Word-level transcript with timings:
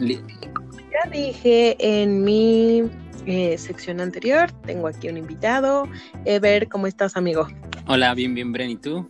ya 0.00 1.10
dije 1.10 1.76
en 1.78 2.24
mi 2.24 2.90
eh, 3.26 3.58
sección 3.58 4.00
anterior, 4.00 4.50
tengo 4.66 4.88
aquí 4.88 5.08
un 5.08 5.18
invitado. 5.18 5.86
Ever, 6.24 6.68
¿cómo 6.68 6.86
estás, 6.86 7.16
amigo? 7.16 7.48
Hola, 7.86 8.14
bien, 8.14 8.34
bien, 8.34 8.52
Bren, 8.52 8.70
¿y 8.70 8.76
tú? 8.76 9.08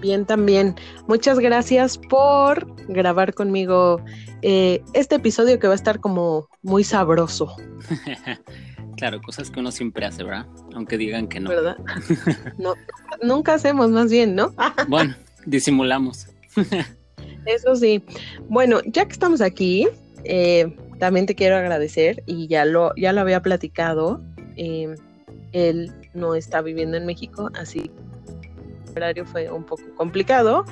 Bien, 0.00 0.26
también. 0.26 0.74
Muchas 1.08 1.38
gracias 1.38 1.98
por 1.98 2.66
grabar 2.86 3.34
conmigo 3.34 4.00
eh, 4.42 4.82
este 4.92 5.16
episodio 5.16 5.58
que 5.58 5.66
va 5.66 5.72
a 5.72 5.76
estar 5.76 6.00
como 6.00 6.48
muy 6.62 6.84
sabroso. 6.84 7.56
claro, 8.96 9.20
cosas 9.22 9.50
que 9.50 9.60
uno 9.60 9.72
siempre 9.72 10.04
hace, 10.06 10.22
¿verdad? 10.22 10.46
Aunque 10.74 10.98
digan 10.98 11.26
que 11.26 11.40
no. 11.40 11.50
¿Verdad? 11.50 11.76
no, 12.58 12.74
nunca 13.22 13.54
hacemos 13.54 13.90
más 13.90 14.10
bien, 14.10 14.34
¿no? 14.34 14.54
bueno, 14.88 15.14
disimulamos. 15.46 16.28
Eso 17.46 17.76
sí. 17.76 18.02
Bueno, 18.48 18.80
ya 18.86 19.04
que 19.04 19.12
estamos 19.12 19.40
aquí, 19.40 19.88
eh, 20.24 20.74
también 20.98 21.26
te 21.26 21.34
quiero 21.34 21.56
agradecer 21.56 22.22
y 22.26 22.46
ya 22.46 22.64
lo, 22.64 22.94
ya 22.96 23.12
lo 23.12 23.20
había 23.20 23.42
platicado. 23.42 24.20
Eh, 24.56 24.94
él 25.52 25.92
no 26.14 26.34
está 26.34 26.62
viviendo 26.62 26.96
en 26.96 27.06
México, 27.06 27.50
así 27.54 27.82
que 27.82 28.90
el 28.90 28.96
horario 28.96 29.26
fue 29.26 29.50
un 29.50 29.64
poco 29.64 29.82
complicado 29.96 30.64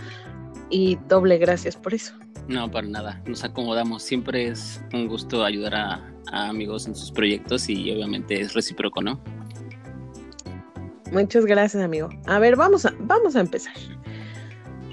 y 0.71 0.99
doble 1.09 1.39
gracias 1.39 1.77
por 1.77 1.95
eso. 1.95 2.15
No, 2.49 2.71
para 2.71 2.89
nada, 2.89 3.23
nos 3.27 3.45
acomodamos. 3.45 4.03
Siempre 4.03 4.49
es 4.49 4.83
un 4.93 5.07
gusto 5.07 5.45
ayudar 5.45 5.75
a, 5.75 6.13
amigos 6.33 6.87
en 6.87 6.95
sus 6.95 7.13
proyectos 7.13 7.69
y 7.69 7.91
obviamente 7.93 8.41
es 8.41 8.55
recíproco, 8.55 9.03
¿no? 9.03 9.21
Muchas 11.13 11.45
gracias, 11.45 11.83
amigo. 11.83 12.09
A 12.27 12.39
ver, 12.39 12.57
vamos 12.57 12.87
a, 12.87 12.95
vamos 13.01 13.37
a 13.37 13.41
empezar. 13.41 13.75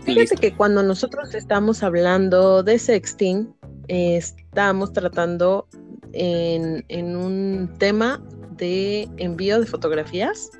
Fíjate 0.03 0.35
que 0.35 0.53
cuando 0.53 0.83
nosotros 0.83 1.33
estamos 1.35 1.83
hablando 1.83 2.63
de 2.63 2.79
sexting, 2.79 3.53
estamos 3.87 4.93
tratando 4.93 5.67
en, 6.13 6.83
en, 6.87 7.15
un 7.15 7.73
tema 7.77 8.21
de 8.57 9.07
envío 9.17 9.59
de 9.59 9.65
fotografías 9.65 10.51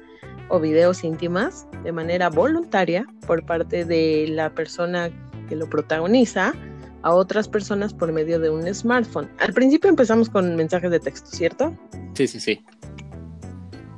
o 0.50 0.60
videos 0.60 1.04
íntimas 1.04 1.68
de 1.84 1.92
manera 1.92 2.30
voluntaria 2.30 3.06
por 3.26 3.46
parte 3.46 3.86
de 3.86 4.28
la 4.30 4.54
persona 4.54 5.10
que 5.48 5.56
lo 5.56 5.70
protagoniza 5.70 6.54
a 7.02 7.14
otras 7.14 7.48
personas 7.48 7.94
por 7.94 8.12
medio 8.12 8.40
de 8.40 8.50
un 8.50 8.74
smartphone. 8.74 9.30
Al 9.40 9.54
principio 9.54 9.90
empezamos 9.90 10.30
con 10.30 10.56
mensajes 10.56 10.92
de 10.92 11.00
texto, 11.00 11.30
¿cierto? 11.32 11.78
Sí, 12.14 12.28
sí, 12.28 12.40
sí. 12.40 12.66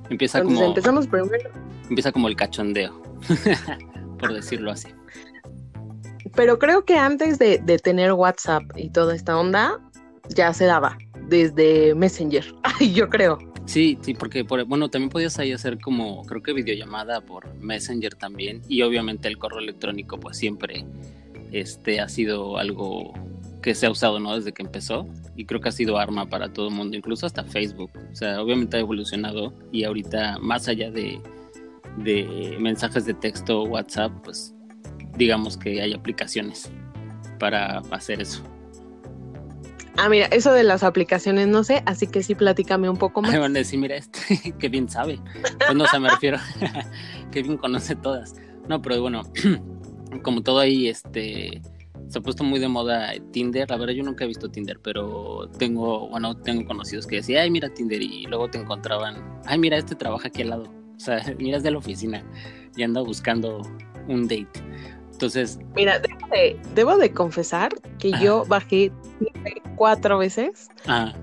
Empieza 0.09 0.43
como 0.43 0.63
empezamos 0.63 1.07
primero. 1.07 1.49
Empieza 1.89 2.11
como 2.11 2.27
el 2.27 2.35
cachondeo, 2.35 3.01
por 4.19 4.33
decirlo 4.33 4.71
así. 4.71 4.89
Pero 6.35 6.59
creo 6.59 6.85
que 6.85 6.97
antes 6.97 7.39
de, 7.39 7.59
tener 7.83 8.13
WhatsApp 8.13 8.63
y 8.75 8.89
toda 8.89 9.15
esta 9.15 9.37
onda, 9.37 9.79
ya 10.29 10.53
se 10.53 10.65
daba 10.65 10.97
desde 11.27 11.93
Messenger. 11.95 12.45
yo 12.93 13.09
creo. 13.09 13.37
Sí, 13.65 13.97
sí, 14.01 14.13
porque 14.13 14.43
bueno, 14.43 14.89
también 14.89 15.09
podías 15.09 15.37
ahí 15.39 15.51
hacer 15.51 15.79
como, 15.79 16.23
creo 16.25 16.41
que 16.41 16.53
videollamada 16.53 17.21
por 17.21 17.53
Messenger 17.55 18.15
también. 18.15 18.61
Y 18.67 18.81
obviamente 18.81 19.27
el 19.27 19.37
correo 19.37 19.59
electrónico, 19.59 20.19
pues 20.19 20.37
siempre 20.37 20.85
este, 21.51 21.99
ha 21.99 22.09
sido 22.09 22.57
algo 22.57 23.13
que 23.61 23.75
se 23.75 23.85
ha 23.85 23.91
usado, 23.91 24.19
¿no? 24.19 24.35
Desde 24.35 24.53
que 24.53 24.63
empezó. 24.63 25.07
Y 25.35 25.45
creo 25.45 25.61
que 25.61 25.69
ha 25.69 25.73
sido 25.73 25.97
arma 25.97 26.29
para 26.29 26.51
todo 26.51 26.69
el 26.69 26.73
mundo, 26.73 26.97
incluso 26.97 27.25
hasta 27.25 27.43
Facebook. 27.43 27.91
O 28.11 28.15
sea, 28.15 28.41
obviamente 28.41 28.77
ha 28.77 28.79
evolucionado 28.79 29.53
y 29.71 29.83
ahorita, 29.83 30.39
más 30.39 30.67
allá 30.67 30.91
de, 30.91 31.21
de 31.97 32.57
mensajes 32.59 33.05
de 33.05 33.13
texto, 33.13 33.63
WhatsApp, 33.63 34.11
pues 34.23 34.53
digamos 35.21 35.55
que 35.55 35.79
hay 35.79 35.93
aplicaciones 35.93 36.71
para 37.37 37.77
hacer 37.91 38.21
eso. 38.21 38.41
Ah, 39.97 40.09
mira, 40.09 40.25
eso 40.27 40.51
de 40.51 40.63
las 40.63 40.81
aplicaciones 40.81 41.47
no 41.47 41.63
sé, 41.63 41.83
así 41.85 42.07
que 42.07 42.23
sí, 42.23 42.33
platícame 42.33 42.89
un 42.89 42.97
poco 42.97 43.21
más. 43.21 43.37
van 43.37 43.55
a 43.55 43.59
decir, 43.59 43.79
mira, 43.79 43.97
este, 43.97 44.53
qué 44.59 44.67
bien 44.67 44.89
sabe. 44.89 45.19
Pues 45.59 45.75
no 45.75 45.85
se 45.85 45.99
me 45.99 46.09
refiero, 46.09 46.39
qué 47.31 47.43
bien 47.43 47.57
conoce 47.57 47.95
todas. 47.95 48.35
No, 48.67 48.81
pero 48.81 48.99
bueno, 48.99 49.21
como 50.23 50.41
todo 50.41 50.57
ahí, 50.57 50.87
este, 50.87 51.61
se 52.07 52.17
ha 52.17 52.21
puesto 52.21 52.43
muy 52.43 52.59
de 52.59 52.67
moda 52.67 53.13
Tinder. 53.31 53.69
La 53.69 53.77
verdad, 53.77 53.93
yo 53.93 54.03
nunca 54.03 54.23
he 54.23 54.27
visto 54.27 54.49
Tinder, 54.49 54.79
pero 54.81 55.47
tengo, 55.59 56.09
bueno, 56.09 56.35
tengo 56.35 56.65
conocidos 56.65 57.05
que 57.05 57.17
decían, 57.17 57.43
ay, 57.43 57.51
mira 57.51 57.69
Tinder, 57.69 58.01
y 58.01 58.25
luego 58.25 58.49
te 58.49 58.57
encontraban, 58.57 59.39
ay, 59.45 59.59
mira, 59.59 59.77
este 59.77 59.93
trabaja 59.93 60.29
aquí 60.29 60.41
al 60.41 60.49
lado. 60.49 60.63
O 60.95 60.99
sea, 60.99 61.23
miras 61.37 61.61
de 61.61 61.69
la 61.69 61.77
oficina 61.77 62.23
y 62.75 62.81
anda 62.81 63.01
buscando 63.01 63.61
un 64.07 64.23
date. 64.27 64.49
Entonces. 65.21 65.59
Mira, 65.75 66.01
debo 66.73 66.97
de, 66.97 67.13
confesar 67.13 67.71
que 67.99 68.11
yo 68.19 68.43
bajé 68.47 68.91
cuatro 69.75 70.17
veces. 70.17 70.67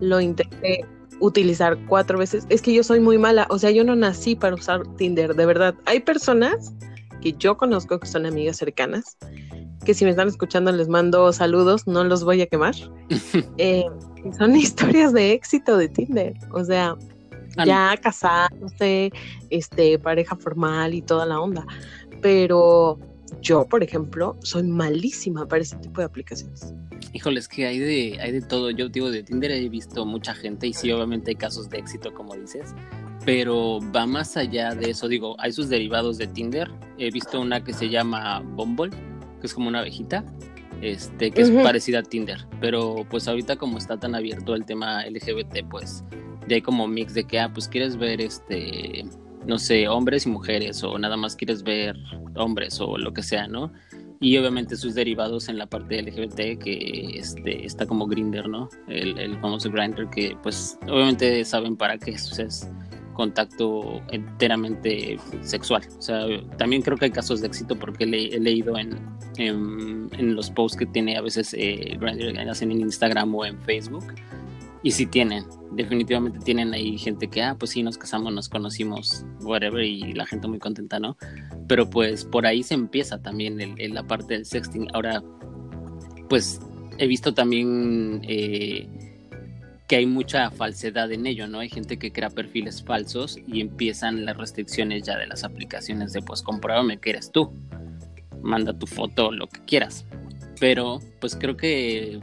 Lo 0.00 0.20
intenté 0.20 0.86
utilizar 1.18 1.76
cuatro 1.88 2.16
veces. 2.16 2.46
Es 2.48 2.62
que 2.62 2.72
yo 2.72 2.84
soy 2.84 3.00
muy 3.00 3.18
mala. 3.18 3.48
O 3.50 3.58
sea, 3.58 3.72
yo 3.72 3.82
no 3.82 3.96
nací 3.96 4.36
para 4.36 4.54
usar 4.54 4.82
Tinder, 4.96 5.34
de 5.34 5.46
verdad. 5.46 5.74
Hay 5.86 5.98
personas 5.98 6.72
que 7.20 7.32
yo 7.32 7.56
conozco 7.56 7.98
que 7.98 8.06
son 8.06 8.24
amigas 8.24 8.58
cercanas. 8.58 9.16
Que 9.84 9.94
si 9.94 10.04
me 10.04 10.12
están 10.12 10.28
escuchando 10.28 10.70
les 10.70 10.86
mando 10.86 11.32
saludos, 11.32 11.88
no 11.88 12.04
los 12.04 12.22
voy 12.22 12.40
a 12.42 12.46
quemar. 12.46 12.74
Eh, 13.58 13.84
son 14.38 14.54
historias 14.54 15.12
de 15.12 15.32
éxito 15.32 15.76
de 15.76 15.88
Tinder. 15.88 16.34
O 16.52 16.64
sea, 16.64 16.94
ah, 17.56 17.66
ya 17.66 17.96
casándose, 18.00 19.10
este, 19.50 19.98
pareja 19.98 20.36
formal 20.36 20.94
y 20.94 21.02
toda 21.02 21.26
la 21.26 21.40
onda. 21.40 21.66
Pero 22.22 23.00
yo, 23.40 23.66
por 23.66 23.82
ejemplo, 23.82 24.36
soy 24.42 24.64
malísima 24.64 25.46
para 25.46 25.62
ese 25.62 25.76
tipo 25.76 26.00
de 26.00 26.06
aplicaciones. 26.06 26.72
Híjoles, 27.12 27.48
que 27.48 27.66
hay 27.66 27.78
de, 27.78 28.18
hay 28.20 28.32
de 28.32 28.40
todo. 28.40 28.70
Yo 28.70 28.88
digo, 28.88 29.10
de 29.10 29.22
Tinder 29.22 29.50
he 29.50 29.68
visto 29.68 30.04
mucha 30.04 30.34
gente 30.34 30.66
y 30.66 30.72
sí, 30.72 30.90
obviamente 30.92 31.30
hay 31.30 31.36
casos 31.36 31.68
de 31.68 31.78
éxito, 31.78 32.12
como 32.12 32.34
dices, 32.34 32.74
pero 33.24 33.78
va 33.94 34.06
más 34.06 34.36
allá 34.36 34.74
de 34.74 34.90
eso. 34.90 35.08
Digo, 35.08 35.36
hay 35.38 35.52
sus 35.52 35.68
derivados 35.68 36.18
de 36.18 36.26
Tinder. 36.26 36.70
He 36.98 37.10
visto 37.10 37.40
una 37.40 37.62
que 37.62 37.72
se 37.72 37.88
llama 37.88 38.40
Bumble, 38.40 38.90
que 39.40 39.46
es 39.46 39.54
como 39.54 39.68
una 39.68 39.80
abejita, 39.80 40.24
este, 40.82 41.30
que 41.30 41.42
es 41.42 41.50
parecida 41.50 42.00
a 42.00 42.02
Tinder, 42.02 42.46
pero 42.60 43.04
pues 43.10 43.26
ahorita 43.26 43.56
como 43.56 43.78
está 43.78 43.98
tan 43.98 44.14
abierto 44.14 44.54
el 44.54 44.64
tema 44.64 45.04
LGBT, 45.06 45.68
pues 45.68 46.04
ya 46.48 46.56
hay 46.56 46.62
como 46.62 46.86
mix 46.86 47.14
de 47.14 47.24
que, 47.24 47.40
ah, 47.40 47.50
pues 47.52 47.68
quieres 47.68 47.96
ver 47.96 48.20
este 48.20 49.04
no 49.48 49.58
sé, 49.58 49.88
hombres 49.88 50.26
y 50.26 50.28
mujeres 50.28 50.84
o 50.84 50.98
nada 50.98 51.16
más 51.16 51.34
quieres 51.34 51.62
ver 51.62 51.96
hombres 52.36 52.80
o 52.80 52.98
lo 52.98 53.12
que 53.12 53.22
sea, 53.22 53.48
¿no? 53.48 53.72
Y 54.20 54.36
obviamente 54.36 54.76
sus 54.76 54.94
derivados 54.94 55.48
en 55.48 55.56
la 55.56 55.66
parte 55.66 56.02
LGBT 56.02 56.62
que 56.62 57.12
este, 57.14 57.64
está 57.64 57.86
como 57.86 58.06
Grinder, 58.06 58.46
¿no? 58.48 58.68
El, 58.88 59.38
famoso 59.40 59.70
Grinder 59.70 60.08
que 60.10 60.36
pues 60.42 60.78
obviamente 60.86 61.44
saben 61.44 61.76
para 61.76 61.96
qué 61.96 62.12
eso 62.12 62.42
es 62.42 62.70
contacto 63.14 64.02
enteramente 64.10 65.18
sexual. 65.40 65.82
O 65.98 66.02
sea, 66.02 66.26
también 66.58 66.82
creo 66.82 66.98
que 66.98 67.06
hay 67.06 67.10
casos 67.10 67.40
de 67.40 67.46
éxito 67.46 67.74
porque 67.74 68.04
he 68.04 68.38
leído 68.38 68.76
en, 68.76 68.98
en, 69.38 70.34
los 70.34 70.50
posts 70.50 70.78
que 70.78 70.86
tiene 70.86 71.16
a 71.16 71.22
veces 71.22 71.54
eh, 71.58 71.98
hacen 72.48 72.70
en 72.70 72.80
Instagram 72.80 73.34
o 73.34 73.46
en 73.46 73.58
Facebook 73.62 74.04
y 74.82 74.92
sí 74.92 75.06
tienen, 75.06 75.44
definitivamente 75.72 76.38
tienen 76.40 76.72
ahí 76.72 76.98
gente 76.98 77.28
que, 77.28 77.42
ah, 77.42 77.56
pues 77.58 77.72
sí, 77.72 77.82
nos 77.82 77.98
casamos, 77.98 78.32
nos 78.32 78.48
conocimos, 78.48 79.24
whatever, 79.40 79.82
y 79.82 80.12
la 80.12 80.26
gente 80.26 80.48
muy 80.48 80.58
contenta, 80.58 80.98
¿no? 81.00 81.16
Pero 81.66 81.90
pues 81.90 82.24
por 82.24 82.46
ahí 82.46 82.62
se 82.62 82.74
empieza 82.74 83.20
también 83.20 83.60
el, 83.60 83.94
la 83.94 84.06
parte 84.06 84.34
del 84.34 84.44
sexting. 84.44 84.88
Ahora, 84.94 85.22
pues 86.28 86.60
he 86.98 87.06
visto 87.06 87.34
también 87.34 88.22
eh, 88.28 88.88
que 89.88 89.96
hay 89.96 90.06
mucha 90.06 90.50
falsedad 90.50 91.10
en 91.12 91.26
ello, 91.26 91.48
¿no? 91.48 91.60
Hay 91.60 91.68
gente 91.68 91.98
que 91.98 92.12
crea 92.12 92.30
perfiles 92.30 92.82
falsos 92.82 93.38
y 93.46 93.60
empiezan 93.60 94.24
las 94.24 94.36
restricciones 94.36 95.02
ya 95.02 95.18
de 95.18 95.26
las 95.26 95.44
aplicaciones 95.44 96.12
de, 96.12 96.22
pues, 96.22 96.42
compruébame 96.42 96.98
que 96.98 97.10
eres 97.10 97.32
tú, 97.32 97.52
manda 98.42 98.78
tu 98.78 98.86
foto, 98.86 99.32
lo 99.32 99.48
que 99.48 99.60
quieras. 99.64 100.04
Pero, 100.60 101.00
pues 101.20 101.36
creo 101.36 101.56
que 101.56 102.20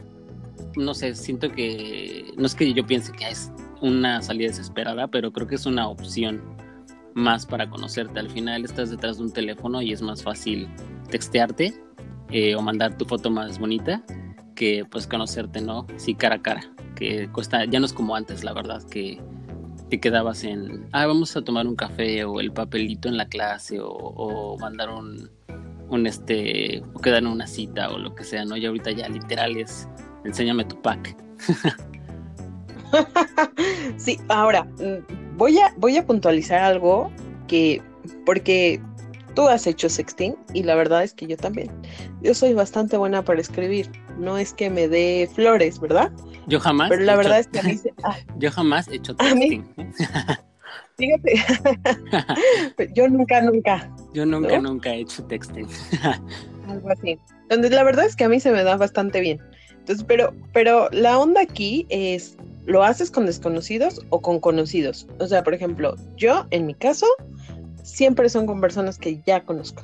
no 0.76 0.94
sé, 0.94 1.16
siento 1.16 1.52
que 1.52 2.34
no 2.38 2.46
es 2.46 2.56
que 2.56 2.74
yo 2.74 2.86
piense 2.86 3.12
que 3.12 3.28
es 3.30 3.52
una 3.82 4.22
salida 4.22 4.50
desesperada, 4.50 5.08
pero 5.08 5.32
creo 5.32 5.48
que 5.48 5.56
es 5.56 5.66
una 5.66 5.88
opción 5.88 6.42
más 7.14 7.46
para 7.46 7.70
conocerte. 7.70 8.20
Al 8.20 8.30
final 8.30 8.66
estás 8.66 8.92
detrás 8.92 9.18
de 9.18 9.24
un 9.24 9.32
teléfono 9.32 9.82
y 9.82 9.94
es 9.94 10.02
más 10.02 10.24
fácil 10.24 10.68
textearte 11.10 11.74
eh, 12.30 12.56
o 12.56 12.62
mandar 12.62 12.98
tu 12.98 13.06
foto 13.06 13.30
más 13.30 13.60
bonita 13.60 14.04
que 14.56 14.86
pues 14.90 15.08
conocerte, 15.08 15.62
¿no? 15.62 15.86
Sí, 15.98 16.16
cara 16.16 16.36
a 16.36 16.42
cara, 16.42 16.62
que 16.96 17.30
cuesta, 17.32 17.66
ya 17.66 17.80
no 17.80 17.86
es 17.86 17.94
como 17.94 18.16
antes, 18.16 18.44
la 18.44 18.54
verdad, 18.54 18.82
que 18.84 19.22
te 19.90 20.00
quedabas 20.00 20.44
en, 20.44 20.88
ah, 20.92 21.06
vamos 21.06 21.36
a 21.36 21.42
tomar 21.44 21.68
un 21.68 21.76
café 21.76 22.24
o 22.24 22.40
el 22.40 22.52
papelito 22.52 23.08
en 23.08 23.18
la 23.18 23.28
clase 23.28 23.80
o, 23.80 23.90
o 23.90 24.58
mandar 24.58 24.90
un, 24.90 25.30
un 25.90 26.08
este, 26.08 26.84
o 26.94 27.00
quedar 27.00 27.20
en 27.20 27.28
una 27.28 27.48
cita 27.48 27.90
o 27.92 28.00
lo 28.00 28.16
que 28.16 28.24
sea, 28.24 28.46
¿no? 28.46 28.58
Y 28.58 28.66
ahorita 28.66 28.92
ya 28.92 29.08
literal 29.10 29.58
es 29.58 29.88
Enséñame 30.26 30.66
tu 30.66 30.82
pack. 30.82 31.16
sí, 33.98 34.20
ahora 34.30 34.64
mm, 34.64 35.38
voy 35.38 35.60
a, 35.60 35.74
voy 35.78 35.98
a 35.98 36.06
puntualizar 36.06 36.60
algo 36.60 37.12
que, 37.48 37.82
porque 38.26 38.82
tú 39.36 39.48
has 39.48 39.68
hecho 39.68 39.90
sexting 39.90 40.36
y 40.54 40.64
la 40.64 40.76
verdad 40.76 41.04
es 41.04 41.14
que 41.14 41.28
yo 41.28 41.38
también. 41.38 41.70
Yo 42.22 42.34
soy 42.34 42.54
bastante 42.54 42.98
buena 42.98 43.24
para 43.24 43.42
escribir. 43.42 43.90
No 44.18 44.38
es 44.38 44.54
que 44.54 44.70
me 44.70 44.88
dé 44.88 45.30
flores, 45.34 45.80
¿verdad? 45.80 46.12
Yo 46.48 46.60
jamás. 46.60 46.90
Pero 46.90 47.04
la 47.04 47.16
verdad 47.16 47.40
es 47.40 47.48
que 47.48 47.60
a 47.60 47.64
mí 47.64 47.80
ah. 48.04 48.16
Yo 48.38 48.52
jamás 48.52 48.88
he 48.88 48.96
hecho 48.96 49.16
texting. 49.16 49.66
Fíjate. 50.98 51.44
yo 52.96 53.10
nunca, 53.10 53.42
nunca. 53.42 53.92
Yo 54.14 54.26
nunca, 54.26 54.58
nunca 54.60 54.94
he 54.94 55.02
hecho 55.02 55.24
texting. 55.26 55.68
Algo 56.70 56.90
así. 56.90 57.20
Entonces, 57.50 57.72
la 57.72 57.84
verdad 57.84 58.06
es 58.06 58.16
que 58.16 58.24
a 58.24 58.30
mí 58.30 58.40
se 58.40 58.52
me 58.52 58.64
da 58.64 58.78
bastante 58.78 59.20
bien. 59.20 59.42
Entonces, 59.86 60.04
pero, 60.08 60.34
pero 60.52 60.90
la 60.90 61.20
onda 61.20 61.42
aquí 61.42 61.86
es, 61.90 62.38
¿lo 62.66 62.84
haces 62.84 63.12
con 63.12 63.28
desconocidos 63.28 64.02
o 64.10 64.20
con 64.20 64.40
conocidos? 64.40 65.06
O 65.20 65.28
sea, 65.28 65.44
por 65.44 65.54
ejemplo, 65.54 65.96
yo, 66.18 66.48
en 66.50 66.66
mi 66.66 66.74
caso, 66.74 67.06
siempre 67.84 68.28
son 68.30 68.48
con 68.48 68.60
personas 68.60 68.98
que 68.98 69.22
ya 69.28 69.44
conozco. 69.44 69.84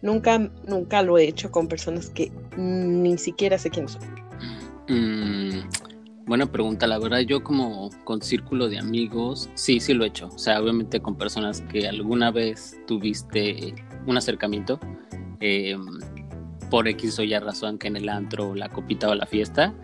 Nunca, 0.00 0.38
nunca 0.66 1.02
lo 1.02 1.18
he 1.18 1.24
hecho 1.24 1.50
con 1.50 1.68
personas 1.68 2.08
que 2.08 2.32
ni 2.56 3.18
siquiera 3.18 3.58
sé 3.58 3.68
quiénes 3.68 3.92
son. 3.92 4.02
Mm, 4.88 5.68
buena 6.24 6.50
pregunta, 6.50 6.86
la 6.86 6.98
verdad 6.98 7.18
yo 7.18 7.44
como 7.44 7.90
con 8.04 8.22
círculo 8.22 8.70
de 8.70 8.78
amigos, 8.78 9.50
sí, 9.52 9.80
sí 9.80 9.92
lo 9.92 10.04
he 10.04 10.08
hecho. 10.08 10.28
O 10.28 10.38
sea, 10.38 10.62
obviamente 10.62 10.98
con 11.00 11.14
personas 11.14 11.60
que 11.70 11.86
alguna 11.86 12.30
vez 12.30 12.80
tuviste 12.86 13.74
un 14.06 14.16
acercamiento, 14.16 14.80
em, 15.40 15.84
por 16.70 16.88
X 16.88 17.18
o 17.18 17.22
Y 17.22 17.38
razón 17.38 17.78
que 17.78 17.88
en 17.88 17.96
el 17.96 18.08
antro, 18.08 18.54
la 18.54 18.68
copita 18.68 19.08
o 19.08 19.14
la 19.14 19.26
fiesta, 19.26 19.74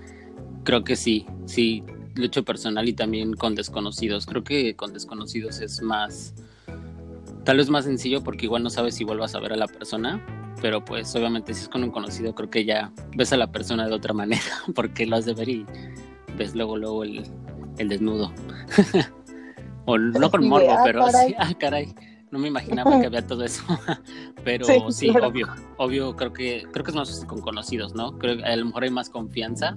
creo 0.64 0.84
que 0.84 0.96
sí, 0.96 1.26
sí, 1.46 1.84
lo 2.14 2.24
he 2.24 2.26
hecho 2.26 2.44
personal 2.44 2.88
y 2.88 2.92
también 2.92 3.34
con 3.34 3.54
desconocidos. 3.54 4.26
Creo 4.26 4.44
que 4.44 4.76
con 4.76 4.92
desconocidos 4.92 5.60
es 5.60 5.82
más 5.82 6.34
Tal 7.44 7.58
vez 7.58 7.68
más 7.68 7.84
sencillo 7.84 8.24
porque 8.24 8.46
igual 8.46 8.62
no 8.62 8.70
sabes 8.70 8.94
si 8.94 9.04
vuelvas 9.04 9.34
a 9.34 9.40
ver 9.40 9.52
a 9.52 9.56
la 9.56 9.68
persona, 9.68 10.24
pero 10.62 10.82
pues 10.82 11.14
obviamente 11.14 11.52
si 11.52 11.62
es 11.62 11.68
con 11.68 11.84
un 11.84 11.90
conocido 11.90 12.34
creo 12.34 12.48
que 12.48 12.64
ya 12.64 12.90
ves 13.14 13.34
a 13.34 13.36
la 13.36 13.52
persona 13.52 13.86
de 13.86 13.94
otra 13.94 14.14
manera 14.14 14.42
porque 14.74 15.06
lo 15.06 15.16
has 15.16 15.26
de 15.26 15.34
ver 15.34 15.48
y 15.50 15.66
ves 16.38 16.54
luego 16.54 16.78
luego 16.78 17.04
el, 17.04 17.22
desnudo. 17.76 18.32
o 19.84 19.98
no 19.98 20.30
con 20.30 20.48
morbo, 20.48 20.70
ah, 20.70 20.82
pero 20.84 21.06
sí, 21.26 21.34
ah, 21.38 21.52
caray. 21.58 21.94
No 22.34 22.40
me 22.40 22.48
imaginaba 22.48 23.00
que 23.00 23.06
había 23.06 23.24
todo 23.24 23.44
eso. 23.44 23.62
pero 24.44 24.90
sí, 24.90 25.08
obvio, 25.10 25.46
obvio, 25.76 26.16
creo 26.16 26.32
que 26.32 26.66
creo 26.72 26.84
que 26.84 26.90
es 26.90 26.96
más 26.96 27.24
con 27.26 27.40
conocidos, 27.40 27.94
¿no? 27.94 28.18
Creo 28.18 28.38
que 28.38 28.44
a 28.44 28.56
lo 28.56 28.66
mejor 28.66 28.82
hay 28.82 28.90
más 28.90 29.08
confianza 29.08 29.72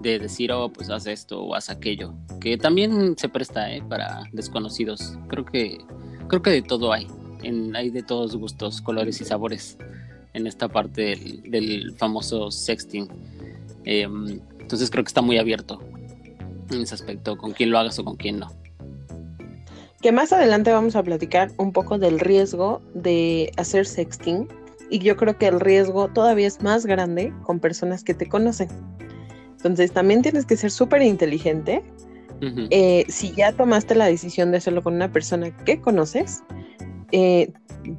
de 0.00 0.18
decir, 0.18 0.50
oh, 0.50 0.68
pues 0.68 0.90
haz 0.90 1.06
esto 1.06 1.40
o 1.40 1.54
haz 1.54 1.70
aquello, 1.70 2.12
que 2.40 2.58
también 2.58 3.16
se 3.16 3.28
presta, 3.28 3.72
¿eh? 3.72 3.84
Para 3.88 4.24
desconocidos. 4.32 5.16
Creo 5.28 5.44
que 5.44 5.78
creo 6.26 6.42
que 6.42 6.50
de 6.50 6.62
todo 6.62 6.92
hay. 6.92 7.06
En, 7.44 7.76
hay 7.76 7.90
de 7.90 8.02
todos 8.02 8.34
gustos, 8.34 8.80
colores 8.80 9.20
y 9.20 9.24
sabores 9.24 9.78
en 10.32 10.48
esta 10.48 10.66
parte 10.66 11.14
del, 11.44 11.94
famoso 11.98 12.50
sexting. 12.50 13.06
Em, 13.84 14.40
entonces 14.58 14.90
creo 14.90 15.04
que 15.04 15.08
está 15.08 15.22
muy 15.22 15.38
abierto 15.38 15.80
en 16.68 16.82
ese 16.82 16.96
aspecto, 16.96 17.38
con 17.38 17.52
quién 17.52 17.70
lo 17.70 17.78
hagas 17.78 17.96
o 18.00 18.04
con 18.04 18.16
quién 18.16 18.40
no. 18.40 18.65
Que 20.00 20.12
más 20.12 20.32
adelante 20.32 20.72
vamos 20.72 20.96
a 20.96 21.02
platicar 21.02 21.50
un 21.56 21.72
poco 21.72 21.98
del 21.98 22.20
riesgo 22.20 22.82
de 22.94 23.52
hacer 23.56 23.86
sexting. 23.86 24.48
Y 24.90 25.00
yo 25.00 25.16
creo 25.16 25.36
que 25.36 25.46
el 25.48 25.58
riesgo 25.58 26.08
todavía 26.08 26.46
es 26.46 26.62
más 26.62 26.86
grande 26.86 27.32
con 27.42 27.58
personas 27.58 28.04
que 28.04 28.14
te 28.14 28.28
conocen. 28.28 28.68
Entonces 29.56 29.90
también 29.92 30.22
tienes 30.22 30.44
que 30.46 30.56
ser 30.56 30.70
súper 30.70 31.02
inteligente 31.02 31.82
eh, 32.40 33.06
si 33.08 33.32
ya 33.32 33.52
tomaste 33.52 33.94
la 33.94 34.06
decisión 34.06 34.50
de 34.50 34.58
hacerlo 34.58 34.82
con 34.82 34.94
una 34.94 35.10
persona 35.10 35.56
que 35.64 35.80
conoces, 35.80 36.42
eh, 37.12 37.52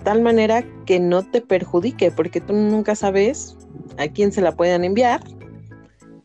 tal 0.04 0.22
manera 0.22 0.64
que 0.86 1.00
no 1.00 1.24
te 1.24 1.42
perjudique, 1.42 2.12
porque 2.12 2.42
tú 2.42 2.54
nunca 2.54 2.96
sabes 2.96 3.58
a 3.98 4.08
quién 4.08 4.32
se 4.32 4.42
la 4.42 4.56
puedan 4.56 4.84
enviar 4.84 5.22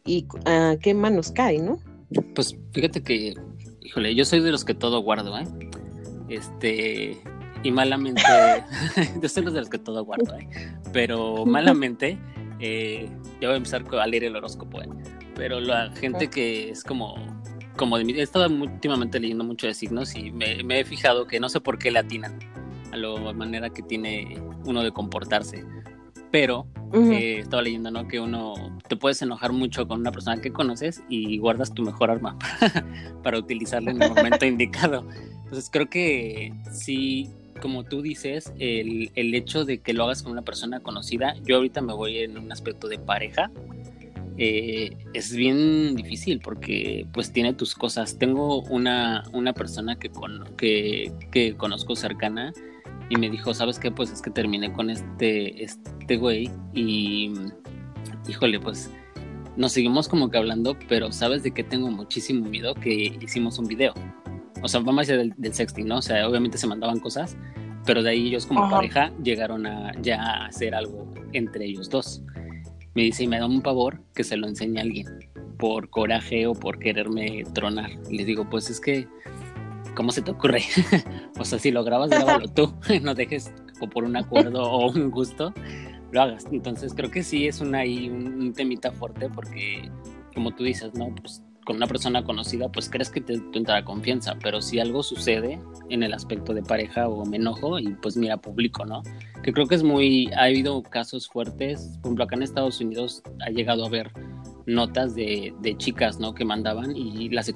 y 0.04 0.26
a 0.44 0.76
qué 0.80 0.94
manos 0.94 1.32
cae, 1.32 1.58
¿no? 1.58 1.78
Pues 2.34 2.56
fíjate 2.72 3.02
que, 3.02 3.34
híjole, 3.84 4.14
yo 4.14 4.24
soy 4.24 4.40
de 4.40 4.50
los 4.50 4.64
que 4.64 4.74
todo 4.74 5.00
guardo, 5.00 5.36
¿eh? 5.38 5.44
Este, 6.28 7.20
y 7.62 7.70
malamente, 7.70 8.22
yo 9.22 9.28
soy 9.28 9.44
de 9.44 9.50
los 9.52 9.68
que 9.68 9.78
todo 9.78 10.04
guardo, 10.04 10.36
¿eh? 10.36 10.48
Pero 10.92 11.44
malamente, 11.46 12.18
eh, 12.60 13.08
yo 13.40 13.48
voy 13.48 13.54
a 13.54 13.56
empezar 13.56 13.84
a 14.00 14.06
leer 14.06 14.24
el 14.24 14.36
horóscopo, 14.36 14.82
¿eh? 14.82 14.88
Pero 15.34 15.60
la 15.60 15.90
gente 15.92 16.28
que 16.28 16.70
es 16.70 16.84
como 16.84 17.16
como 17.76 17.98
de, 17.98 18.04
he 18.12 18.22
estado 18.22 18.46
últimamente 18.48 19.18
leyendo 19.18 19.44
mucho 19.44 19.66
de 19.66 19.74
signos 19.74 20.14
y 20.14 20.30
me, 20.30 20.60
he 20.78 20.84
fijado 20.84 21.26
que 21.26 21.40
no 21.40 21.48
sé 21.48 21.60
por 21.60 21.78
qué 21.78 21.90
le 21.90 22.00
atinan 22.00 22.38
a 22.92 22.96
la 22.96 23.32
manera 23.32 23.70
que 23.70 23.82
tiene 23.82 24.38
uno 24.64 24.82
de 24.82 24.92
comportarse. 24.92 25.64
Pero 26.32 26.66
eh, 26.92 27.38
estaba 27.38 27.62
leyendo 27.62 27.90
¿no? 27.90 28.08
que 28.08 28.18
uno 28.18 28.54
te 28.88 28.96
puedes 28.96 29.22
enojar 29.22 29.52
mucho 29.52 29.86
con 29.86 30.00
una 30.00 30.10
persona 30.10 30.40
que 30.40 30.52
conoces 30.52 31.02
y 31.08 31.38
guardas 31.38 31.72
tu 31.72 31.84
mejor 31.84 32.10
arma 32.10 32.36
para, 33.22 33.38
utilizarla 33.38 33.92
en 33.92 34.02
el 34.02 34.08
momento 34.08 34.44
indicado. 34.46 35.06
Entonces 35.44 35.68
creo 35.70 35.88
que 35.88 36.52
sí, 36.72 37.30
como 37.60 37.84
tú 37.84 38.02
dices, 38.02 38.52
el, 38.58 39.12
el 39.14 39.34
hecho 39.34 39.64
de 39.64 39.78
que 39.78 39.92
lo 39.92 40.04
hagas 40.04 40.24
con 40.24 40.32
una 40.32 40.42
persona 40.42 40.80
conocida, 40.80 41.36
yo 41.44 41.56
ahorita 41.56 41.80
me 41.82 41.92
voy 41.92 42.18
en 42.18 42.36
un 42.36 42.50
aspecto 42.50 42.88
de 42.88 42.98
pareja, 42.98 43.50
eh, 44.38 44.96
es 45.12 45.34
bien 45.34 45.94
difícil 45.94 46.40
porque 46.40 47.06
pues 47.12 47.32
tiene 47.32 47.52
tus 47.52 47.74
cosas. 47.74 48.18
Tengo 48.18 48.62
una, 48.62 49.24
una 49.32 49.52
persona 49.52 49.96
que, 49.96 50.10
con, 50.10 50.44
que, 50.56 51.12
que, 51.30 51.54
conozco 51.54 51.94
cercana 51.96 52.52
y 53.12 53.16
me 53.16 53.28
dijo, 53.28 53.52
¿sabes 53.52 53.78
qué? 53.78 53.90
Pues 53.90 54.10
es 54.10 54.22
que 54.22 54.30
terminé 54.30 54.72
con 54.72 54.88
este, 54.88 55.62
este 55.62 56.16
güey 56.16 56.50
y 56.72 57.30
híjole, 58.26 58.58
pues 58.58 58.90
nos 59.56 59.72
seguimos 59.72 60.08
como 60.08 60.30
que 60.30 60.38
hablando, 60.38 60.78
pero 60.88 61.12
sabes 61.12 61.42
de 61.42 61.50
que 61.50 61.62
tengo 61.62 61.90
muchísimo 61.90 62.48
miedo 62.48 62.74
que 62.74 63.18
hicimos 63.20 63.58
un 63.58 63.66
video. 63.66 63.92
O 64.62 64.68
sea, 64.68 64.80
vamos 64.80 65.10
a 65.10 65.16
del, 65.16 65.34
del 65.36 65.52
sexting, 65.52 65.86
¿no? 65.86 65.98
O 65.98 66.02
sea, 66.02 66.26
obviamente 66.26 66.56
se 66.56 66.66
mandaban 66.66 67.00
cosas, 67.00 67.36
pero 67.84 68.02
de 68.02 68.10
ahí 68.10 68.28
ellos 68.28 68.46
como 68.46 68.70
pareja 68.70 69.12
llegaron 69.22 69.66
a 69.66 69.92
ya 70.00 70.46
hacer 70.46 70.74
algo 70.74 71.12
entre 71.34 71.66
ellos 71.66 71.90
dos 71.90 72.22
me 72.94 73.02
dice, 73.02 73.24
y 73.24 73.26
me 73.26 73.38
da 73.38 73.46
un 73.46 73.62
pavor 73.62 74.00
que 74.14 74.24
se 74.24 74.36
lo 74.36 74.46
enseñe 74.46 74.78
a 74.78 74.82
alguien 74.82 75.06
por 75.58 75.88
coraje 75.88 76.46
o 76.46 76.54
por 76.54 76.78
quererme 76.78 77.44
tronar. 77.54 77.90
Le 78.10 78.24
digo, 78.24 78.48
pues 78.50 78.68
es 78.68 78.80
que, 78.80 79.06
¿cómo 79.94 80.12
se 80.12 80.22
te 80.22 80.30
ocurre? 80.30 80.62
o 81.38 81.44
sea, 81.44 81.58
si 81.58 81.70
lo 81.70 81.84
grabas, 81.84 82.10
grábalo 82.10 82.48
tú, 82.48 82.74
no 83.02 83.14
dejes 83.14 83.52
o 83.80 83.88
por 83.88 84.04
un 84.04 84.16
acuerdo 84.16 84.62
o 84.62 84.90
un 84.90 85.10
gusto, 85.10 85.52
lo 86.12 86.22
hagas. 86.22 86.46
Entonces 86.50 86.94
creo 86.94 87.10
que 87.10 87.22
sí 87.22 87.46
es 87.46 87.60
una, 87.60 87.78
ahí 87.78 88.08
un, 88.08 88.52
temita 88.52 88.92
fuerte 88.92 89.28
porque, 89.28 89.90
como 90.34 90.54
tú 90.54 90.64
dices, 90.64 90.94
¿no? 90.94 91.14
Pues 91.14 91.42
con 91.64 91.76
una 91.76 91.86
persona 91.86 92.24
conocida, 92.24 92.70
pues 92.70 92.90
crees 92.90 93.08
que 93.08 93.20
te, 93.20 93.38
te 93.38 93.58
entra 93.58 93.84
confianza, 93.84 94.36
pero 94.42 94.60
si 94.60 94.80
algo 94.80 95.04
sucede 95.04 95.60
en 95.90 96.02
el 96.02 96.12
aspecto 96.12 96.54
de 96.54 96.62
pareja 96.62 97.08
o 97.08 97.24
me 97.24 97.36
enojo 97.36 97.78
y 97.78 97.94
pues 97.94 98.16
mira, 98.16 98.36
público, 98.36 98.84
¿no? 98.84 99.02
Que 99.44 99.52
creo 99.52 99.66
que 99.68 99.76
es 99.76 99.84
muy, 99.84 100.28
ha 100.32 100.44
habido 100.44 100.82
casos 100.82 101.28
fuertes, 101.28 101.98
por 102.02 102.08
ejemplo, 102.08 102.24
acá 102.24 102.34
en 102.34 102.42
Estados 102.42 102.80
Unidos 102.80 103.22
ha 103.46 103.50
llegado 103.50 103.84
a 103.84 103.86
haber 103.86 104.10
notas 104.66 105.14
de, 105.14 105.54
de 105.60 105.76
chicas, 105.76 106.18
¿no? 106.18 106.34
Que 106.34 106.44
mandaban 106.44 106.96
y 106.96 107.28
las 107.28 107.48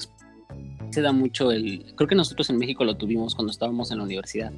se 0.90 1.02
da 1.02 1.12
mucho 1.12 1.52
el, 1.52 1.84
creo 1.94 2.08
que 2.08 2.14
nosotros 2.14 2.50
en 2.50 2.58
México 2.58 2.84
lo 2.84 2.96
tuvimos 2.96 3.34
cuando 3.34 3.50
estábamos 3.50 3.90
en 3.90 3.98
la 3.98 4.04
universidad. 4.04 4.52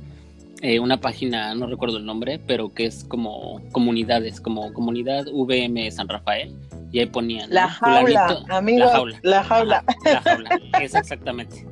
Eh, 0.60 0.80
una 0.80 1.00
página, 1.00 1.54
no 1.54 1.66
recuerdo 1.68 1.98
el 1.98 2.04
nombre, 2.04 2.40
pero 2.44 2.74
que 2.74 2.86
es 2.86 3.04
como 3.04 3.60
comunidades, 3.70 4.40
como 4.40 4.72
comunidad 4.72 5.26
VM 5.32 5.90
San 5.92 6.08
Rafael, 6.08 6.52
y 6.90 6.98
ahí 6.98 7.06
ponían. 7.06 7.48
La 7.50 7.68
jaula, 7.68 8.42
amigo. 8.48 8.80
La 8.80 8.90
jaula. 8.90 9.20
La 9.22 9.44
jaula. 9.44 9.84
la 10.04 10.20
jaula, 10.22 10.60
es 10.80 10.94
exactamente. 10.94 11.66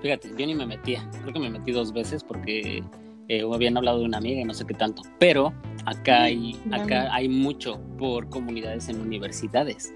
Fíjate, 0.00 0.30
yo 0.38 0.46
ni 0.46 0.54
me 0.54 0.66
metía, 0.66 1.06
creo 1.20 1.34
que 1.34 1.40
me 1.40 1.50
metí 1.50 1.72
dos 1.72 1.92
veces 1.92 2.24
porque 2.24 2.82
eh, 3.28 3.44
habían 3.52 3.76
hablado 3.76 3.98
de 3.98 4.06
una 4.06 4.18
amiga 4.18 4.40
y 4.40 4.44
no 4.44 4.54
sé 4.54 4.64
qué 4.66 4.74
tanto, 4.74 5.02
pero 5.18 5.52
acá 5.84 6.22
hay, 6.22 6.58
acá 6.72 7.14
hay 7.14 7.28
mucho 7.28 7.78
por 7.98 8.28
comunidades 8.30 8.88
en 8.88 9.00
universidades 9.00 9.92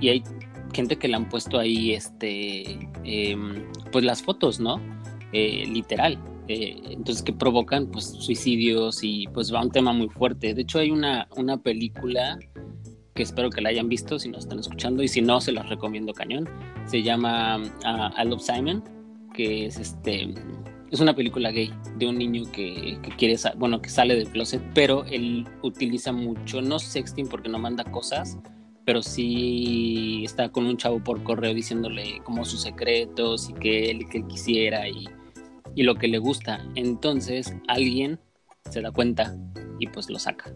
y 0.00 0.08
hay 0.08 0.24
gente 0.72 0.96
que 0.96 1.08
le 1.08 1.16
han 1.16 1.28
puesto 1.28 1.58
ahí 1.58 1.92
este 1.92 2.88
em, 3.04 3.64
pues 3.90 4.04
las 4.04 4.22
fotos, 4.22 4.60
¿no? 4.60 4.80
Eh, 5.32 5.66
literal. 5.66 6.18
Eh, 6.48 6.76
entonces 6.90 7.22
que 7.22 7.32
provocan 7.32 7.86
pues 7.86 8.04
suicidios 8.04 9.00
y 9.02 9.28
pues 9.28 9.52
va 9.52 9.62
un 9.62 9.70
tema 9.70 9.92
muy 9.92 10.08
fuerte. 10.08 10.54
De 10.54 10.62
hecho 10.62 10.78
hay 10.78 10.90
una, 10.90 11.28
una 11.36 11.56
película 11.56 12.38
que 13.14 13.22
espero 13.22 13.50
que 13.50 13.60
la 13.60 13.68
hayan 13.68 13.88
visto 13.88 14.18
si 14.18 14.28
nos 14.28 14.44
están 14.44 14.58
escuchando 14.58 15.02
y 15.02 15.08
si 15.08 15.20
no 15.20 15.40
se 15.40 15.52
las 15.52 15.68
recomiendo 15.68 16.12
cañón. 16.12 16.48
Se 16.86 17.02
llama 17.02 17.58
uh, 17.58 18.20
I 18.20 18.28
Love 18.28 18.42
Simon, 18.42 18.82
que 19.34 19.66
es 19.66 19.78
este 19.78 20.34
es 20.90 21.00
una 21.00 21.16
película 21.16 21.50
gay 21.50 21.72
de 21.96 22.06
un 22.06 22.18
niño 22.18 22.44
que, 22.52 22.98
quiere 23.16 23.36
bueno 23.56 23.80
que 23.80 23.88
sale 23.88 24.14
del 24.14 24.28
closet 24.28 24.62
pero 24.74 25.04
él 25.06 25.48
utiliza 25.62 26.12
mucho 26.12 26.60
no 26.60 26.78
sexting 26.78 27.28
porque 27.28 27.48
no 27.48 27.58
manda 27.58 27.82
cosas 27.84 28.38
pero 28.84 29.02
sí 29.02 30.22
está 30.24 30.50
con 30.50 30.66
un 30.66 30.76
chavo 30.76 31.02
por 31.02 31.22
correo 31.22 31.54
diciéndole 31.54 32.20
como 32.24 32.44
sus 32.44 32.62
secretos 32.62 33.50
y 33.50 33.54
que 33.54 33.90
él, 33.90 34.08
que 34.08 34.18
él 34.18 34.26
quisiera 34.26 34.88
y, 34.88 35.08
y 35.74 35.82
lo 35.82 35.94
que 35.94 36.08
le 36.08 36.18
gusta 36.18 36.64
entonces 36.74 37.54
alguien 37.68 38.18
se 38.70 38.80
da 38.80 38.90
cuenta 38.90 39.36
y 39.78 39.86
pues 39.88 40.08
lo 40.10 40.18
saca. 40.18 40.52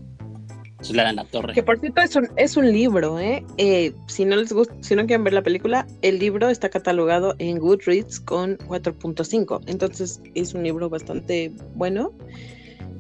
Entonces 0.76 0.96
le 0.96 1.02
dan 1.02 1.16
la 1.16 1.24
torre. 1.24 1.54
Que 1.54 1.62
por 1.62 1.80
cierto 1.80 2.02
es 2.02 2.16
un, 2.16 2.28
es 2.36 2.56
un 2.56 2.70
libro, 2.70 3.18
¿eh? 3.18 3.44
¿eh? 3.56 3.94
Si 4.08 4.26
no 4.26 4.36
les 4.36 4.52
gusta, 4.52 4.74
si 4.80 4.94
no 4.94 5.06
quieren 5.06 5.24
ver 5.24 5.32
la 5.32 5.42
película, 5.42 5.86
el 6.02 6.18
libro 6.18 6.50
está 6.50 6.68
catalogado 6.68 7.34
en 7.38 7.58
Goodreads 7.58 8.20
con 8.20 8.58
4.5. 8.58 9.62
Entonces 9.66 10.20
es 10.34 10.52
un 10.52 10.64
libro 10.64 10.90
bastante 10.90 11.50
bueno. 11.74 12.12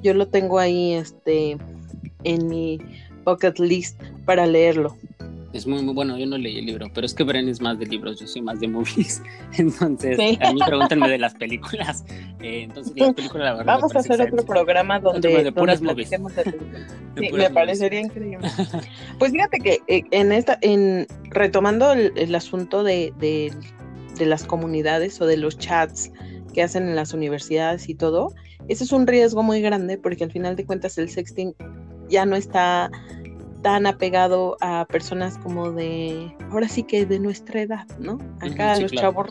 Yo 0.02 0.14
lo 0.14 0.26
tengo 0.28 0.58
ahí 0.58 0.94
este 0.94 1.58
en 2.24 2.48
mi 2.48 2.78
bucket 3.24 3.58
list 3.58 4.00
para 4.24 4.46
leerlo. 4.46 4.96
Es 5.56 5.66
muy, 5.66 5.82
muy 5.82 5.94
bueno, 5.94 6.18
yo 6.18 6.26
no 6.26 6.36
leí 6.36 6.58
el 6.58 6.66
libro, 6.66 6.88
pero 6.92 7.06
es 7.06 7.14
que 7.14 7.24
Bren 7.24 7.48
es 7.48 7.62
más 7.62 7.78
de 7.78 7.86
libros, 7.86 8.20
yo 8.20 8.26
soy 8.26 8.42
más 8.42 8.60
de 8.60 8.68
movies. 8.68 9.22
Entonces, 9.56 10.18
a 10.42 10.52
mí 10.52 10.60
pregúntenme 10.66 11.08
de 11.08 11.18
las 11.18 11.34
películas. 11.34 12.04
Eh, 12.40 12.64
entonces, 12.64 12.92
las 12.94 13.14
películas, 13.14 13.44
la 13.46 13.54
verdad. 13.54 13.74
Vamos 13.74 13.96
a 13.96 14.00
hacer 14.00 14.20
otro 14.20 14.44
programa 14.44 15.00
donde, 15.00 15.44
de 15.44 15.52
puras 15.52 15.80
movies. 15.80 16.10
sí, 17.16 17.32
me 17.32 17.48
parecería 17.48 18.00
increíble. 18.00 18.46
Pues 19.18 19.32
fíjate 19.32 19.58
que 19.60 19.80
eh, 19.86 20.04
en 20.10 20.30
esta, 20.30 20.58
en 20.60 21.06
retomando 21.30 21.92
el, 21.92 22.34
asunto 22.34 22.84
de, 22.84 23.14
de, 23.18 23.50
de 24.18 24.26
las 24.26 24.44
comunidades 24.44 25.18
o 25.22 25.26
de 25.26 25.38
los 25.38 25.58
chats 25.58 26.12
que 26.52 26.62
hacen 26.62 26.86
en 26.86 26.96
las 26.96 27.14
universidades 27.14 27.88
y 27.88 27.94
todo, 27.94 28.34
ese 28.68 28.84
es 28.84 28.92
un 28.92 29.06
riesgo 29.06 29.42
muy 29.42 29.62
grande 29.62 29.96
porque 29.96 30.24
al 30.24 30.32
final 30.32 30.54
de 30.54 30.66
cuentas 30.66 30.98
el 30.98 31.08
sexting 31.08 31.54
ya 32.08 32.26
no 32.26 32.36
está 32.36 32.90
tan 33.62 33.86
apegado 33.86 34.56
a 34.60 34.86
personas 34.86 35.38
como 35.38 35.72
de, 35.72 36.34
ahora 36.50 36.68
sí 36.68 36.82
que 36.82 37.06
de 37.06 37.18
nuestra 37.18 37.62
edad, 37.62 37.86
¿no? 37.98 38.18
Acá 38.40 38.78
los 38.78 38.92
chavos 38.92 39.28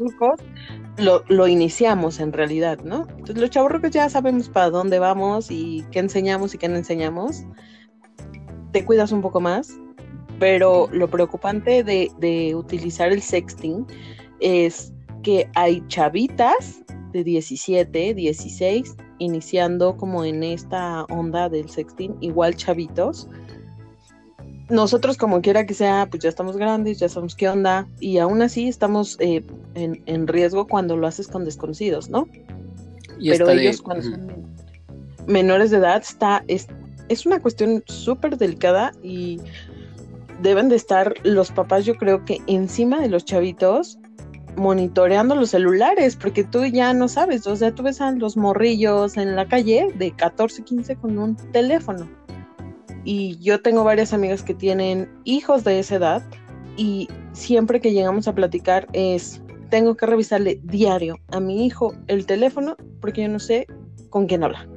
lo, 0.98 1.24
lo, 1.28 1.48
iniciamos 1.48 2.20
en 2.20 2.34
realidad, 2.34 2.80
¿no? 2.84 3.08
Entonces 3.10 3.38
los 3.38 3.50
chavos 3.50 3.72
ya 3.92 4.10
sabemos 4.10 4.50
para 4.50 4.70
dónde 4.70 5.00
vamos 5.00 5.52
y 5.52 5.86
qué 5.92 6.00
enseñamos 6.00 6.54
y 6.54 6.58
qué 6.58 6.68
no 6.68 6.76
enseñamos. 6.76 7.46
Te 8.72 8.84
cuidas 8.86 9.12
un 9.12 9.22
poco 9.22 9.40
más, 9.40 9.80
pero 10.40 10.90
lo 10.92 11.10
preocupante 11.10 11.84
de, 11.84 12.12
de 12.20 12.56
utilizar 12.56 13.12
el 13.12 13.22
sexting 13.22 13.86
es 14.40 14.94
que 15.24 15.50
hay 15.56 15.82
chavitas 15.88 16.84
de 17.12 17.24
17, 17.24 18.14
16, 18.14 18.96
iniciando 19.20 19.96
como 19.96 20.26
en 20.26 20.44
esta 20.44 21.06
onda 21.06 21.48
del 21.48 21.70
sexting, 21.70 22.18
igual 22.20 22.56
chavitos, 22.56 23.30
nosotros 24.70 25.18
como 25.18 25.42
quiera 25.42 25.66
que 25.66 25.74
sea, 25.74 26.08
pues 26.10 26.24
ya 26.24 26.30
estamos 26.30 26.58
grandes, 26.58 27.00
ya 27.00 27.10
sabemos 27.10 27.36
qué 27.36 27.50
onda, 27.50 27.88
y 28.00 28.18
aún 28.18 28.42
así 28.42 28.68
estamos 28.68 29.18
eh, 29.20 29.44
en, 29.76 30.28
riesgo 30.28 30.68
cuando 30.68 30.98
lo 30.98 31.08
haces 31.08 31.28
con 31.28 31.46
desconocidos, 31.46 32.10
¿no? 32.10 32.28
Pero 33.20 33.50
ellos 33.50 33.82
cuando 33.82 34.04
son 34.04 34.56
menores 35.28 35.72
de 35.72 35.78
edad 35.78 36.02
está, 36.02 36.44
es, 36.48 36.68
es 37.10 37.26
una 37.26 37.40
cuestión 37.40 37.84
súper 37.86 38.38
delicada 38.38 38.92
y 39.04 39.40
deben 40.42 40.70
de 40.70 40.76
estar 40.76 41.14
los 41.24 41.52
papás, 41.52 41.86
yo 41.86 41.96
creo 41.96 42.26
que 42.26 42.42
encima 42.48 43.00
de 43.00 43.10
los 43.10 43.24
chavitos, 43.24 44.00
monitoreando 44.56 45.36
los 45.36 45.52
celulares, 45.52 46.16
porque 46.16 46.44
tú 46.44 46.66
ya 46.66 46.94
no 46.94 47.08
sabes, 47.08 47.46
o 47.46 47.56
sea, 47.56 47.74
tú 47.74 47.84
ves 47.84 48.02
a 48.02 48.12
los 48.12 48.36
morrillos 48.36 49.18
en 49.18 49.36
la 49.36 49.48
calle 49.48 49.94
de 49.96 50.12
14, 50.12 50.64
15 50.64 50.96
con 50.96 51.18
un 51.18 51.36
teléfono 51.52 52.25
y 53.06 53.38
yo 53.38 53.62
tengo 53.62 53.84
varias 53.84 54.14
amigas 54.14 54.44
que 54.44 54.54
tienen 54.54 55.10
hijos 55.24 55.64
de 55.64 55.80
esa 55.80 55.96
edad 55.96 56.24
y 56.76 57.08
siempre 57.32 57.80
que 57.80 57.94
llegamos 57.94 58.28
a 58.28 58.34
platicar 58.36 58.88
es, 58.94 59.42
tengo 59.70 59.96
que 59.96 60.08
revisarle 60.08 60.60
diario 60.64 61.20
a 61.32 61.40
mi 61.40 61.66
hijo 61.66 61.96
el 62.08 62.26
teléfono 62.26 62.76
porque 63.00 63.22
yo 63.22 63.30
no 63.30 63.40
sé 63.40 63.68
con 64.10 64.26
quién 64.26 64.44
habla. 64.44 64.68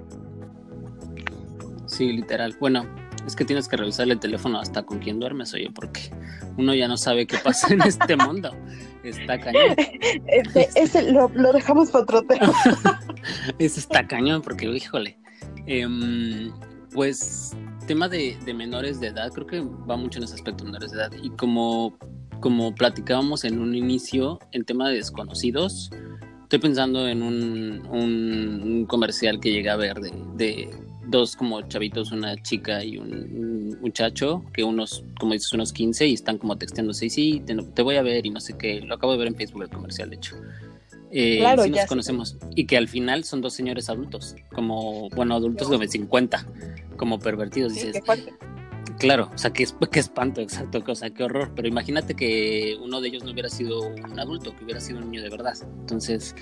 Sí, 1.86 2.12
literal. 2.12 2.54
Bueno, 2.60 2.86
es 3.26 3.34
que 3.34 3.44
tienes 3.44 3.66
que 3.66 3.76
revisarle 3.76 4.14
el 4.14 4.20
teléfono 4.20 4.60
hasta 4.60 4.82
con 4.84 4.98
quién 4.98 5.18
duermes, 5.18 5.54
oye, 5.54 5.70
porque 5.74 6.10
uno 6.58 6.74
ya 6.74 6.86
no 6.86 6.96
sabe 6.96 7.26
qué 7.26 7.38
pasa 7.38 7.72
en 7.72 7.80
este 7.82 8.14
mundo. 8.14 8.54
Está 9.02 9.40
cañón. 9.40 9.74
Ese, 10.26 10.68
ese 10.74 11.12
lo, 11.12 11.28
dejamos 11.52 11.90
para 11.90 12.02
otro 12.02 12.22
tema. 12.22 12.52
ese 13.58 13.80
está 13.80 14.06
cañón, 14.06 14.42
porque, 14.42 14.66
híjole. 14.66 15.18
Em, 15.66 16.52
pues 16.92 17.54
tema 17.88 18.08
de, 18.08 18.36
menores 18.54 19.00
de 19.00 19.08
edad, 19.08 19.32
creo 19.32 19.46
que 19.46 19.60
va 19.60 19.96
mucho 19.96 20.18
en 20.18 20.24
ese 20.24 20.34
aspecto, 20.34 20.64
menores 20.64 20.92
de 20.92 20.98
edad. 20.98 21.10
Y 21.20 21.30
como, 21.30 21.98
como 22.38 22.74
platicábamos 22.74 23.44
en 23.44 23.58
un 23.58 23.74
inicio, 23.74 24.38
en 24.52 24.64
tema 24.64 24.90
de 24.90 24.96
desconocidos, 24.96 25.90
estoy 26.42 26.58
pensando 26.58 27.08
en 27.08 27.22
un, 27.22 27.86
un, 27.90 28.86
comercial 28.86 29.40
que 29.40 29.50
llega 29.50 29.72
a 29.72 29.76
ver 29.76 29.96
de, 30.00 30.70
dos 31.06 31.34
como 31.34 31.62
chavitos, 31.62 32.12
una 32.12 32.36
chica 32.42 32.84
y 32.84 32.98
un, 32.98 33.78
muchacho, 33.80 34.44
que 34.52 34.62
unos, 34.62 35.02
como 35.18 35.32
dices, 35.32 35.52
unos 35.54 35.72
15 35.72 36.08
y 36.08 36.12
están 36.12 36.36
como 36.36 36.58
texteándose 36.58 37.06
y 37.06 37.10
sí, 37.10 37.42
te, 37.74 37.82
voy 37.82 37.96
a 37.96 38.02
ver 38.02 38.26
y 38.26 38.30
no 38.30 38.40
sé 38.40 38.56
qué. 38.58 38.82
Lo 38.82 38.96
acabo 38.96 39.12
de 39.12 39.18
ver 39.18 39.28
en 39.28 39.34
Facebook 39.34 39.62
el 39.62 39.70
comercial, 39.70 40.10
de 40.10 40.16
hecho. 40.16 40.36
Eh, 41.10 41.38
claro, 41.38 41.62
sí 41.62 41.70
nos 41.70 41.86
conocemos. 41.86 42.36
Y 42.54 42.66
que 42.66 42.76
al 42.76 42.88
final 42.88 43.24
son 43.24 43.40
dos 43.40 43.54
señores 43.54 43.88
adultos, 43.88 44.36
como, 44.54 45.08
bueno, 45.10 45.34
adultos 45.34 45.70
de 45.70 45.88
50 45.88 46.46
como 46.96 47.18
pervertidos, 47.18 47.74
dices. 47.74 48.00
Claro, 48.98 49.30
o 49.32 49.38
sea, 49.38 49.52
qué, 49.52 49.64
qué 49.92 50.00
espanto, 50.00 50.40
exacto, 50.40 50.82
o 50.84 50.94
sea, 50.94 51.10
qué 51.10 51.22
horror. 51.22 51.52
Pero 51.54 51.68
imagínate 51.68 52.14
que 52.14 52.76
uno 52.82 53.00
de 53.00 53.08
ellos 53.08 53.22
no 53.22 53.30
hubiera 53.30 53.48
sido 53.48 53.86
un 53.86 54.18
adulto, 54.18 54.54
que 54.56 54.64
hubiera 54.64 54.80
sido 54.80 54.98
un 54.98 55.10
niño 55.10 55.22
de 55.22 55.30
verdad. 55.30 55.54
Entonces, 55.80 56.34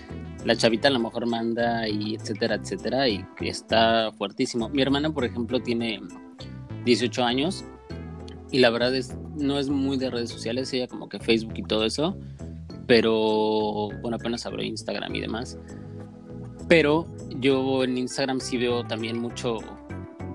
la 0.45 0.57
chavita 0.57 0.89
a 0.89 0.91
lo 0.91 0.99
mejor 0.99 1.27
manda 1.27 1.87
y 1.89 2.15
etcétera, 2.15 2.55
etcétera, 2.55 3.09
y 3.09 3.25
que 3.37 3.49
está 3.49 4.11
fuertísimo. 4.17 4.69
Mi 4.71 4.81
hermana, 4.81 5.13
por 5.13 5.25
ejemplo, 5.25 5.61
tiene 5.61 6.01
18 6.85 7.25
años 7.25 7.65
y 8.51 8.61
la 8.61 8.71
verdad 8.71 8.95
es, 8.95 9.15
no 9.37 9.59
es 9.59 9.69
muy 9.69 9.99
de 9.99 10.11
redes 10.11 10.31
sociales, 10.31 10.73
ella 10.73 10.87
como 10.87 11.09
que 11.09 11.19
Facebook 11.19 11.55
y 11.57 11.63
todo 11.63 11.85
eso, 11.85 12.17
pero 12.87 13.89
bueno, 14.03 14.17
apenas 14.17 14.47
abrió 14.47 14.65
Instagram 14.65 15.15
y 15.15 15.21
demás. 15.21 15.59
Pero 16.69 17.07
yo 17.39 17.85
en 17.85 17.99
Instagram 17.99 18.41
sí 18.41 18.59
veo 18.59 18.85
también 18.85 19.19
mucho 19.19 19.59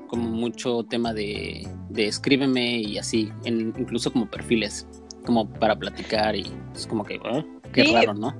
como 0.08 0.30
mucho 0.30 0.84
tema 0.84 1.14
de, 1.14 1.66
de 1.90 2.08
escríbeme 2.08 2.80
y 2.80 2.98
así, 2.98 3.32
en, 3.46 3.74
incluso 3.78 4.12
como 4.12 4.30
perfiles, 4.30 4.86
como 5.26 5.50
para 5.50 5.78
platicar 5.78 6.36
y 6.36 6.52
es 6.76 6.86
como 6.86 7.06
que, 7.06 7.18
oh, 7.24 7.44
qué 7.72 7.86
raro, 7.94 8.14
¿no? 8.14 8.36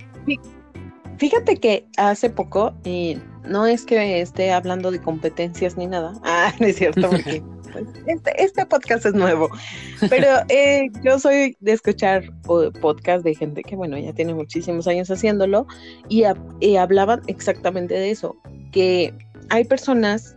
Fíjate 1.18 1.58
que 1.58 1.88
hace 1.96 2.30
poco, 2.30 2.74
y 2.84 3.18
no 3.48 3.66
es 3.66 3.86
que 3.86 4.20
esté 4.20 4.52
hablando 4.52 4.92
de 4.92 5.02
competencias 5.02 5.78
ni 5.78 5.88
nada, 5.88 6.14
ah, 6.24 6.54
no 6.60 6.68
es 6.68 6.76
cierto, 6.76 7.10
porque 7.10 7.42
este, 8.08 8.44
este, 8.44 8.66
podcast 8.66 9.06
es 9.06 9.14
nuevo, 9.14 9.50
pero 10.10 10.28
eh, 10.50 10.90
yo 11.04 11.20
soy 11.20 11.56
de 11.60 11.74
escuchar 11.74 12.24
podcast 12.82 13.24
de 13.24 13.36
gente 13.36 13.64
que, 13.64 13.76
bueno, 13.76 13.98
ya 13.98 14.14
tiene 14.14 14.34
muchísimos 14.34 14.88
años 14.88 15.10
haciéndolo 15.10 15.68
y, 16.10 16.24
y 16.60 16.76
hablaban 16.76 17.22
exactamente 17.28 17.94
de 17.94 18.12
eso, 18.12 18.36
que 18.72 19.14
hay 19.50 19.66
personas 19.66 20.36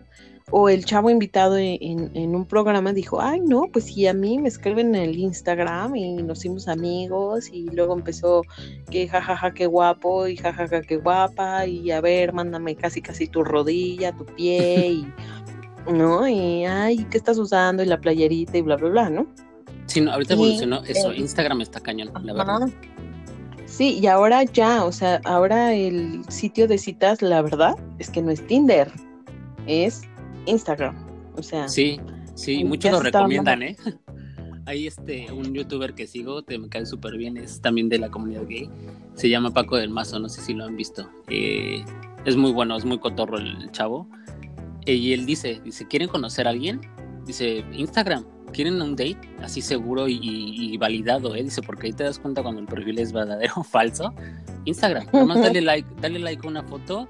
o 0.50 0.69
el 0.69 0.85
chavo 0.85 1.11
invitado 1.11 1.57
en, 1.57 2.35
un 2.35 2.45
programa 2.45 2.93
dijo, 2.93 3.21
ay 3.21 3.41
no, 3.41 3.69
pues 3.73 3.87
si 3.87 4.07
a 4.07 4.12
mí 4.12 4.38
me 4.38 4.49
escriben 4.49 4.95
en 4.95 5.03
el 5.03 5.19
Instagram 5.19 5.97
y 5.97 6.23
nos 6.23 6.38
hicimos 6.41 6.69
amigos 6.69 7.49
y 7.50 7.71
luego 7.71 7.95
empezó 7.95 8.43
que 8.91 9.09
jajaja 9.09 9.55
qué 9.55 9.67
guapo 9.67 10.26
y 10.26 10.37
jajaja 10.37 10.83
qué 10.83 10.97
guapa 10.99 11.67
y 11.67 11.91
a 11.91 12.00
ver, 12.00 12.33
mándame 12.33 12.76
casi 12.76 13.00
casi 13.00 13.26
tu 13.26 13.43
rodilla, 13.43 14.12
tu 14.12 14.26
pie 14.26 14.91
y 14.91 15.12
no, 15.87 16.26
y 16.29 16.64
ay, 16.64 17.05
¿qué 17.11 17.19
estás 17.19 17.38
usando? 17.38 17.83
y 17.83 17.87
la 17.87 18.00
playerita 18.00 18.59
y 18.59 18.62
bla 18.62 18.76
bla 18.76 18.88
bla, 18.88 19.11
¿no? 19.11 19.26
Sí, 19.87 20.00
no, 20.00 20.12
ahorita 20.12 20.35
evolucionó 20.35 20.83
eso, 20.85 21.12
Instagram 21.12 21.61
está 21.61 21.81
cañón, 21.81 22.11
la 22.23 22.33
verdad. 22.33 22.69
Sí, 23.67 23.99
y 24.00 24.07
ahora 24.07 24.45
ya, 24.45 24.85
o 24.85 24.93
sea, 24.93 25.21
ahora 25.25 25.75
el 25.75 26.25
sitio 26.29 26.69
de 26.69 26.79
citas, 26.79 27.23
la 27.23 27.43
verdad, 27.43 27.75
es 27.99 28.09
que 28.09 28.23
no 28.23 28.31
es 28.31 28.47
Tinder, 28.47 28.91
es 29.67 30.03
Instagram. 30.47 30.95
O 31.37 31.43
sea. 31.43 31.69
Sí, 31.69 32.00
sí, 32.35 32.64
muchos 32.64 32.93
lo 32.93 33.00
recomiendan, 33.00 33.62
¿eh? 33.62 33.76
Hay 34.67 34.87
este, 34.87 35.31
un 35.31 35.53
youtuber 35.53 35.95
que 35.95 36.07
sigo, 36.07 36.43
te 36.43 36.59
me 36.59 36.69
cae 36.69 36.87
súper 36.87 37.17
bien, 37.19 37.37
es 37.37 37.61
también 37.61 37.88
de 37.88 37.99
la 37.99 38.11
comunidad 38.11 38.47
gay. 38.49 38.71
Se 39.14 39.29
llama 39.29 39.53
Paco 39.53 39.76
del 39.76 39.91
Mazo, 39.91 40.19
no 40.19 40.29
sé 40.29 40.41
si 40.41 40.55
lo 40.55 40.64
han 40.64 40.76
visto. 40.76 41.11
Eh, 41.29 41.85
es 42.25 42.37
muy 42.37 42.53
bueno, 42.53 42.76
es 42.76 42.85
muy 42.85 42.99
cotorro 42.99 43.38
el 43.38 43.71
chavo. 43.73 44.09
Y 44.87 45.12
él 45.12 45.26
dice, 45.26 45.61
dice, 45.64 45.87
¿quieren 45.87 46.09
conocer 46.09 46.47
a 46.47 46.50
alguien? 46.50 46.81
Dice, 47.26 47.64
Instagram, 47.73 48.25
¿quieren 48.53 48.81
un 48.81 48.97
date? 48.97 49.19
Así 49.43 49.62
seguro 49.62 50.07
y, 50.09 50.76
validado, 50.79 51.35
¿eh? 51.35 51.43
Dice, 51.43 51.62
porque 51.62 51.87
ahí 51.88 51.93
te 51.93 52.05
das 52.05 52.19
cuenta 52.19 52.43
cuando 52.43 52.61
el 52.61 52.67
perfil 52.67 52.99
es 52.99 53.12
verdadero 53.12 53.55
o 53.57 53.64
falso. 53.64 54.12
Instagram, 54.64 55.07
nomás 55.12 55.41
dale 55.41 55.61
like, 55.62 55.88
dale 56.00 56.19
like 56.19 56.47
a 56.47 56.50
una 56.50 56.62
foto 56.62 57.09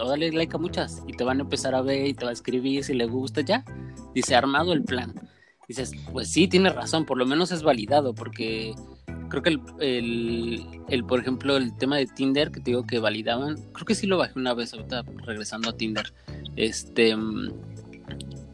o 0.00 0.08
dale 0.08 0.30
like 0.30 0.54
a 0.54 0.58
muchas 0.58 1.02
y 1.06 1.12
te 1.12 1.24
van 1.24 1.38
a 1.38 1.42
empezar 1.42 1.74
a 1.74 1.82
ver 1.82 2.06
y 2.06 2.14
te 2.14 2.24
va 2.24 2.30
a 2.30 2.34
escribir 2.34 2.84
si 2.84 2.94
le 2.94 3.06
gusta 3.06 3.40
ya. 3.40 3.64
Dice, 4.14 4.34
armado 4.34 4.72
el 4.72 4.84
plan. 4.84 5.14
Dices, 5.68 5.92
pues 6.12 6.28
sí, 6.28 6.46
tiene 6.46 6.70
razón, 6.70 7.06
por 7.06 7.16
lo 7.16 7.26
menos 7.26 7.50
es 7.50 7.62
validado, 7.62 8.14
porque 8.14 8.74
creo 9.34 9.42
que 9.42 9.84
el, 9.84 10.64
el, 10.88 11.04
por 11.04 11.20
ejemplo, 11.20 11.56
el 11.56 11.76
tema 11.76 11.96
de 11.96 12.06
Tinder 12.06 12.50
que 12.52 12.60
te 12.60 12.70
digo 12.70 12.86
que 12.86 12.98
validaban, 13.00 13.56
creo 13.72 13.84
que 13.84 13.94
sí 13.94 14.06
lo 14.06 14.18
bajé 14.18 14.38
una 14.38 14.54
vez 14.54 14.72
ahorita 14.72 15.04
regresando 15.26 15.70
a 15.70 15.76
Tinder, 15.76 16.12
este, 16.56 17.16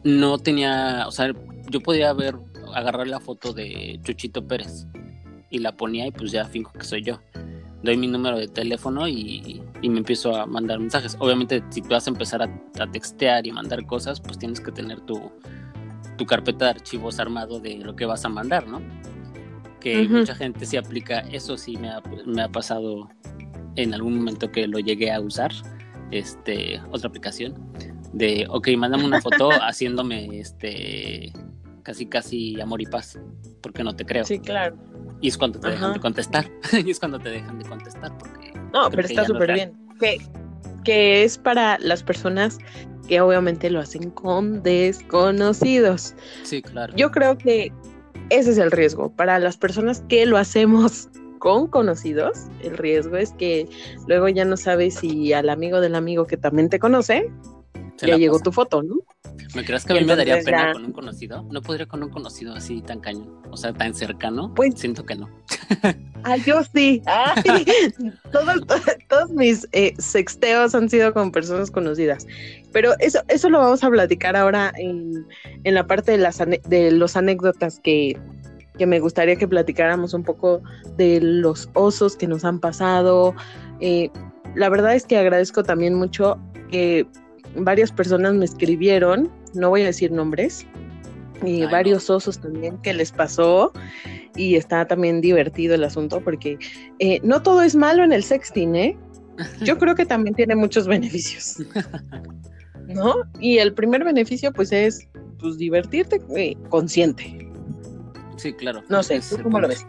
no 0.03 0.37
tenía, 0.39 1.05
o 1.07 1.11
sea, 1.11 1.33
yo 1.69 1.81
podía 1.81 2.11
ver, 2.13 2.35
agarrar 2.73 3.07
la 3.07 3.19
foto 3.19 3.53
de 3.53 3.99
Chuchito 4.03 4.47
Pérez 4.47 4.87
y 5.49 5.59
la 5.59 5.75
ponía 5.75 6.07
y 6.07 6.11
pues 6.11 6.31
ya 6.31 6.45
finjo 6.45 6.73
que 6.73 6.85
soy 6.85 7.03
yo. 7.03 7.19
Doy 7.83 7.97
mi 7.97 8.07
número 8.07 8.37
de 8.37 8.47
teléfono 8.47 9.07
y, 9.07 9.61
me 9.81 9.97
empiezo 9.97 10.35
a 10.35 10.45
mandar 10.45 10.79
mensajes. 10.79 11.17
Obviamente, 11.19 11.63
si 11.69 11.81
tú 11.81 11.89
vas 11.89 12.07
a 12.07 12.11
empezar 12.11 12.41
a, 12.43 12.91
textear 12.91 13.45
y 13.45 13.51
mandar 13.51 13.85
cosas, 13.85 14.21
pues 14.21 14.37
tienes 14.37 14.61
que 14.61 14.71
tener 14.71 15.01
tu, 15.01 15.31
tu 16.17 16.25
carpeta 16.25 16.65
de 16.65 16.71
archivos 16.71 17.19
armado 17.19 17.59
de 17.59 17.77
lo 17.77 17.95
que 17.95 18.05
vas 18.05 18.23
a 18.23 18.29
mandar, 18.29 18.67
¿no? 18.67 18.81
Que 19.81 20.07
mucha 20.07 20.35
gente 20.35 20.65
sí 20.65 20.77
aplica, 20.77 21.19
eso 21.31 21.57
sí 21.57 21.75
me 21.75 21.89
ha, 21.89 22.01
me 22.25 22.43
ha 22.43 22.49
pasado 22.49 23.09
en 23.75 23.93
algún 23.93 24.17
momento 24.17 24.51
que 24.51 24.67
lo 24.67 24.79
llegué 24.79 25.11
a 25.11 25.19
usar, 25.19 25.51
este, 26.11 26.79
otra 26.91 27.09
aplicación, 27.09 27.55
de, 28.13 28.45
ok, 28.49 28.69
mándame 28.77 29.05
una 29.05 29.21
foto 29.21 29.49
haciéndome, 29.61 30.39
este, 30.39 31.33
casi, 31.83 32.05
casi 32.05 32.59
amor 32.61 32.81
y 32.81 32.85
paz, 32.85 33.19
porque 33.61 33.83
no 33.83 33.95
te 33.95 34.05
creo. 34.05 34.25
Sí, 34.25 34.39
claro. 34.39 34.77
Y 35.21 35.27
es 35.27 35.37
cuando 35.37 35.59
te 35.59 35.69
dejan 35.69 35.93
de 35.93 35.99
contestar. 35.99 36.49
y 36.85 36.89
es 36.89 36.99
cuando 36.99 37.19
te 37.19 37.29
dejan 37.29 37.59
de 37.59 37.65
contestar. 37.65 38.17
Porque 38.17 38.53
no, 38.73 38.89
pero 38.89 39.07
está 39.07 39.25
súper 39.25 39.53
bien. 39.53 39.73
Que, 39.99 40.17
que 40.83 41.23
es 41.23 41.37
para 41.37 41.77
las 41.79 42.01
personas 42.01 42.57
que 43.07 43.21
obviamente 43.21 43.69
lo 43.69 43.79
hacen 43.79 44.09
con 44.11 44.63
desconocidos. 44.63 46.15
Sí, 46.43 46.61
claro. 46.61 46.93
Yo 46.95 47.11
creo 47.11 47.37
que 47.37 47.71
ese 48.31 48.51
es 48.51 48.57
el 48.57 48.71
riesgo. 48.71 49.11
Para 49.15 49.37
las 49.39 49.57
personas 49.57 50.03
que 50.07 50.25
lo 50.25 50.37
hacemos 50.37 51.09
con 51.39 51.67
conocidos, 51.67 52.47
el 52.61 52.77
riesgo 52.77 53.17
es 53.17 53.33
que 53.33 53.67
luego 54.07 54.29
ya 54.29 54.45
no 54.45 54.57
sabes 54.57 54.95
si 54.95 55.33
al 55.33 55.49
amigo 55.49 55.81
del 55.81 55.95
amigo 55.95 56.25
que 56.25 56.37
también 56.37 56.69
te 56.69 56.79
conoce, 56.79 57.29
ya 57.97 58.17
llegó 58.17 58.39
tu 58.39 58.51
foto, 58.51 58.81
¿no? 58.81 58.95
¿Me 59.55 59.65
crees 59.65 59.85
que 59.85 59.93
a 59.93 59.95
mí 59.97 60.05
me 60.05 60.15
daría 60.15 60.39
pena 60.43 60.73
con 60.73 60.85
un 60.85 60.91
conocido? 60.93 61.43
No 61.51 61.61
podría 61.61 61.85
con 61.85 62.03
un 62.03 62.09
conocido 62.09 62.53
así 62.53 62.81
tan 62.81 62.99
cañón, 62.99 63.41
o 63.49 63.57
sea, 63.57 63.73
tan 63.73 63.93
cercano. 63.93 64.53
Pues 64.53 64.75
siento 64.79 65.05
que 65.05 65.15
no. 65.15 65.29
Ah, 66.23 66.37
yo 66.37 66.61
sí. 66.73 67.01
todos, 68.31 68.61
todos, 69.09 69.31
mis 69.31 69.67
eh, 69.71 69.93
sexteos 69.97 70.75
han 70.75 70.89
sido 70.89 71.13
con 71.13 71.31
personas 71.31 71.71
conocidas. 71.71 72.27
Pero 72.71 72.93
eso, 72.99 73.21
eso 73.27 73.49
lo 73.49 73.59
vamos 73.59 73.83
a 73.83 73.89
platicar 73.89 74.35
ahora 74.35 74.71
en, 74.77 75.27
en 75.63 75.73
la 75.73 75.85
parte 75.85 76.13
de, 76.13 76.17
las, 76.17 76.37
de 76.39 76.91
los 76.91 77.15
anécdotas 77.15 77.79
que, 77.79 78.17
que 78.77 78.85
me 78.85 78.99
gustaría 78.99 79.35
que 79.35 79.47
platicáramos 79.47 80.13
un 80.13 80.23
poco 80.23 80.61
de 80.97 81.19
los 81.21 81.69
osos 81.73 82.15
que 82.15 82.27
nos 82.27 82.45
han 82.45 82.59
pasado. 82.59 83.35
Eh, 83.79 84.09
la 84.55 84.69
verdad 84.69 84.95
es 84.95 85.05
que 85.05 85.17
agradezco 85.17 85.63
también 85.63 85.93
mucho 85.95 86.39
que 86.71 87.05
varias 87.55 87.91
personas 87.91 88.33
me 88.33 88.45
escribieron, 88.45 89.31
no 89.53 89.69
voy 89.69 89.81
a 89.81 89.85
decir 89.85 90.11
nombres, 90.11 90.65
y 91.43 91.65
varios 91.65 92.09
osos 92.09 92.39
también 92.39 92.77
que 92.79 92.93
les 92.93 93.11
pasó 93.11 93.71
y 94.35 94.55
está 94.55 94.85
también 94.85 95.21
divertido 95.21 95.75
el 95.75 95.83
asunto 95.83 96.21
porque 96.21 96.57
eh, 96.99 97.19
no 97.23 97.41
todo 97.41 97.61
es 97.61 97.75
malo 97.75 98.03
en 98.03 98.13
el 98.13 98.23
sexting, 98.23 98.75
¿eh? 98.75 98.97
Yo 99.63 99.77
creo 99.77 99.95
que 99.95 100.05
también 100.05 100.35
tiene 100.35 100.55
muchos 100.55 100.87
beneficios, 100.87 101.57
¿no? 102.93 103.15
Y 103.39 103.57
el 103.57 103.73
primer 103.73 104.03
beneficio 104.03 104.51
pues 104.51 104.71
es 104.71 105.07
pues 105.39 105.57
divertirte 105.57 106.21
eh, 106.35 106.55
consciente. 106.69 107.49
Sí, 108.37 108.53
claro. 108.53 108.83
No 108.89 109.03
sé, 109.03 109.21
cómo 109.43 109.59
lo 109.59 109.67
ves? 109.67 109.85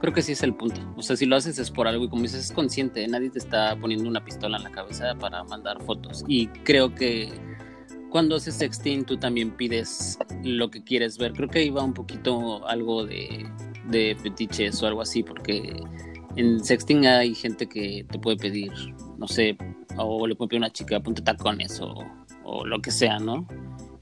Creo 0.00 0.12
que 0.12 0.22
sí 0.22 0.32
es 0.32 0.42
el 0.42 0.54
punto. 0.54 0.80
O 0.96 1.02
sea, 1.02 1.16
si 1.16 1.24
lo 1.24 1.36
haces 1.36 1.58
es 1.58 1.70
por 1.70 1.88
algo 1.88 2.04
y 2.04 2.08
como 2.08 2.22
dices, 2.22 2.46
es 2.46 2.52
consciente. 2.52 3.06
Nadie 3.08 3.30
te 3.30 3.38
está 3.38 3.76
poniendo 3.76 4.08
una 4.08 4.24
pistola 4.24 4.58
en 4.58 4.64
la 4.64 4.70
cabeza 4.70 5.14
para 5.18 5.42
mandar 5.44 5.82
fotos. 5.82 6.24
Y 6.28 6.48
creo 6.48 6.94
que 6.94 7.32
cuando 8.10 8.36
haces 8.36 8.54
sexting 8.54 9.04
tú 9.04 9.16
también 9.16 9.50
pides 9.50 10.18
lo 10.42 10.70
que 10.70 10.82
quieres 10.82 11.18
ver. 11.18 11.32
Creo 11.32 11.48
que 11.48 11.64
iba 11.64 11.82
un 11.82 11.94
poquito 11.94 12.66
algo 12.68 13.04
de, 13.04 13.46
de 13.90 14.16
fetiches 14.22 14.82
o 14.82 14.86
algo 14.86 15.00
así, 15.00 15.22
porque 15.22 15.82
en 16.36 16.62
sexting 16.62 17.06
hay 17.06 17.34
gente 17.34 17.66
que 17.66 18.06
te 18.10 18.18
puede 18.18 18.36
pedir, 18.36 18.72
no 19.18 19.26
sé, 19.26 19.56
o 19.96 20.26
le 20.26 20.34
puede 20.34 20.50
pedir 20.50 20.62
a 20.62 20.66
una 20.66 20.72
chica, 20.72 21.00
ponte 21.00 21.22
tacones 21.22 21.80
o, 21.80 22.04
o 22.46 22.64
lo 22.64 22.80
que 22.80 22.90
sea, 22.90 23.18
¿no? 23.18 23.46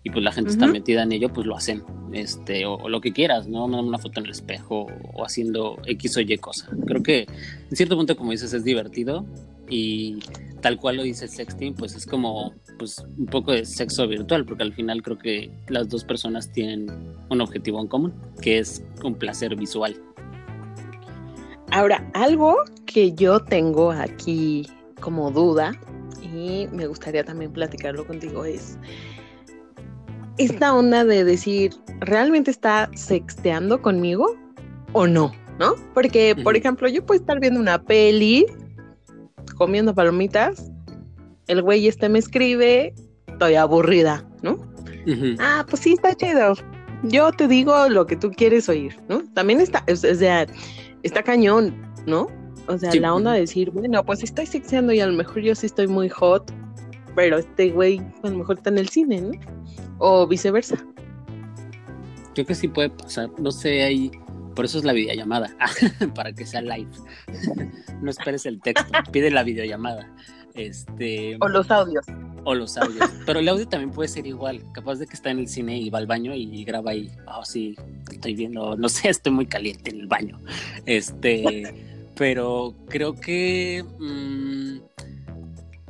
y 0.04 0.10
pues 0.10 0.22
la 0.22 0.32
gente 0.32 0.50
está 0.50 0.66
metida 0.66 1.02
en 1.02 1.12
ello, 1.12 1.30
pues 1.32 1.46
lo 1.46 1.56
hacen, 1.56 1.82
este, 2.12 2.66
o, 2.66 2.90
lo 2.90 3.00
que 3.00 3.12
quieras, 3.12 3.48
¿no? 3.48 3.64
Una 3.64 3.98
foto 3.98 4.20
en 4.20 4.26
el 4.26 4.32
espejo 4.32 4.86
o 5.14 5.24
haciendo 5.24 5.78
X 5.86 6.18
o 6.18 6.20
Y 6.20 6.36
cosa. 6.36 6.68
Creo 6.86 7.02
que 7.02 7.26
en 7.70 7.76
cierto 7.76 7.96
punto, 7.96 8.14
como 8.14 8.30
dices, 8.30 8.52
es 8.52 8.64
divertido 8.64 9.24
y 9.70 10.18
tal 10.60 10.78
cual 10.78 10.98
lo 10.98 11.04
dice 11.04 11.26
sexting, 11.26 11.74
pues 11.74 11.96
es 11.96 12.04
como 12.04 12.52
pues 12.78 13.02
un 13.16 13.26
poco 13.26 13.52
de 13.52 13.64
sexo 13.64 14.06
virtual, 14.06 14.44
porque 14.44 14.62
al 14.62 14.74
final 14.74 15.02
creo 15.02 15.16
que 15.16 15.50
las 15.68 15.88
dos 15.88 16.04
personas 16.04 16.52
tienen 16.52 16.86
un 17.30 17.40
objetivo 17.40 17.80
en 17.80 17.86
común, 17.86 18.12
que 18.42 18.58
es 18.58 18.84
un 19.02 19.14
placer 19.14 19.56
visual. 19.56 19.96
Ahora, 21.70 22.10
algo 22.12 22.56
que 22.84 23.14
yo 23.14 23.40
tengo 23.40 23.90
aquí 23.90 24.68
como 25.00 25.30
duda 25.30 25.72
y 26.34 26.68
me 26.72 26.86
gustaría 26.86 27.24
también 27.24 27.52
platicarlo 27.52 28.06
contigo 28.06 28.44
es 28.44 28.78
esta 30.38 30.74
onda 30.74 31.04
de 31.04 31.24
decir, 31.24 31.72
¿realmente 32.00 32.50
está 32.50 32.90
sexteando 32.94 33.80
conmigo 33.80 34.36
o 34.92 35.06
no? 35.06 35.32
¿No? 35.58 35.74
Porque, 35.94 36.34
por 36.42 36.56
ejemplo, 36.56 36.88
yo 36.88 37.06
puedo 37.06 37.20
estar 37.20 37.38
viendo 37.38 37.60
una 37.60 37.80
peli, 37.80 38.44
comiendo 39.56 39.94
palomitas, 39.94 40.72
el 41.46 41.62
güey 41.62 41.86
este 41.86 42.08
me 42.08 42.18
escribe, 42.18 42.92
estoy 43.28 43.54
aburrida, 43.54 44.28
¿no? 44.42 44.58
Ah, 45.38 45.64
pues 45.68 45.82
sí, 45.82 45.92
está 45.92 46.14
chido. 46.14 46.54
Yo 47.04 47.30
te 47.30 47.46
digo 47.46 47.88
lo 47.88 48.06
que 48.06 48.16
tú 48.16 48.30
quieres 48.30 48.68
oír, 48.68 48.98
¿no? 49.08 49.22
También 49.34 49.60
está, 49.60 49.84
o 49.88 49.94
sea, 49.94 50.46
está 51.02 51.22
cañón, 51.22 51.74
¿no? 52.06 52.26
O 52.66 52.78
sea, 52.78 52.94
la 52.94 53.14
onda 53.14 53.32
de 53.32 53.40
decir, 53.40 53.70
bueno, 53.70 54.04
pues 54.04 54.22
estoy 54.22 54.46
sexteando 54.46 54.92
y 54.92 55.00
a 55.00 55.06
lo 55.06 55.12
mejor 55.12 55.40
yo 55.40 55.54
sí 55.54 55.66
estoy 55.66 55.86
muy 55.86 56.08
hot, 56.08 56.52
pero 57.14 57.38
este 57.38 57.70
güey 57.70 58.00
a 58.22 58.28
lo 58.28 58.38
mejor 58.38 58.56
está 58.56 58.70
en 58.70 58.78
el 58.78 58.88
cine, 58.88 59.20
¿no? 59.20 59.30
o 59.98 60.26
viceversa. 60.26 60.76
Creo 62.34 62.46
que 62.46 62.54
sí 62.54 62.68
puede 62.68 62.90
pasar, 62.90 63.30
no 63.38 63.50
sé, 63.52 63.84
ahí, 63.84 64.10
por 64.56 64.64
eso 64.64 64.78
es 64.78 64.84
la 64.84 64.92
videollamada, 64.92 65.56
para 66.14 66.32
que 66.32 66.46
sea 66.46 66.62
live. 66.62 66.90
no 68.02 68.10
esperes 68.10 68.46
el 68.46 68.60
texto, 68.60 68.90
pide 69.12 69.30
la 69.30 69.42
videollamada. 69.42 70.10
Este, 70.54 71.36
o 71.40 71.48
los 71.48 71.70
audios. 71.70 72.04
O 72.44 72.54
los 72.54 72.76
audios. 72.76 73.10
Pero 73.26 73.40
el 73.40 73.48
audio 73.48 73.66
también 73.66 73.90
puede 73.90 74.08
ser 74.08 74.26
igual. 74.26 74.62
Capaz 74.72 74.96
de 74.96 75.06
que 75.06 75.14
está 75.14 75.30
en 75.30 75.40
el 75.40 75.48
cine 75.48 75.78
y 75.78 75.90
va 75.90 75.98
al 75.98 76.06
baño 76.06 76.32
y 76.34 76.62
graba 76.64 76.92
ahí. 76.92 77.10
Oh, 77.26 77.44
sí, 77.44 77.74
estoy 78.12 78.34
viendo, 78.34 78.76
no 78.76 78.88
sé, 78.88 79.08
estoy 79.08 79.32
muy 79.32 79.46
caliente 79.46 79.90
en 79.90 80.00
el 80.00 80.06
baño. 80.06 80.40
Este, 80.86 81.93
pero 82.16 82.74
creo 82.88 83.14
que. 83.14 83.84
Mm, 83.98 84.78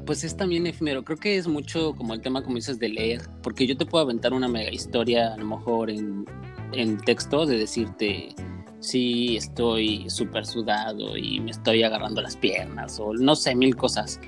pues 0.05 0.25
es 0.25 0.37
también 0.37 0.67
efímero. 0.67 1.03
Creo 1.05 1.19
que 1.19 1.37
es 1.37 1.47
mucho 1.47 1.95
como 1.97 2.15
el 2.15 2.21
tema, 2.21 2.43
como 2.43 2.57
dices, 2.57 2.79
de 2.79 2.89
leer, 2.89 3.23
porque 3.43 3.67
yo 3.67 3.77
te 3.77 3.87
puedo 3.87 4.05
aventar 4.05 4.33
una 4.33 4.49
mega 4.49 4.71
historia, 4.71 5.33
a 5.33 5.37
lo 5.37 5.47
mejor 5.47 5.91
en, 5.91 6.27
en 6.73 6.99
texto, 6.99 7.47
de 7.47 7.59
decirte, 7.59 8.35
sí, 8.81 9.37
estoy 9.37 10.09
súper 10.11 10.47
sudado 10.47 11.17
y 11.17 11.41
me 11.41 11.51
estoy 11.51 11.83
agarrando 11.83 12.21
las 12.21 12.37
piernas, 12.37 13.01
o 13.01 13.15
no 13.15 13.35
sé, 13.35 13.55
mil 13.55 13.75
cosas. 13.77 14.21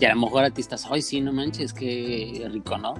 Y 0.00 0.04
a 0.04 0.14
lo 0.14 0.20
mejor 0.20 0.44
a 0.44 0.50
ti 0.50 0.60
estás, 0.60 0.86
ay, 0.90 1.00
sí, 1.00 1.20
no 1.20 1.32
manches, 1.32 1.72
qué 1.72 2.46
rico, 2.50 2.76
¿no? 2.76 2.94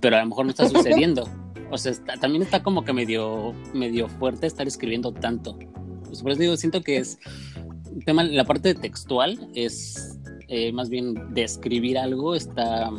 Pero 0.00 0.16
a 0.16 0.20
lo 0.20 0.26
mejor 0.26 0.44
no 0.46 0.50
está 0.50 0.68
sucediendo. 0.68 1.28
O 1.74 1.78
sea, 1.78 1.94
también 2.20 2.42
está 2.42 2.62
como 2.62 2.84
que 2.84 2.92
medio, 2.92 3.54
medio 3.72 4.06
fuerte 4.06 4.46
estar 4.46 4.66
escribiendo 4.66 5.10
tanto. 5.10 5.58
Pues 6.04 6.20
por 6.20 6.32
eso 6.32 6.42
digo, 6.42 6.54
siento 6.58 6.82
que 6.82 6.98
es 6.98 7.18
tema, 8.04 8.24
la 8.24 8.44
parte 8.44 8.74
textual 8.74 9.48
es 9.54 10.18
eh, 10.48 10.72
más 10.72 10.88
bien 10.88 11.14
describir 11.34 11.98
algo 11.98 12.34
está 12.34 12.90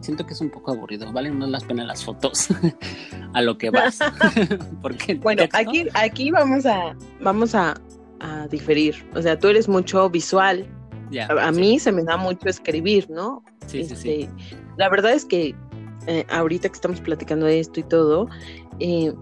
siento 0.00 0.24
que 0.26 0.32
es 0.32 0.40
un 0.40 0.50
poco 0.50 0.72
aburrido. 0.72 1.10
Valen 1.12 1.38
más 1.38 1.48
las 1.48 1.64
penas 1.64 1.86
las 1.86 2.04
fotos 2.04 2.48
a 3.34 3.42
lo 3.42 3.58
que 3.58 3.70
vas 3.70 3.98
porque 4.82 5.14
bueno 5.14 5.44
aquí 5.52 5.86
aquí 5.94 6.30
vamos 6.30 6.66
a 6.66 6.96
vamos 7.20 7.54
a, 7.54 7.74
diferir. 8.50 8.96
O 9.14 9.22
sea 9.22 9.38
tú 9.38 9.48
eres 9.48 9.68
mucho 9.68 10.10
visual. 10.10 10.66
A, 11.40 11.52
mí 11.52 11.78
se 11.78 11.92
me 11.92 12.02
da 12.02 12.16
mucho 12.16 12.48
escribir 12.48 13.08
no 13.08 13.42
sí 13.66 13.84
sí 13.84 13.96
sí. 13.96 14.10
Este, 14.10 14.30
la 14.76 14.88
verdad 14.88 15.12
es 15.12 15.24
que 15.24 15.54
eh, 16.06 16.26
ahorita 16.30 16.68
que 16.68 16.74
estamos 16.74 17.00
platicando 17.00 17.46
de 17.46 17.60
esto 17.60 17.80
y 17.80 17.84
todo 17.84 18.28
eh, 18.80 19.12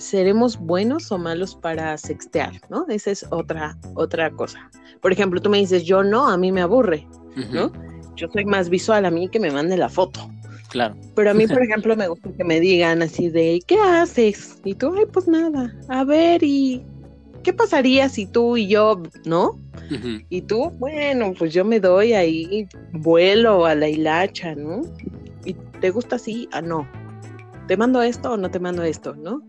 seremos 0.00 0.58
buenos 0.58 1.12
o 1.12 1.18
malos 1.18 1.54
para 1.54 1.96
sextear, 1.98 2.52
¿no? 2.68 2.86
Esa 2.88 3.10
es 3.10 3.26
otra, 3.30 3.76
otra 3.94 4.30
cosa. 4.30 4.70
Por 5.00 5.12
ejemplo, 5.12 5.40
tú 5.40 5.50
me 5.50 5.58
dices, 5.58 5.84
yo 5.84 6.02
no, 6.02 6.28
a 6.28 6.36
mí 6.36 6.50
me 6.50 6.62
aburre, 6.62 7.06
¿no? 7.52 7.70
Yo 8.16 8.28
soy 8.32 8.44
más 8.44 8.68
visual, 8.68 9.04
a 9.04 9.10
mí 9.10 9.28
que 9.28 9.40
me 9.40 9.50
mande 9.50 9.76
la 9.76 9.88
foto. 9.88 10.28
Claro. 10.70 10.94
Pero 11.14 11.30
a 11.30 11.34
mí, 11.34 11.46
por 11.46 11.62
ejemplo, 11.62 11.96
me 11.96 12.08
gusta 12.08 12.30
que 12.32 12.44
me 12.44 12.60
digan 12.60 13.02
así 13.02 13.28
de, 13.28 13.62
¿qué 13.66 13.78
haces? 13.78 14.58
Y 14.64 14.74
tú, 14.74 14.94
ay, 14.96 15.06
pues 15.12 15.28
nada, 15.28 15.74
a 15.88 16.04
ver, 16.04 16.42
¿y 16.42 16.82
qué 17.42 17.52
pasaría 17.52 18.08
si 18.08 18.26
tú 18.26 18.56
y 18.56 18.68
yo, 18.68 19.02
¿no? 19.24 19.58
Y 20.28 20.42
tú, 20.42 20.70
bueno, 20.78 21.34
pues 21.36 21.52
yo 21.52 21.64
me 21.64 21.80
doy 21.80 22.12
ahí 22.12 22.68
vuelo 22.92 23.66
a 23.66 23.74
la 23.74 23.88
hilacha, 23.88 24.54
¿no? 24.54 24.82
¿Y 25.44 25.54
te 25.80 25.90
gusta 25.90 26.16
así? 26.16 26.48
Ah, 26.52 26.62
no. 26.62 26.88
¿Te 27.66 27.76
mando 27.76 28.00
esto 28.00 28.32
o 28.32 28.36
no 28.36 28.50
te 28.50 28.60
mando 28.60 28.84
esto? 28.84 29.16
¿No? 29.16 29.42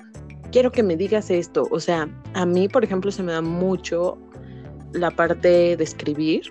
Quiero 0.51 0.71
que 0.71 0.83
me 0.83 0.95
digas 0.95 1.29
esto. 1.29 1.67
O 1.71 1.79
sea, 1.79 2.09
a 2.33 2.45
mí, 2.45 2.67
por 2.67 2.83
ejemplo, 2.83 3.11
se 3.11 3.23
me 3.23 3.31
da 3.31 3.41
mucho 3.41 4.17
la 4.93 5.11
parte 5.11 5.77
de 5.77 5.83
escribir. 5.83 6.41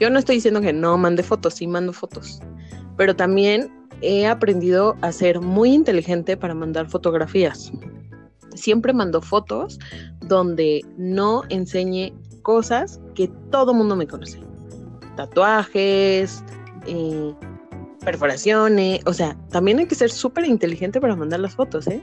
Yo 0.00 0.10
no 0.10 0.18
estoy 0.18 0.36
diciendo 0.36 0.60
que 0.60 0.72
no 0.72 0.96
mande 0.96 1.22
fotos, 1.22 1.54
sí 1.54 1.66
mando 1.66 1.92
fotos. 1.92 2.40
Pero 2.96 3.14
también 3.14 3.70
he 4.00 4.26
aprendido 4.26 4.96
a 5.02 5.12
ser 5.12 5.40
muy 5.40 5.72
inteligente 5.72 6.36
para 6.36 6.54
mandar 6.54 6.88
fotografías. 6.88 7.72
Siempre 8.54 8.92
mando 8.92 9.20
fotos 9.20 9.78
donde 10.20 10.84
no 10.96 11.42
enseñe 11.48 12.12
cosas 12.42 13.00
que 13.14 13.28
todo 13.50 13.74
mundo 13.74 13.96
me 13.96 14.06
conoce. 14.06 14.40
Tatuajes, 15.16 16.42
eh, 16.86 17.34
perforaciones, 18.04 19.00
o 19.04 19.12
sea, 19.12 19.36
también 19.50 19.78
hay 19.80 19.86
que 19.86 19.94
ser 19.94 20.10
súper 20.10 20.44
inteligente 20.46 21.00
para 21.00 21.16
mandar 21.16 21.40
las 21.40 21.54
fotos, 21.54 21.86
¿eh? 21.88 22.02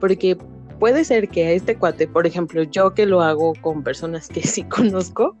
Porque 0.00 0.36
puede 0.78 1.04
ser 1.04 1.28
que 1.28 1.46
a 1.46 1.50
este 1.52 1.76
cuate, 1.76 2.06
por 2.06 2.26
ejemplo, 2.26 2.62
yo 2.62 2.94
que 2.94 3.06
lo 3.06 3.22
hago 3.22 3.54
con 3.60 3.82
personas 3.82 4.28
que 4.28 4.42
sí 4.42 4.62
conozco, 4.68 5.36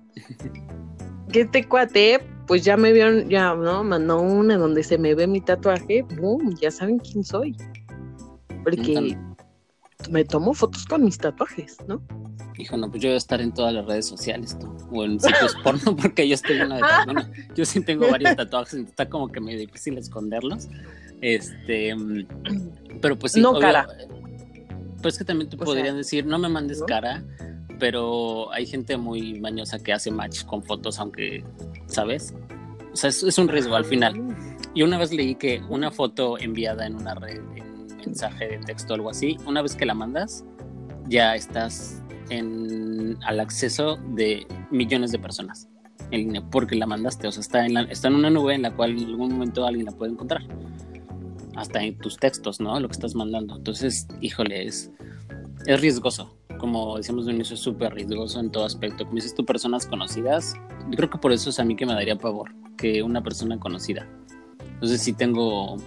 que 1.32 1.42
este 1.42 1.64
cuate, 1.64 2.20
pues 2.46 2.64
ya 2.64 2.76
me 2.76 2.92
vieron, 2.92 3.28
ya, 3.28 3.54
¿no? 3.54 3.84
Mandó 3.84 4.20
una 4.20 4.56
donde 4.56 4.82
se 4.82 4.98
me 4.98 5.14
ve 5.14 5.26
mi 5.26 5.40
tatuaje, 5.40 6.02
boom, 6.16 6.56
ya 6.60 6.70
saben 6.70 6.98
quién 6.98 7.24
soy. 7.24 7.56
Porque 8.64 9.16
me 10.10 10.24
tomo 10.24 10.54
fotos 10.54 10.84
con 10.86 11.04
mis 11.04 11.18
tatuajes, 11.18 11.78
¿no? 11.86 12.02
Hijo, 12.58 12.76
no, 12.76 12.90
pues 12.90 13.02
yo 13.02 13.10
voy 13.10 13.14
a 13.14 13.18
estar 13.18 13.40
en 13.40 13.52
todas 13.52 13.74
las 13.74 13.84
redes 13.84 14.06
sociales, 14.06 14.58
tú, 14.58 14.74
o 14.90 15.04
en 15.04 15.20
sitios 15.20 15.54
porno, 15.62 15.94
porque 15.94 16.26
yo 16.26 16.34
estoy 16.34 16.60
una 16.60 16.76
de 16.76 16.82
bueno, 17.04 17.28
Yo 17.54 17.64
sí 17.64 17.80
tengo 17.80 18.10
varios 18.10 18.34
tatuajes, 18.34 18.74
está 18.74 19.08
como 19.08 19.28
que 19.28 19.40
medio 19.40 19.58
difícil 19.58 19.98
esconderlos. 19.98 20.68
Este, 21.20 21.94
mm, 21.94 22.26
pero 23.00 23.18
pues 23.18 23.32
sí. 23.32 23.40
No 23.40 23.58
cara. 23.58 23.86
Pues 25.02 25.18
que 25.18 25.24
también 25.24 25.50
te 25.50 25.56
podrían 25.56 25.96
decir, 25.96 26.26
no 26.26 26.38
me 26.38 26.48
mandes 26.48 26.82
cara, 26.86 27.22
pero 27.78 28.52
hay 28.52 28.66
gente 28.66 28.96
muy 28.96 29.40
mañosa 29.40 29.78
que 29.78 29.92
hace 29.92 30.10
match 30.10 30.44
con 30.44 30.62
fotos, 30.62 30.98
aunque, 30.98 31.44
¿sabes? 31.86 32.34
O 32.92 32.96
sea, 32.96 33.10
es, 33.10 33.38
un 33.38 33.48
riesgo 33.48 33.76
al 33.76 33.84
final. 33.84 34.14
Y 34.74 34.82
una 34.82 34.98
vez 34.98 35.12
leí 35.12 35.34
que 35.34 35.62
una 35.68 35.90
foto 35.90 36.38
enviada 36.38 36.86
en 36.86 36.94
una 36.94 37.14
red, 37.14 37.40
en 37.56 37.96
mensaje 37.98 38.48
de 38.48 38.58
texto 38.58 38.94
o 38.94 38.96
algo 38.96 39.10
así, 39.10 39.36
una 39.46 39.62
vez 39.62 39.74
que 39.74 39.84
la 39.84 39.94
mandas, 39.94 40.44
ya 41.08 41.34
estás 41.34 42.02
en, 42.30 43.18
al 43.22 43.40
acceso 43.40 43.96
de 44.14 44.46
millones 44.70 45.12
de 45.12 45.18
personas 45.18 45.68
en 46.10 46.20
línea 46.20 46.42
porque 46.50 46.76
la 46.76 46.86
mandaste. 46.86 47.28
O 47.28 47.32
sea, 47.32 47.40
está 47.40 47.66
en, 47.66 47.76
está 47.76 48.08
en 48.08 48.14
una 48.14 48.30
nube 48.30 48.54
en 48.54 48.62
la 48.62 48.74
cual 48.74 48.92
en 48.92 49.04
algún 49.04 49.32
momento 49.32 49.66
alguien 49.66 49.86
la 49.86 49.92
puede 49.92 50.12
encontrar. 50.12 50.42
Hasta 51.56 51.82
en 51.82 51.98
tus 51.98 52.16
textos, 52.16 52.60
¿no? 52.60 52.78
Lo 52.78 52.88
que 52.88 52.92
estás 52.92 53.14
mandando. 53.14 53.56
Entonces, 53.56 54.06
híjole, 54.20 54.66
es, 54.66 54.90
es 55.66 55.80
riesgoso. 55.80 56.36
Como 56.58 56.96
decíamos 56.96 57.26
de 57.26 57.32
inicio, 57.32 57.54
es 57.54 57.60
súper 57.60 57.94
riesgoso 57.94 58.40
en 58.40 58.50
todo 58.50 58.64
aspecto. 58.64 59.04
Como 59.04 59.16
dices 59.16 59.34
tú, 59.34 59.44
personas 59.44 59.86
conocidas, 59.86 60.54
yo 60.90 60.96
creo 60.96 61.10
que 61.10 61.18
por 61.18 61.32
eso 61.32 61.50
es 61.50 61.58
a 61.58 61.64
mí 61.64 61.76
que 61.76 61.86
me 61.86 61.94
daría 61.94 62.16
pavor 62.16 62.54
que 62.76 63.02
una 63.02 63.22
persona 63.22 63.58
conocida. 63.58 64.06
Entonces, 64.74 65.02
sí 65.02 65.12
tengo 65.12 65.78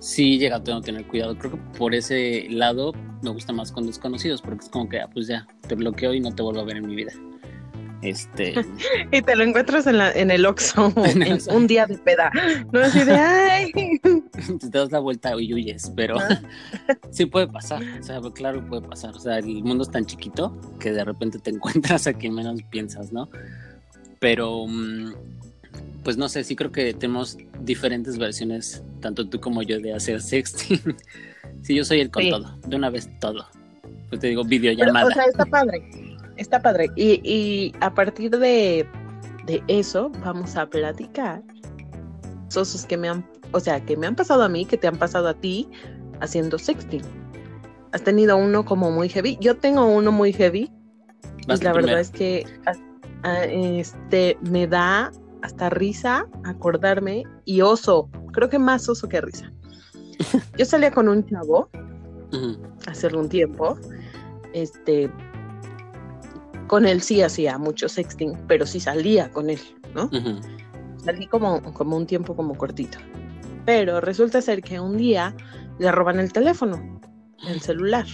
sí 0.00 0.38
llega 0.38 0.56
a 0.56 0.62
tener 0.62 1.06
cuidado. 1.06 1.36
Creo 1.38 1.52
que 1.52 1.78
por 1.78 1.94
ese 1.94 2.46
lado 2.50 2.92
me 3.22 3.30
gusta 3.30 3.52
más 3.52 3.70
con 3.70 3.86
desconocidos, 3.86 4.42
porque 4.42 4.64
es 4.64 4.70
como 4.70 4.88
que, 4.88 4.98
ah, 4.98 5.08
pues 5.12 5.28
ya, 5.28 5.46
te 5.68 5.74
bloqueo 5.76 6.12
y 6.14 6.20
no 6.20 6.34
te 6.34 6.42
vuelvo 6.42 6.60
a 6.60 6.64
ver 6.64 6.78
en 6.78 6.86
mi 6.86 6.96
vida. 6.96 7.12
Este. 8.02 8.54
y 9.12 9.22
te 9.22 9.36
lo 9.36 9.44
encuentras 9.44 9.86
en, 9.86 9.98
la, 9.98 10.12
en 10.12 10.30
el 10.30 10.46
Oxxo 10.46 10.92
en 11.04 11.38
un 11.54 11.66
día 11.66 11.86
de 11.86 11.98
peda. 11.98 12.30
No 12.72 12.80
así 12.80 13.04
de 13.04 13.12
ay. 13.12 13.72
te 14.02 14.68
das 14.70 14.90
la 14.90 15.00
vuelta 15.00 15.32
y 15.40 15.52
huyes, 15.52 15.92
pero 15.94 16.16
sí 17.10 17.26
puede 17.26 17.48
pasar. 17.48 17.82
O 18.00 18.02
sea, 18.02 18.20
claro, 18.34 18.66
puede 18.66 18.82
pasar. 18.82 19.14
O 19.14 19.20
sea, 19.20 19.38
el 19.38 19.62
mundo 19.62 19.84
es 19.84 19.90
tan 19.90 20.06
chiquito 20.06 20.56
que 20.78 20.92
de 20.92 21.04
repente 21.04 21.38
te 21.38 21.50
encuentras 21.50 22.06
a 22.06 22.14
quien 22.14 22.34
menos 22.34 22.62
piensas, 22.70 23.12
¿no? 23.12 23.28
Pero 24.18 24.66
mm, 24.66 25.12
pues 26.02 26.16
no 26.16 26.28
sé, 26.28 26.44
sí 26.44 26.56
creo 26.56 26.72
que 26.72 26.94
tenemos 26.94 27.38
diferentes 27.60 28.18
versiones, 28.18 28.82
tanto 29.00 29.28
tú 29.28 29.40
como 29.40 29.62
yo, 29.62 29.78
de 29.78 29.94
hacer 29.94 30.20
sexting. 30.22 30.96
sí, 31.62 31.74
yo 31.74 31.84
soy 31.84 32.00
el 32.00 32.10
con 32.10 32.28
todo, 32.28 32.56
de 32.66 32.76
una 32.76 32.90
vez 32.90 33.10
todo. 33.18 33.46
Pues 34.08 34.20
te 34.20 34.28
digo, 34.28 34.42
videollamada. 34.44 35.06
o 35.06 35.10
sea, 35.10 35.24
está 35.24 35.44
padre, 35.46 36.09
está 36.40 36.60
padre. 36.60 36.90
Y, 36.96 37.20
y 37.24 37.72
a 37.80 37.94
partir 37.94 38.30
de, 38.30 38.88
de 39.46 39.62
eso, 39.68 40.10
vamos 40.24 40.56
a 40.56 40.66
platicar 40.66 41.42
esos 42.48 42.84
que 42.84 42.96
me 42.96 43.08
han, 43.08 43.24
o 43.52 43.60
sea, 43.60 43.84
que 43.84 43.96
me 43.96 44.06
han 44.06 44.16
pasado 44.16 44.42
a 44.42 44.48
mí, 44.48 44.64
que 44.64 44.76
te 44.76 44.88
han 44.88 44.96
pasado 44.96 45.28
a 45.28 45.34
ti 45.34 45.68
haciendo 46.20 46.58
sexting. 46.58 47.02
Has 47.92 48.02
tenido 48.02 48.36
uno 48.36 48.64
como 48.64 48.90
muy 48.90 49.08
heavy. 49.08 49.36
Yo 49.40 49.56
tengo 49.56 49.86
uno 49.86 50.10
muy 50.12 50.32
heavy. 50.32 50.70
y 51.46 51.56
la 51.62 51.72
verdad 51.72 52.00
es 52.00 52.10
que 52.10 52.44
este 53.22 54.38
me 54.40 54.66
da 54.66 55.12
hasta 55.42 55.70
risa 55.70 56.26
acordarme 56.44 57.24
y 57.44 57.60
oso, 57.60 58.08
creo 58.32 58.48
que 58.48 58.58
más 58.58 58.88
oso 58.88 59.08
que 59.08 59.20
risa. 59.20 59.52
Yo 60.58 60.64
salía 60.64 60.90
con 60.90 61.08
un 61.08 61.26
chavo 61.26 61.70
hace 62.86 63.08
algún 63.08 63.28
tiempo, 63.28 63.76
este, 64.52 65.10
con 66.70 66.86
él 66.86 67.02
sí 67.02 67.20
hacía 67.20 67.58
mucho 67.58 67.88
sexting, 67.88 68.38
pero 68.46 68.64
sí 68.64 68.78
salía 68.78 69.28
con 69.32 69.50
él, 69.50 69.58
¿no? 69.92 70.08
Salí 71.04 71.26
como, 71.26 71.60
como 71.74 71.96
un 71.96 72.06
tiempo 72.06 72.36
como 72.36 72.54
cortito. 72.54 72.96
Pero 73.66 74.00
resulta 74.00 74.40
ser 74.40 74.62
que 74.62 74.78
un 74.78 74.96
día 74.96 75.34
le 75.80 75.90
roban 75.90 76.20
el 76.20 76.32
teléfono, 76.32 77.00
el 77.48 77.60
celular. 77.60 78.06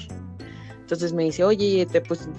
Entonces 0.70 1.12
me 1.12 1.24
dice, 1.24 1.44
oye, 1.44 1.84
te, 1.84 2.00
pues 2.00 2.30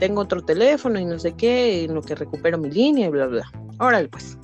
tengo 0.00 0.22
otro 0.22 0.42
teléfono 0.42 0.98
y 0.98 1.04
no 1.04 1.20
sé 1.20 1.34
qué, 1.34 1.84
en 1.84 1.94
lo 1.94 2.02
que 2.02 2.16
recupero 2.16 2.58
mi 2.58 2.68
línea 2.68 3.06
y 3.06 3.10
bla, 3.10 3.26
bla. 3.28 3.52
Órale, 3.78 4.08
pues. 4.08 4.36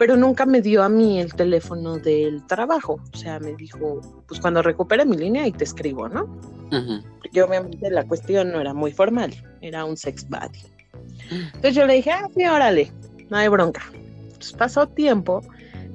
Pero 0.00 0.16
nunca 0.16 0.46
me 0.46 0.60
dio 0.60 0.82
a 0.82 0.88
mí 0.88 1.20
el 1.20 1.32
teléfono 1.32 1.96
del 1.96 2.44
trabajo. 2.48 3.00
O 3.14 3.16
sea, 3.16 3.38
me 3.38 3.54
dijo, 3.54 4.00
pues 4.26 4.40
cuando 4.40 4.62
recupere 4.62 5.06
mi 5.06 5.16
línea 5.16 5.46
y 5.46 5.52
te 5.52 5.62
escribo, 5.62 6.08
¿no? 6.08 6.26
Porque 6.70 7.42
obviamente 7.42 7.90
la 7.90 8.06
cuestión 8.06 8.52
no 8.52 8.60
era 8.60 8.72
muy 8.72 8.92
formal, 8.92 9.34
era 9.60 9.84
un 9.84 9.96
sex 9.96 10.28
buddy. 10.28 10.60
Entonces 11.30 11.74
yo 11.74 11.86
le 11.86 11.94
dije, 11.94 12.10
ah, 12.10 12.28
sí, 12.34 12.44
órale, 12.46 12.92
no 13.28 13.36
hay 13.36 13.48
bronca. 13.48 13.82
Entonces 13.94 14.52
pasó 14.52 14.86
tiempo 14.86 15.42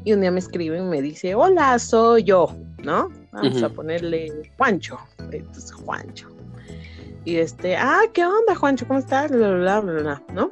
y 0.03 0.13
un 0.13 0.21
día 0.21 0.31
me 0.31 0.39
escribe 0.39 0.77
y 0.77 0.81
me 0.81 1.01
dice, 1.01 1.35
hola, 1.35 1.77
soy 1.79 2.23
yo, 2.23 2.55
¿no? 2.83 3.09
Vamos 3.31 3.63
a 3.63 3.69
ponerle 3.69 4.51
Juancho. 4.57 4.97
Entonces, 5.31 5.71
Juancho. 5.71 6.29
Y 7.25 7.37
este, 7.37 7.75
ah, 7.75 8.03
¿qué 8.13 8.23
onda, 8.25 8.55
Juancho? 8.55 8.87
¿Cómo 8.87 8.99
estás? 8.99 9.31
Bla, 9.31 9.49
bla, 9.51 9.79
bla, 9.81 10.01
bla, 10.01 10.23
¿no? 10.33 10.51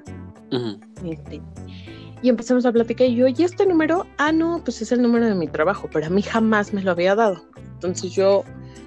este, 1.05 1.41
y 2.21 2.29
empezamos 2.29 2.65
a 2.65 2.71
platicar 2.71 3.07
y 3.07 3.15
yo, 3.15 3.27
¿y 3.27 3.36
este 3.43 3.65
número? 3.65 4.05
Ah, 4.17 4.31
no, 4.31 4.62
pues 4.63 4.81
es 4.81 4.91
el 4.91 5.01
número 5.01 5.25
de 5.25 5.36
mi 5.36 5.47
trabajo, 5.47 5.89
pero 5.91 6.07
a 6.07 6.09
mí 6.09 6.21
jamás 6.21 6.73
me 6.73 6.81
lo 6.81 6.91
había 6.91 7.15
dado. 7.15 7.43
Entonces 7.84 8.13
yo, 8.13 8.46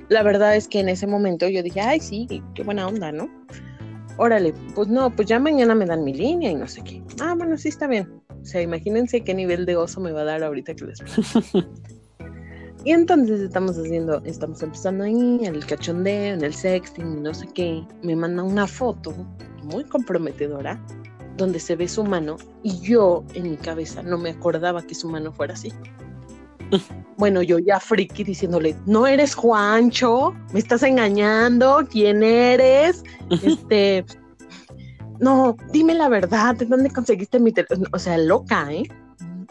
la 0.09 0.23
verdad 0.23 0.57
es 0.57 0.69
que 0.69 0.81
en 0.81 0.89
ese 0.89 1.07
momento 1.07 1.47
yo 1.49 1.63
dije, 1.63 1.83
ay, 1.83 2.01
sí, 2.01 2.27
qué 2.55 2.63
buena 2.63 2.89
onda, 2.89 3.13
¿no? 3.13 3.29
Órale, 4.17 4.55
pues 4.75 4.89
no, 4.89 5.15
pues 5.15 5.29
ya 5.29 5.39
mañana 5.39 5.75
me 5.75 5.85
dan 5.85 6.03
mi 6.03 6.15
línea 6.15 6.51
y 6.51 6.55
no 6.55 6.67
sé 6.67 6.83
qué. 6.83 7.03
Ah, 7.21 7.35
bueno, 7.37 7.59
sí 7.59 7.69
está 7.69 7.87
bien. 7.87 8.23
O 8.41 8.45
sea, 8.45 8.63
imagínense 8.63 9.21
qué 9.21 9.35
nivel 9.35 9.67
de 9.67 9.77
oso 9.77 10.01
me 10.01 10.13
va 10.13 10.23
a 10.23 10.25
dar 10.25 10.43
ahorita 10.43 10.75
que 10.75 10.87
les 10.87 10.99
Y 12.85 12.93
entonces 12.93 13.41
estamos 13.41 13.77
haciendo, 13.77 14.23
estamos 14.25 14.63
empezando 14.63 15.05
ahí, 15.05 15.41
en 15.43 15.55
el 15.55 15.67
cachondeo, 15.67 16.35
en 16.35 16.43
el 16.43 16.55
sexting, 16.55 17.23
no 17.23 17.35
sé 17.35 17.49
qué. 17.53 17.85
Me 18.03 18.17
manda 18.17 18.45
una 18.45 18.67
foto 18.67 19.13
muy 19.65 19.85
comprometedora 19.85 20.81
donde 21.37 21.61
se 21.61 21.77
ve 21.77 21.87
su 21.87 22.03
mano 22.03 22.37
y 22.63 22.81
yo 22.81 23.25
en 23.35 23.51
mi 23.51 23.57
cabeza 23.59 24.03
no 24.03 24.17
me 24.17 24.31
acordaba 24.31 24.81
que 24.83 24.95
su 24.95 25.11
mano 25.11 25.33
fuera 25.33 25.53
así. 25.53 25.71
Bueno, 27.17 27.43
yo 27.43 27.59
ya 27.59 27.81
friki 27.81 28.25
diciéndole, 28.25 28.77
no 28.87 29.07
eres 29.07 29.35
Juancho, 29.35 30.35
me 30.53 30.59
estás 30.59 30.83
engañando, 30.83 31.87
¿quién 31.91 32.23
eres? 32.23 33.03
Este, 33.43 34.05
no, 35.19 35.57
dime 35.73 35.95
la 35.95 36.09
verdad, 36.09 36.55
¿de 36.55 36.67
dónde 36.67 36.91
conseguiste 36.91 37.41
mi 37.41 37.53
teléfono? 37.53 37.87
O 37.93 37.99
sea, 37.99 38.19
loca, 38.19 38.73
¿eh? 38.73 38.85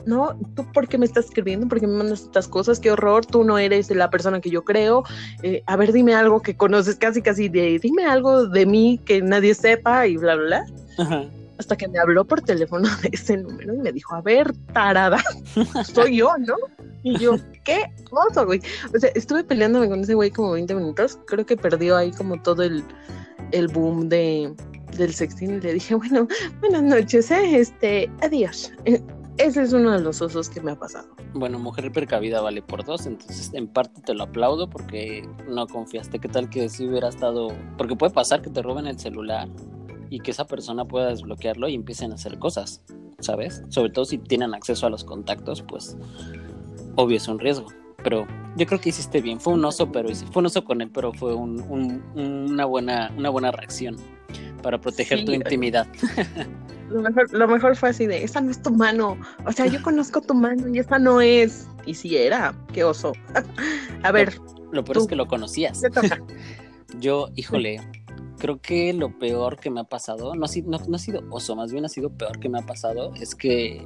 No, 0.06 0.38
¿tú 0.56 0.64
por 0.72 0.88
qué 0.88 1.00
me 1.00 1.06
estás 1.06 1.26
escribiendo? 1.26 1.68
¿Por 1.68 1.80
qué 1.80 1.88
me 1.88 1.98
mandas 1.98 2.22
estas 2.22 2.48
cosas? 2.48 2.80
¡Qué 2.80 2.92
horror! 2.92 3.26
Tú 3.26 3.44
no 3.44 3.58
eres 3.58 3.90
la 3.90 4.12
persona 4.12 4.40
que 4.40 4.52
yo 4.52 4.64
creo. 4.64 5.04
Eh, 5.42 5.64
a 5.66 5.76
ver, 5.76 5.92
dime 5.92 6.14
algo 6.14 6.44
que 6.44 6.56
conoces 6.56 6.96
casi, 6.96 7.24
casi 7.24 7.50
de, 7.50 7.80
dime 7.80 8.06
algo 8.06 8.46
de 8.46 8.68
mí 8.68 9.02
que 9.04 9.24
nadie 9.24 9.56
sepa 9.56 10.06
y 10.06 10.18
bla, 10.18 10.36
bla, 10.36 10.46
bla. 10.46 10.66
Ajá 11.00 11.24
hasta 11.58 11.76
que 11.76 11.88
me 11.88 12.00
habló 12.00 12.26
por 12.26 12.42
teléfono 12.42 12.88
de 13.02 13.10
ese 13.12 13.38
número 13.38 13.74
y 13.74 13.78
me 13.78 13.92
dijo, 13.92 14.16
a 14.16 14.22
ver, 14.22 14.54
tarada, 14.74 15.22
soy 15.94 16.18
yo, 16.18 16.32
¿no? 16.40 16.56
Y 17.04 17.18
yo, 17.20 17.36
¿qué 17.64 17.92
cosa, 18.10 18.44
güey? 18.44 18.62
O 18.94 19.00
sea, 19.00 19.10
estuve 19.16 19.44
peleándome 19.44 19.90
con 19.90 20.02
ese 20.02 20.16
güey 20.16 20.32
como 20.32 20.52
20 20.52 20.76
minutos, 20.76 21.20
creo 21.28 21.46
que 21.46 21.56
perdió 21.56 21.98
ahí 21.98 22.12
como 22.12 22.42
todo 22.42 22.64
el, 22.64 22.84
el 23.52 23.68
boom 23.68 24.10
de, 24.10 24.54
del 24.98 25.14
sexting 25.14 25.56
y 25.56 25.62
le 25.62 25.74
dije, 25.74 25.96
bueno, 25.96 26.28
buenas 26.60 26.84
noches, 26.84 27.30
¿eh? 27.32 27.60
este, 27.60 28.12
adiós. 28.22 28.72
Ese 29.38 29.64
es 29.64 29.74
uno 29.74 29.92
de 29.92 30.00
los 30.00 30.22
osos 30.22 30.50
que 30.50 30.62
me 30.62 30.72
ha 30.72 30.80
pasado. 30.80 31.10
Bueno, 31.34 31.60
mujer 31.60 31.92
precavida 31.92 32.40
vale 32.40 32.62
por 32.62 32.86
dos, 32.86 33.06
entonces 33.06 33.52
en 33.54 33.68
parte 33.68 34.02
te 34.02 34.14
lo 34.14 34.24
aplaudo 34.24 34.70
porque 34.70 35.28
no 35.50 35.68
confiaste. 35.68 36.20
¿Qué 36.20 36.30
tal 36.30 36.50
que 36.50 36.70
si 36.70 36.88
hubiera 36.88 37.10
estado.? 37.10 37.50
Porque 37.78 37.98
puede 37.98 38.14
pasar 38.14 38.42
que 38.42 38.50
te 38.50 38.62
roben 38.62 38.88
el 38.88 38.98
celular 38.98 39.50
y 40.16 40.22
que 40.22 40.32
esa 40.32 40.48
persona 40.48 40.86
pueda 40.86 41.08
desbloquearlo 41.08 41.68
y 41.68 41.76
empiecen 41.76 42.14
a 42.14 42.16
hacer 42.16 42.40
cosas, 42.40 42.82
¿sabes? 43.20 43.64
Sobre 43.68 43.90
todo 43.90 44.06
si 44.06 44.18
tienen 44.18 44.54
acceso 44.54 44.88
a 44.88 44.90
los 44.90 45.04
contactos, 45.04 45.62
pues 45.62 45.98
obvio 46.96 47.18
es 47.18 47.28
un 47.28 47.38
riesgo. 47.38 47.68
Pero 48.02 48.26
yo 48.56 48.66
creo 48.66 48.80
que 48.80 48.90
hiciste 48.90 49.20
bien. 49.20 49.42
Fue 49.42 49.52
un 49.52 49.66
oso, 49.66 49.92
pero 49.92 50.08
fue 50.32 50.40
un 50.40 50.46
oso 50.46 50.64
con 50.64 50.80
él, 50.82 50.90
pero 50.90 51.12
fue 51.12 51.34
una, 51.36 52.64
buena, 52.64 53.12
una 53.18 53.30
buena 53.30 53.52
reacción 53.52 53.98
para 54.64 54.80
proteger 54.80 55.26
tu 55.26 55.34
intimidad. 55.34 55.86
Lo 56.90 57.02
mejor, 57.02 57.34
lo 57.34 57.48
mejor 57.48 57.76
fue 57.76 57.90
así 57.90 58.06
de, 58.06 58.24
esa 58.24 58.40
no 58.42 58.52
es 58.52 58.62
tu 58.62 58.70
mano. 58.70 59.18
O 59.48 59.52
sea, 59.52 59.66
yo 59.66 59.82
conozco 59.82 60.22
tu 60.22 60.36
mano 60.36 60.68
y 60.72 60.78
esa 60.78 61.00
no 61.00 61.20
es. 61.20 61.68
Y 61.88 61.96
si 61.96 62.16
era, 62.16 62.56
qué 62.74 62.84
oso. 62.84 63.12
a 64.04 64.12
ver. 64.12 64.40
Lo, 64.72 64.84
peor 64.86 65.00
es 65.00 65.08
que 65.08 65.16
lo 65.16 65.26
conocías. 65.26 65.82
yo, 67.00 67.30
híjole, 67.36 67.82
creo 68.38 68.62
que 68.62 68.94
lo 68.94 69.18
peor 69.18 69.58
que 69.58 69.70
me 69.70 69.82
ha 69.82 69.86
pasado, 69.86 70.36
no, 70.36 70.46
no, 70.66 70.80
no, 70.88 70.96
ha 70.96 71.00
sido 71.00 71.24
oso, 71.30 71.56
más 71.56 71.72
bien 71.72 71.86
ha 71.86 71.90
sido 71.90 72.10
peor 72.10 72.40
que 72.40 72.50
me 72.50 72.60
ha 72.60 72.66
pasado, 72.66 73.14
es 73.16 73.36
que... 73.36 73.86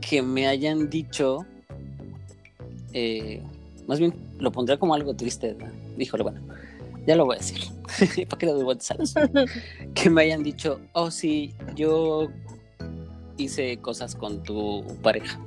que 0.00 0.22
me 0.22 0.46
hayan 0.46 0.88
dicho... 0.90 1.44
Eh, 2.92 3.42
más 3.86 3.98
bien 4.00 4.14
lo 4.38 4.50
pondría 4.52 4.78
como 4.78 4.94
algo 4.94 5.14
triste. 5.14 5.56
Híjole, 5.98 6.22
bueno, 6.22 6.40
ya 7.06 7.16
lo 7.16 7.26
voy 7.26 7.36
a 7.36 7.38
decir. 7.38 7.60
¿Para 8.28 8.38
qué 8.38 8.46
le 8.46 8.52
doy 8.52 8.64
vueltas 8.64 9.14
Que 9.94 10.10
me 10.10 10.22
hayan 10.22 10.42
dicho, 10.42 10.80
oh 10.92 11.10
sí, 11.10 11.54
yo 11.74 12.28
hice 13.36 13.78
cosas 13.78 14.14
con 14.14 14.42
tu 14.42 14.84
pareja. 15.02 15.38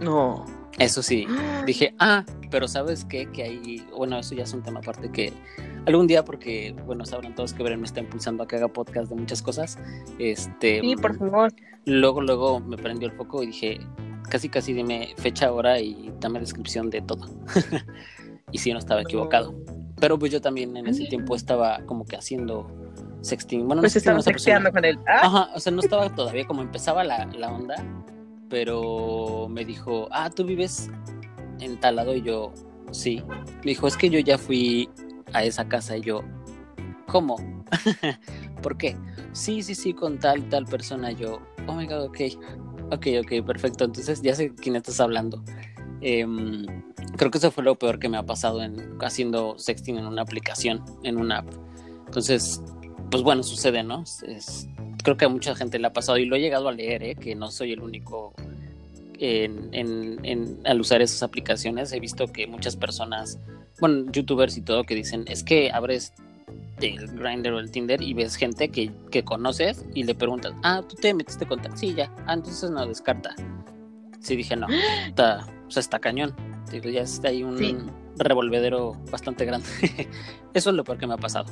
No. 0.00 0.44
Eso 0.78 1.02
sí, 1.02 1.26
dije, 1.66 1.94
ah, 1.98 2.24
pero 2.50 2.66
¿sabes 2.66 3.04
qué? 3.04 3.30
Que 3.30 3.42
hay, 3.44 3.86
bueno, 3.96 4.18
eso 4.18 4.34
ya 4.34 4.42
es 4.42 4.52
un 4.52 4.62
tema 4.62 4.80
aparte 4.80 5.10
que 5.10 5.32
algún 5.86 6.06
día, 6.06 6.24
porque, 6.24 6.74
bueno, 6.84 7.04
sabrán 7.04 7.34
todos 7.34 7.52
que 7.52 7.62
Bren 7.62 7.80
me 7.80 7.86
está 7.86 8.00
impulsando 8.00 8.42
a 8.42 8.48
que 8.48 8.56
haga 8.56 8.68
podcast 8.68 9.08
de 9.08 9.14
muchas 9.16 9.42
cosas. 9.42 9.78
Este, 10.18 10.80
sí, 10.80 10.96
por 10.96 11.16
favor. 11.16 11.52
Luego, 11.84 12.22
luego 12.22 12.60
me 12.60 12.76
prendió 12.76 13.08
el 13.08 13.14
foco 13.14 13.42
y 13.42 13.46
dije, 13.46 13.80
casi, 14.28 14.48
casi 14.48 14.72
dime 14.72 15.14
fecha, 15.18 15.52
hora 15.52 15.78
y 15.78 16.12
dame 16.20 16.40
descripción 16.40 16.90
de 16.90 17.02
todo. 17.02 17.28
y 18.52 18.58
sí, 18.58 18.72
no 18.72 18.78
estaba 18.78 19.02
equivocado. 19.02 19.54
Pero 20.00 20.18
pues 20.18 20.32
yo 20.32 20.40
también 20.40 20.76
en 20.76 20.86
ese 20.86 21.06
tiempo 21.06 21.36
estaba 21.36 21.80
como 21.86 22.04
que 22.04 22.16
haciendo 22.16 22.66
sexting. 23.20 23.66
Bueno, 23.66 23.82
pues 23.82 23.96
estaba 23.96 24.20
sexteando 24.20 24.72
con 24.72 24.84
él. 24.84 24.98
¿Ah? 25.06 25.20
Ajá, 25.22 25.50
o 25.54 25.60
sea, 25.60 25.72
no 25.72 25.80
estaba 25.80 26.14
todavía 26.14 26.46
como 26.46 26.62
empezaba 26.62 27.04
la, 27.04 27.26
la 27.26 27.52
onda, 27.52 27.76
pero 28.48 29.48
me 29.48 29.64
dijo, 29.64 30.08
ah, 30.10 30.30
tú 30.30 30.44
vives 30.44 30.90
en 31.60 31.78
tal 31.80 31.96
lado 31.96 32.14
y 32.14 32.22
yo, 32.22 32.52
sí. 32.90 33.22
Me 33.64 33.70
dijo, 33.72 33.86
es 33.86 33.96
que 33.96 34.10
yo 34.10 34.18
ya 34.18 34.38
fui 34.38 34.88
a 35.32 35.44
esa 35.44 35.68
casa 35.68 35.96
y 35.96 36.02
yo, 36.02 36.22
¿cómo? 37.06 37.36
¿Por 38.62 38.76
qué? 38.76 38.96
Sí, 39.32 39.62
sí, 39.62 39.74
sí, 39.74 39.92
con 39.92 40.18
tal, 40.18 40.48
tal 40.48 40.64
persona. 40.64 41.10
Yo, 41.12 41.40
oh 41.66 41.74
my 41.74 41.86
god, 41.86 42.04
ok, 42.04 42.20
ok, 42.92 43.06
ok, 43.22 43.46
perfecto. 43.46 43.84
Entonces 43.84 44.22
ya 44.22 44.34
sé 44.34 44.54
quién 44.54 44.76
estás 44.76 45.00
hablando. 45.00 45.42
Em, 46.00 46.66
creo 47.16 47.30
que 47.30 47.38
eso 47.38 47.50
fue 47.50 47.64
lo 47.64 47.76
peor 47.76 47.98
que 47.98 48.08
me 48.08 48.16
ha 48.16 48.22
pasado 48.24 48.62
en 48.62 48.98
haciendo 49.00 49.58
sexting 49.58 49.98
en 49.98 50.06
una 50.06 50.22
aplicación, 50.22 50.84
en 51.02 51.16
una 51.16 51.38
app. 51.38 51.48
Entonces, 52.06 52.62
pues 53.14 53.22
bueno, 53.22 53.44
sucede, 53.44 53.84
¿no? 53.84 54.02
Es, 54.26 54.66
creo 55.04 55.16
que 55.16 55.24
a 55.24 55.28
mucha 55.28 55.54
gente 55.54 55.78
le 55.78 55.86
ha 55.86 55.92
pasado 55.92 56.18
y 56.18 56.24
lo 56.24 56.34
he 56.34 56.40
llegado 56.40 56.66
a 56.66 56.72
leer, 56.72 57.04
¿eh? 57.04 57.14
que 57.14 57.36
no 57.36 57.52
soy 57.52 57.70
el 57.70 57.78
único 57.78 58.34
en, 59.20 59.68
en, 59.72 60.58
al 60.64 60.80
usar 60.80 61.00
esas 61.00 61.22
aplicaciones. 61.22 61.92
He 61.92 62.00
visto 62.00 62.26
que 62.26 62.48
muchas 62.48 62.74
personas, 62.74 63.38
bueno, 63.78 64.10
youtubers 64.10 64.56
y 64.56 64.62
todo, 64.62 64.82
que 64.82 64.96
dicen, 64.96 65.26
es 65.28 65.44
que 65.44 65.70
abres 65.70 66.12
el 66.80 67.06
Grindr 67.16 67.52
o 67.52 67.60
el 67.60 67.70
Tinder 67.70 68.02
y 68.02 68.14
ves 68.14 68.34
gente 68.34 68.68
que, 68.70 68.90
que 69.12 69.22
conoces 69.22 69.84
y 69.94 70.02
le 70.02 70.16
preguntas, 70.16 70.52
ah, 70.64 70.82
tú 70.82 70.96
te 70.96 71.14
metiste 71.14 71.46
con 71.46 71.62
tal, 71.62 71.78
sí, 71.78 71.94
ya, 71.94 72.12
ah, 72.26 72.34
entonces 72.34 72.68
no 72.72 72.84
descarta. 72.84 73.32
Sí, 74.18 74.34
dije, 74.34 74.56
no, 74.56 74.66
está, 75.06 75.46
o 75.68 75.70
sea, 75.70 75.78
está 75.78 76.00
cañón. 76.00 76.34
Ya 76.72 77.02
está 77.02 77.28
ahí 77.28 77.44
un 77.44 77.92
revolvedero 78.16 78.96
bastante 79.12 79.44
grande. 79.44 79.68
Eso 80.52 80.70
es 80.70 80.76
lo 80.76 80.82
peor 80.82 80.98
que 80.98 81.06
me 81.06 81.14
ha 81.14 81.18
pasado. 81.18 81.46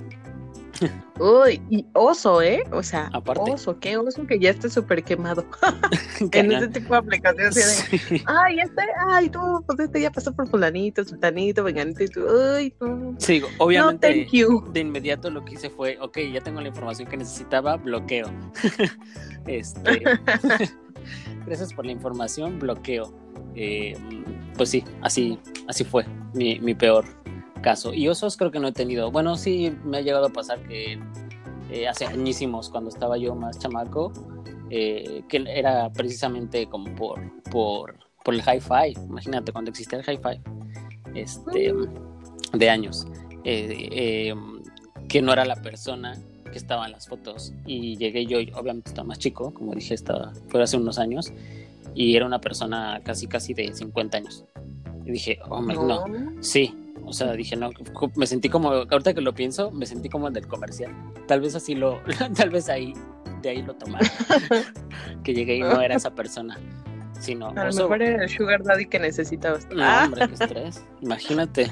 Uy, 1.19 1.63
y 1.71 1.87
oso, 1.93 2.43
¿eh? 2.43 2.65
O 2.73 2.83
sea, 2.83 3.11
oso, 3.25 3.79
qué 3.79 3.97
oso 3.97 4.27
que 4.27 4.39
ya 4.39 4.51
esté 4.51 4.69
súper 4.69 5.05
quemado. 5.05 5.45
en 6.33 6.53
ese 6.53 6.69
tipo 6.69 6.95
de 6.95 6.99
aplicaciones. 6.99 7.89
Ay, 8.27 8.61
este, 8.61 8.83
ay, 9.09 9.29
tú, 9.29 9.41
pues 9.67 9.79
este 9.81 10.01
ya 10.01 10.11
pasó 10.11 10.35
por 10.35 10.49
fulanito, 10.49 11.05
sultanito, 11.05 11.63
venganito, 11.63 12.03
y 12.03 12.09
tú, 12.09 12.27
ay, 12.55 12.71
tú. 12.71 13.15
Sí, 13.19 13.43
obviamente. 13.59 14.27
De 14.73 14.81
inmediato 14.81 15.31
lo 15.31 15.45
que 15.45 15.55
hice 15.55 15.71
fue, 15.71 15.99
ok, 16.01 16.19
ya 16.33 16.41
tengo 16.41 16.61
la 16.61 16.69
información 16.69 17.09
que 17.09 17.17
necesitaba, 17.17 17.77
bloqueo. 17.77 18.31
este. 19.47 20.03
Gracias 21.47 21.73
por 21.75 21.85
la 21.85 21.93
información, 21.93 22.59
bloqueo. 22.59 23.13
Eh, 23.55 23.97
pues 24.57 24.71
sí, 24.71 24.85
así, 25.03 25.39
así 25.69 25.85
fue 25.85 26.07
mi, 26.33 26.59
mi 26.61 26.75
peor 26.75 27.22
caso. 27.63 27.95
Y 27.95 28.09
osos 28.09 28.37
creo 28.37 28.51
que 28.51 28.61
no 28.61 28.69
he 28.69 28.73
tenido. 28.73 29.11
Bueno, 29.11 29.37
sí 29.37 29.75
me 29.85 29.99
ha 29.99 30.01
llegado 30.03 30.27
a 30.27 30.31
pasar 30.31 30.67
que 30.69 31.01
eh, 31.71 31.89
hace 31.89 32.05
añísimos, 32.05 32.69
cuando 32.69 32.91
estaba 32.91 33.17
yo 33.17 33.35
más 33.35 33.59
chamaco, 33.59 34.13
eh, 34.69 35.23
que 35.29 35.45
era 35.49 35.91
precisamente 35.91 36.67
como 36.67 36.95
por, 36.95 37.21
por, 37.51 37.97
por 38.23 38.35
el 38.35 38.41
hi-fi. 38.41 38.93
Imagínate, 39.09 39.53
cuando 39.53 39.71
existía 39.71 39.99
el 39.99 40.05
hi-fi, 40.05 40.41
este, 41.15 41.73
de 42.53 42.71
años, 42.71 43.07
eh, 43.45 44.35
que 45.09 45.23
no 45.23 45.33
era 45.33 45.45
la 45.45 45.57
persona 45.57 46.19
que 46.51 46.59
estaba 46.59 46.85
en 46.85 46.93
las 46.93 47.09
fotos. 47.09 47.55
Y 47.65 47.97
llegué 47.97 48.27
yo, 48.27 48.39
obviamente 48.55 48.91
estaba 48.91 49.09
más 49.09 49.19
chico, 49.19 49.55
como 49.55 49.75
dije, 49.75 49.95
estaba, 49.95 50.33
fue 50.49 50.63
hace 50.63 50.77
unos 50.77 50.99
años, 50.99 51.33
y 51.95 52.17
era 52.17 52.27
una 52.27 52.41
persona 52.41 53.01
casi, 53.05 53.27
casi 53.27 53.55
de 53.55 53.73
50 53.73 54.19
años. 54.19 54.45
Y 55.05 55.13
dije, 55.13 55.39
oh, 55.49 55.61
my, 55.61 55.75
no. 55.75 56.05
Sí, 56.41 56.75
o 57.05 57.13
sea, 57.13 57.33
dije, 57.33 57.57
no, 57.57 57.71
me 58.17 58.27
sentí 58.27 58.49
como, 58.49 58.71
ahorita 58.71 59.15
que 59.15 59.21
lo 59.21 59.35
pienso, 59.35 59.71
me 59.71 59.87
sentí 59.87 60.09
como 60.09 60.29
el 60.29 60.35
del 60.35 60.47
comercial. 60.47 60.93
Tal 61.27 61.41
vez 61.41 61.55
así 61.55 61.75
lo, 61.75 62.01
tal 62.37 62.51
vez 62.51 62.69
ahí, 62.69 62.93
de 63.43 63.51
ahí 63.51 63.63
lo 63.63 63.75
tomaron. 63.75 64.09
que 65.25 65.35
llegué 65.35 65.57
y 65.57 65.61
no 65.61 65.81
era 65.81 65.97
esa 65.97 66.15
persona. 66.15 66.59
Sino, 67.21 67.51
a 67.51 67.67
lo 67.67 67.73
mejor 67.73 68.03
era 68.03 68.25
el 68.25 68.29
sugar 68.29 68.65
daddy 68.65 68.87
que 68.87 68.99
necesitabas. 68.99 69.69
No, 69.71 70.05
hombre, 70.05 70.27
qué 70.27 70.35
estrés. 70.35 70.85
Imagínate. 71.03 71.71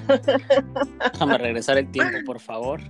Déjame 1.12 1.38
regresar 1.38 1.76
el 1.76 1.90
tiempo, 1.90 2.18
por 2.24 2.38
favor. 2.38 2.80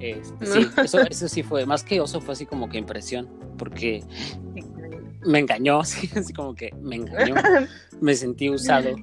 Este, 0.00 0.46
sí, 0.46 0.66
eso, 0.82 1.00
eso 1.00 1.28
sí 1.28 1.42
fue, 1.42 1.66
más 1.66 1.82
que 1.82 2.00
oso, 2.00 2.20
fue 2.20 2.32
así 2.32 2.46
como 2.46 2.68
que 2.68 2.78
impresión, 2.78 3.28
porque 3.58 4.04
me 5.26 5.40
engañó, 5.40 5.80
así, 5.80 6.08
así 6.16 6.32
como 6.32 6.54
que 6.54 6.72
me 6.80 6.96
engañó, 6.96 7.34
me 8.00 8.14
sentí 8.14 8.48
usado. 8.50 8.96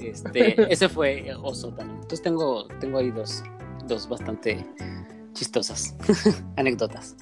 Este, 0.00 0.54
ese 0.72 0.88
fue 0.88 1.34
oso 1.42 1.68
también. 1.72 1.96
Entonces 1.96 2.22
tengo, 2.22 2.66
tengo 2.80 2.98
ahí 2.98 3.10
dos, 3.10 3.42
dos 3.86 4.08
bastante 4.08 4.66
chistosas 5.32 5.94
anécdotas. 6.56 7.16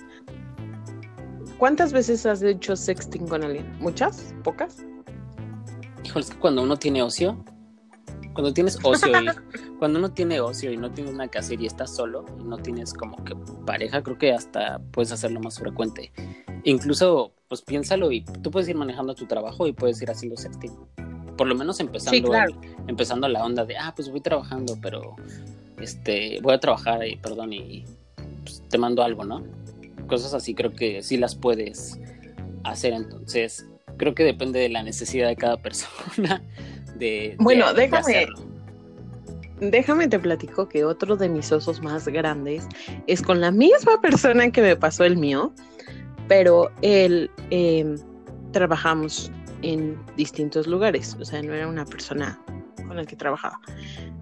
¿Cuántas 1.59 1.93
veces 1.93 2.27
has 2.27 2.43
hecho 2.43 2.77
sexting 2.77 3.27
con 3.29 3.45
alguien? 3.45 3.77
¿Muchas? 3.79 4.35
¿Pocas? 4.43 4.85
Híjole, 6.05 6.25
es 6.25 6.31
que 6.31 6.39
cuando 6.39 6.63
uno 6.63 6.77
tiene 6.77 7.03
ocio, 7.03 7.43
cuando 8.35 8.53
tienes 8.53 8.79
ocio 8.83 9.09
y 9.09 9.27
cuando 9.79 9.99
uno 9.99 10.13
tiene 10.13 10.41
ocio 10.41 10.73
y 10.73 10.77
no 10.77 10.91
tiene 10.91 11.11
una 11.11 11.29
que 11.29 11.39
hacer 11.39 11.61
y 11.61 11.67
estás 11.67 11.95
solo 11.95 12.25
y 12.39 12.45
no 12.45 12.59
tienes 12.59 12.93
como 12.93 13.23
que 13.25 13.35
pareja, 13.65 14.03
creo 14.03 14.19
que 14.19 14.33
hasta 14.33 14.81
puedes 14.91 15.13
hacerlo 15.13 15.41
más 15.41 15.59
frecuente. 15.59 16.13
Incluso, 16.65 17.35
pues 17.49 17.63
piénsalo 17.63 18.11
y 18.11 18.25
tú 18.25 18.51
puedes 18.51 18.69
ir 18.69 18.77
manejando 18.77 19.15
tu 19.15 19.27
trabajo 19.27 19.67
y 19.67 19.73
puedes 19.73 20.03
ir 20.03 20.11
haciendo 20.11 20.37
sexting 20.37 20.73
por 21.37 21.47
lo 21.47 21.55
menos 21.55 21.81
empezando, 21.81 22.33
empezando 22.87 23.29
la 23.29 23.45
onda 23.45 23.65
de, 23.65 23.77
ah, 23.77 23.93
pues 23.95 24.11
voy 24.11 24.21
trabajando, 24.21 24.77
pero 24.81 25.17
este, 25.81 26.39
voy 26.43 26.55
a 26.55 26.61
trabajar 26.61 27.07
y, 27.07 27.17
perdón, 27.17 27.53
y 27.53 27.85
pues, 28.43 28.63
te 28.69 28.79
mando 28.79 29.03
algo, 29.03 29.25
¿no? 29.25 29.43
Cosas 30.07 30.35
así 30.35 30.55
creo 30.55 30.73
que 30.73 31.03
sí 31.03 31.17
las 31.17 31.35
puedes 31.35 31.99
hacer, 32.65 32.93
entonces 32.93 33.67
creo 33.97 34.15
que 34.15 34.25
depende 34.25 34.61
de 34.61 34.69
la 34.69 34.83
necesidad 34.83 35.29
de 35.29 35.37
cada 35.37 35.57
persona. 35.63 36.43
De, 36.99 37.37
bueno, 37.41 37.75
déjame, 37.75 38.29
déjame 39.61 40.09
te 40.09 40.19
platico 40.19 40.69
que 40.69 40.85
otro 40.85 41.17
de 41.17 41.29
mis 41.29 41.51
osos 41.51 41.83
más 41.83 42.07
grandes 42.07 42.69
es 43.07 43.21
con 43.21 43.41
la 43.41 43.51
misma 43.51 44.01
persona 44.01 44.51
que 44.51 44.63
me 44.63 44.77
pasó 44.77 45.05
el 45.05 45.17
mío, 45.17 45.53
pero 46.29 46.71
él 46.83 47.31
em, 47.51 47.97
trabajamos 48.53 49.31
en 49.65 49.99
distintos 50.17 50.67
lugares, 50.67 51.17
o 51.21 51.25
sea, 51.25 51.43
no 51.43 51.55
era 51.55 51.67
una 51.67 51.85
persona 51.85 52.41
con 52.87 52.97
la 52.97 53.05
que 53.05 53.17
trabajaba. 53.17 53.59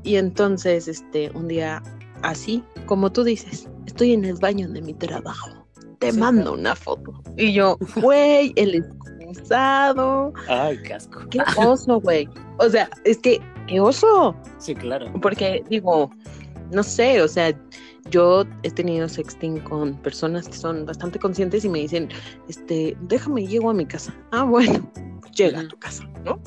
Y 0.03 0.17
entonces, 0.17 0.89
este, 0.89 1.31
un 1.35 1.49
día 1.49 1.83
así, 2.23 2.63
como 2.87 3.11
tú 3.11 3.25
dices, 3.25 3.69
estoy 3.87 4.13
en 4.13 4.25
el 4.25 4.35
baño 4.35 4.69
de 4.69 4.83
mi 4.83 4.95
trabajo, 4.95 5.51
te 5.99 6.13
mando 6.13 6.55
una 6.55 6.75
foto. 6.77 7.13
Y 7.37 7.53
yo, 7.53 7.77
güey, 7.97 8.53
el 8.57 8.77
excusado. 8.77 10.33
Ay, 10.49 10.79
qué 10.85 10.95
asco. 10.95 11.21
Qué 11.31 11.41
oso, 11.57 12.01
güey. 12.01 12.29
O 12.59 12.69
sea, 12.69 12.89
es 13.05 13.19
que, 13.19 13.41
qué 13.67 13.81
oso. 13.81 14.35
Sí, 14.59 14.75
claro. 14.75 15.13
Porque 15.21 15.65
digo, 15.69 16.11
no 16.71 16.83
sé, 16.83 17.21
o 17.21 17.29
sea, 17.29 17.53
yo 18.11 18.45
he 18.63 18.71
tenido 18.71 19.09
sexting 19.09 19.61
con 19.61 19.95
personas 20.03 20.49
que 20.49 20.57
son 20.57 20.85
bastante 20.87 21.19
conscientes 21.19 21.65
y 21.65 21.69
me 21.69 21.81
dicen, 21.81 22.09
este, 22.49 22.97
déjame, 23.03 23.47
llego 23.47 23.71
a 23.71 23.75
mi 23.75 23.87
casa. 23.87 24.15
Ah, 24.33 24.45
bueno, 24.45 24.91
llega 25.35 25.61
a 25.61 25.69
tu 25.69 25.79
casa, 25.79 26.05
¿no? 26.25 26.41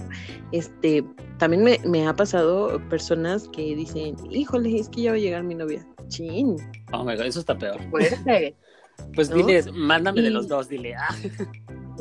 Este, 0.52 1.04
también 1.38 1.64
me, 1.64 1.80
me, 1.86 2.08
ha 2.08 2.16
pasado 2.16 2.82
personas 2.90 3.48
que 3.50 3.76
dicen, 3.76 4.16
híjole, 4.30 4.78
es 4.78 4.90
que 4.90 5.04
ya 5.04 5.12
va 5.12 5.18
a 5.18 5.20
llegar 5.20 5.44
mi 5.44 5.56
novia. 5.56 5.86
Chin. 6.08 6.58
Oh 6.92 7.04
my 7.04 7.16
god, 7.16 7.26
eso 7.26 7.40
está 7.40 7.58
peor. 7.58 7.80
Pues 9.16 9.34
diles, 9.34 9.72
mándame 9.74 10.22
de 10.22 10.30
los 10.30 10.48
dos, 10.48 10.70
dile. 10.70 10.96
Ah. 10.96 11.16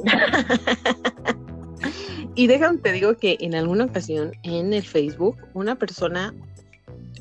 y 2.34 2.46
déjame 2.46 2.78
te 2.78 2.92
digo 2.92 3.16
que 3.16 3.36
en 3.40 3.54
alguna 3.54 3.84
ocasión 3.84 4.32
en 4.42 4.72
el 4.72 4.82
Facebook, 4.82 5.36
una 5.54 5.76
persona 5.76 6.34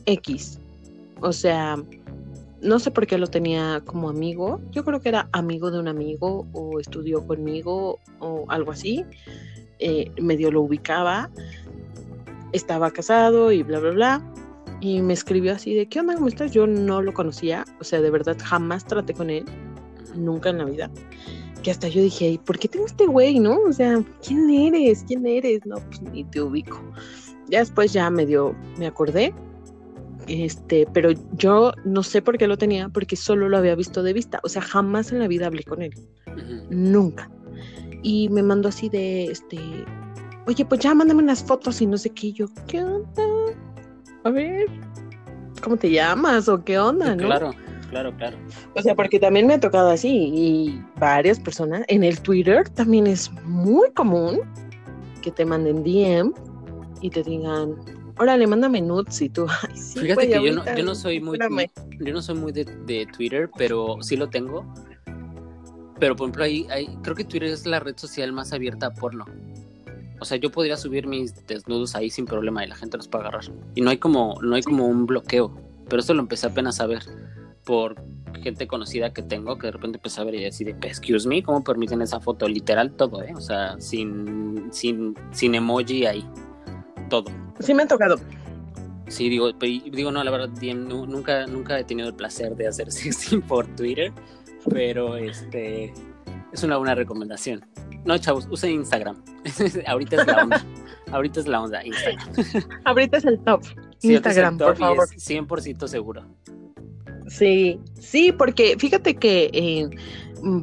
X, 0.05 0.59
o 1.21 1.31
sea, 1.31 1.77
no 2.63 2.79
sé 2.79 2.91
por 2.91 3.05
qué 3.05 3.17
lo 3.17 3.27
tenía 3.27 3.81
como 3.85 4.09
amigo. 4.09 4.61
Yo 4.71 4.83
creo 4.83 5.01
que 5.01 5.09
era 5.09 5.27
amigo 5.33 5.69
de 5.69 5.79
un 5.79 5.87
amigo 5.87 6.47
o 6.53 6.79
estudió 6.79 7.25
conmigo 7.27 7.99
o 8.19 8.45
algo 8.47 8.71
así. 8.71 9.05
Eh, 9.79 10.11
medio 10.21 10.49
lo 10.49 10.61
ubicaba. 10.61 11.29
Estaba 12.53 12.91
casado 12.91 13.51
y 13.51 13.63
bla, 13.63 13.79
bla, 13.79 13.91
bla. 13.91 14.33
Y 14.79 15.01
me 15.01 15.13
escribió 15.13 15.53
así 15.53 15.73
de, 15.73 15.87
¿qué 15.87 15.99
onda? 15.99 16.15
¿Cómo 16.15 16.27
estás? 16.27 16.51
Yo 16.51 16.65
no 16.65 17.01
lo 17.01 17.13
conocía. 17.13 17.65
O 17.79 17.83
sea, 17.83 18.01
de 18.01 18.09
verdad 18.09 18.37
jamás 18.41 18.85
traté 18.85 19.13
con 19.13 19.29
él. 19.29 19.45
Nunca 20.15 20.49
en 20.49 20.59
la 20.59 20.65
vida. 20.65 20.89
Que 21.63 21.71
hasta 21.71 21.87
yo 21.89 22.01
dije, 22.01 22.39
¿por 22.45 22.59
qué 22.59 22.67
tengo 22.67 22.85
este 22.85 23.05
güey, 23.05 23.39
no? 23.39 23.59
O 23.59 23.73
sea, 23.73 24.01
¿quién 24.25 24.49
eres? 24.49 25.03
¿Quién 25.07 25.25
eres? 25.25 25.65
No, 25.65 25.75
pues 25.75 26.01
ni 26.01 26.23
te 26.23 26.41
ubico. 26.41 26.81
Ya 27.49 27.59
después 27.59 27.91
ya 27.91 28.09
medio 28.09 28.55
me 28.77 28.87
acordé 28.87 29.33
este, 30.27 30.87
pero 30.93 31.11
yo 31.33 31.73
no 31.85 32.03
sé 32.03 32.21
por 32.21 32.37
qué 32.37 32.47
lo 32.47 32.57
tenía, 32.57 32.89
porque 32.89 33.15
solo 33.15 33.49
lo 33.49 33.57
había 33.57 33.75
visto 33.75 34.03
de 34.03 34.13
vista, 34.13 34.39
o 34.43 34.49
sea, 34.49 34.61
jamás 34.61 35.11
en 35.11 35.19
la 35.19 35.27
vida 35.27 35.47
hablé 35.47 35.63
con 35.63 35.81
él, 35.81 35.93
nunca. 36.69 37.29
Y 38.01 38.29
me 38.29 38.43
mandó 38.43 38.69
así 38.69 38.89
de, 38.89 39.25
este, 39.25 39.57
oye, 40.47 40.65
pues 40.65 40.81
ya 40.81 40.93
mándame 40.93 41.23
unas 41.23 41.43
fotos 41.43 41.81
y 41.81 41.85
no 41.85 41.97
sé 41.97 42.09
qué, 42.09 42.31
yo, 42.31 42.47
¿qué 42.67 42.83
onda? 42.83 43.23
A 44.23 44.29
ver, 44.29 44.67
¿cómo 45.61 45.77
te 45.77 45.91
llamas 45.91 46.47
o 46.49 46.63
qué 46.63 46.77
onda, 46.79 47.15
no? 47.15 47.25
Claro, 47.25 47.51
claro, 47.89 48.15
claro. 48.17 48.37
O 48.75 48.81
sea, 48.81 48.95
porque 48.95 49.19
también 49.19 49.47
me 49.47 49.55
ha 49.55 49.59
tocado 49.59 49.89
así 49.91 50.31
y 50.33 50.83
varias 50.99 51.39
personas, 51.39 51.83
en 51.87 52.03
el 52.03 52.19
Twitter 52.21 52.67
también 52.69 53.07
es 53.07 53.31
muy 53.43 53.91
común 53.91 54.41
que 55.21 55.31
te 55.31 55.45
manden 55.45 55.83
DM 55.83 56.33
y 57.01 57.09
te 57.09 57.23
digan, 57.23 57.75
órale, 58.17 58.47
mándame 58.47 58.81
nudes 58.81 59.21
y 59.21 59.29
tú. 59.29 59.47
Fíjate 59.95 60.29
que 60.29 60.43
yo 60.43 60.53
no, 60.53 60.63
yo 60.75 60.83
no, 60.83 60.95
soy 60.95 61.19
muy, 61.19 61.37
yo 61.99 62.13
no 62.13 62.21
soy 62.21 62.35
muy 62.35 62.51
de, 62.51 63.07
Twitter, 63.15 63.49
pero 63.57 63.97
sí 64.01 64.15
lo 64.15 64.29
tengo. 64.29 64.65
Pero 65.99 66.15
por 66.15 66.25
ejemplo, 66.25 66.43
ahí, 66.43 66.97
creo 67.01 67.15
que 67.15 67.23
Twitter 67.23 67.49
es 67.49 67.65
la 67.65 67.79
red 67.79 67.95
social 67.97 68.31
más 68.31 68.51
abierta 68.51 68.87
a 68.87 68.93
porno. 68.93 69.25
O 70.19 70.25
sea, 70.25 70.37
yo 70.37 70.51
podría 70.51 70.77
subir 70.77 71.05
mis 71.07 71.45
desnudos 71.47 71.95
ahí 71.95 72.09
sin 72.09 72.25
problema 72.25 72.63
y 72.63 72.67
la 72.67 72.75
gente 72.75 72.97
los 72.97 73.07
puede 73.07 73.25
agarrar. 73.25 73.45
Y 73.75 73.81
no 73.81 73.89
hay 73.89 73.97
como, 73.97 74.39
no 74.41 74.55
hay 74.55 74.63
como 74.63 74.87
un 74.87 75.05
bloqueo. 75.05 75.53
Pero 75.89 75.99
esto 75.99 76.13
lo 76.13 76.21
empecé 76.21 76.47
apenas 76.47 76.79
a 76.79 76.87
ver 76.87 77.03
por 77.65 77.95
gente 78.41 78.67
conocida 78.67 79.13
que 79.13 79.21
tengo 79.21 79.57
que 79.57 79.67
de 79.67 79.71
repente 79.71 79.97
empecé 79.97 80.21
a 80.21 80.23
ver 80.25 80.35
y 80.35 80.43
decir, 80.43 80.75
excuse 80.81 81.27
me, 81.27 81.43
¿cómo 81.43 81.63
permiten 81.63 82.01
esa 82.01 82.19
foto? 82.19 82.47
Literal 82.47 82.91
todo, 82.91 83.23
¿eh? 83.23 83.33
O 83.35 83.41
sea, 83.41 83.79
sin, 83.79 84.69
sin, 84.71 85.15
sin 85.31 85.55
emoji 85.55 86.05
ahí. 86.05 86.25
Todo. 87.13 87.25
Sí 87.59 87.75
me 87.75 87.83
ha 87.83 87.87
tocado. 87.87 88.15
Sí, 89.07 89.29
digo, 89.29 89.51
digo 89.51 90.11
no, 90.11 90.23
la 90.23 90.31
verdad, 90.31 90.49
nunca, 90.73 91.45
nunca 91.45 91.77
he 91.77 91.83
tenido 91.83 92.07
el 92.07 92.15
placer 92.15 92.55
de 92.55 92.67
hacer 92.67 92.91
sexting 92.91 93.43
por 93.43 93.67
Twitter, 93.75 94.11
pero 94.67 95.15
este 95.15 95.93
es 96.51 96.63
una 96.63 96.77
buena 96.77 96.95
recomendación. 96.95 97.63
No, 98.03 98.17
chavos, 98.17 98.47
usen 98.49 98.71
Instagram. 98.71 99.23
Ahorita 99.85 100.21
es 100.21 100.25
la 100.25 100.41
onda. 100.41 100.65
Ahorita 101.11 101.39
es 101.41 101.47
la 101.47 101.61
onda, 101.61 101.85
Instagram. 101.85 102.27
Ahorita 102.85 103.17
es 103.17 103.25
el 103.25 103.39
top. 103.41 103.61
Instagram, 104.01 104.57
por 104.57 104.75
favor. 104.75 105.07
100% 105.07 105.87
seguro. 105.87 106.25
Sí, 107.27 107.79
sí, 107.93 108.31
porque 108.31 108.75
fíjate 108.79 109.17
que 109.17 109.51
eh, 109.53 109.87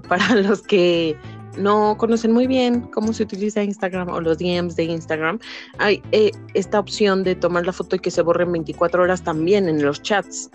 para 0.08 0.34
los 0.34 0.62
que 0.62 1.16
no 1.56 1.96
conocen 1.98 2.32
muy 2.32 2.46
bien 2.46 2.82
cómo 2.92 3.12
se 3.12 3.22
utiliza 3.22 3.62
Instagram 3.62 4.08
o 4.08 4.20
los 4.20 4.38
DMs 4.38 4.76
de 4.76 4.84
Instagram, 4.84 5.38
hay 5.78 6.02
eh, 6.12 6.30
esta 6.54 6.78
opción 6.78 7.24
de 7.24 7.34
tomar 7.34 7.66
la 7.66 7.72
foto 7.72 7.96
y 7.96 7.98
que 7.98 8.10
se 8.10 8.22
borren 8.22 8.52
24 8.52 9.02
horas 9.02 9.22
también 9.22 9.68
en 9.68 9.82
los 9.82 10.02
chats. 10.02 10.50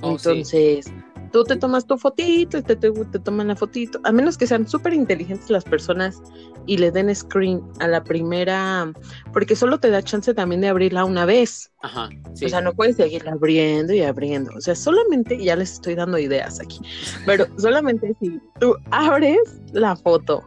Oh, 0.00 0.12
Entonces, 0.12 0.92
tú 1.32 1.44
te 1.44 1.56
tomas 1.56 1.86
tu 1.86 1.98
fotito 1.98 2.58
y 2.58 2.62
te, 2.62 2.76
te, 2.76 2.90
toman 2.90 3.48
la 3.48 3.56
fotito, 3.56 3.98
a 4.04 4.12
menos 4.12 4.36
que 4.36 4.46
sean 4.46 4.68
súper 4.68 4.92
inteligentes 4.92 5.50
las 5.50 5.64
personas 5.64 6.22
y 6.66 6.76
le 6.76 6.90
den 6.90 7.12
screen 7.14 7.62
a 7.80 7.88
la 7.88 8.04
primera, 8.04 8.92
porque 9.32 9.56
solo 9.56 9.80
te 9.80 9.90
da 9.90 10.02
chance 10.02 10.32
también 10.34 10.60
de 10.60 10.68
abrirla 10.68 11.04
una 11.04 11.24
vez. 11.24 11.72
Ajá. 11.80 12.10
O 12.30 12.48
sea, 12.48 12.60
no 12.60 12.72
puedes 12.72 12.96
seguir 12.96 13.28
abriendo 13.28 13.92
y 13.92 14.02
abriendo. 14.02 14.52
O 14.56 14.60
sea, 14.60 14.74
solamente, 14.74 15.42
ya 15.42 15.56
les 15.56 15.72
estoy 15.72 15.94
dando 15.94 16.18
ideas 16.18 16.60
aquí, 16.60 16.80
pero 17.26 17.46
solamente 17.58 18.14
si 18.20 18.38
tú 18.60 18.76
abres 18.90 19.60
la 19.72 19.96
foto, 19.96 20.44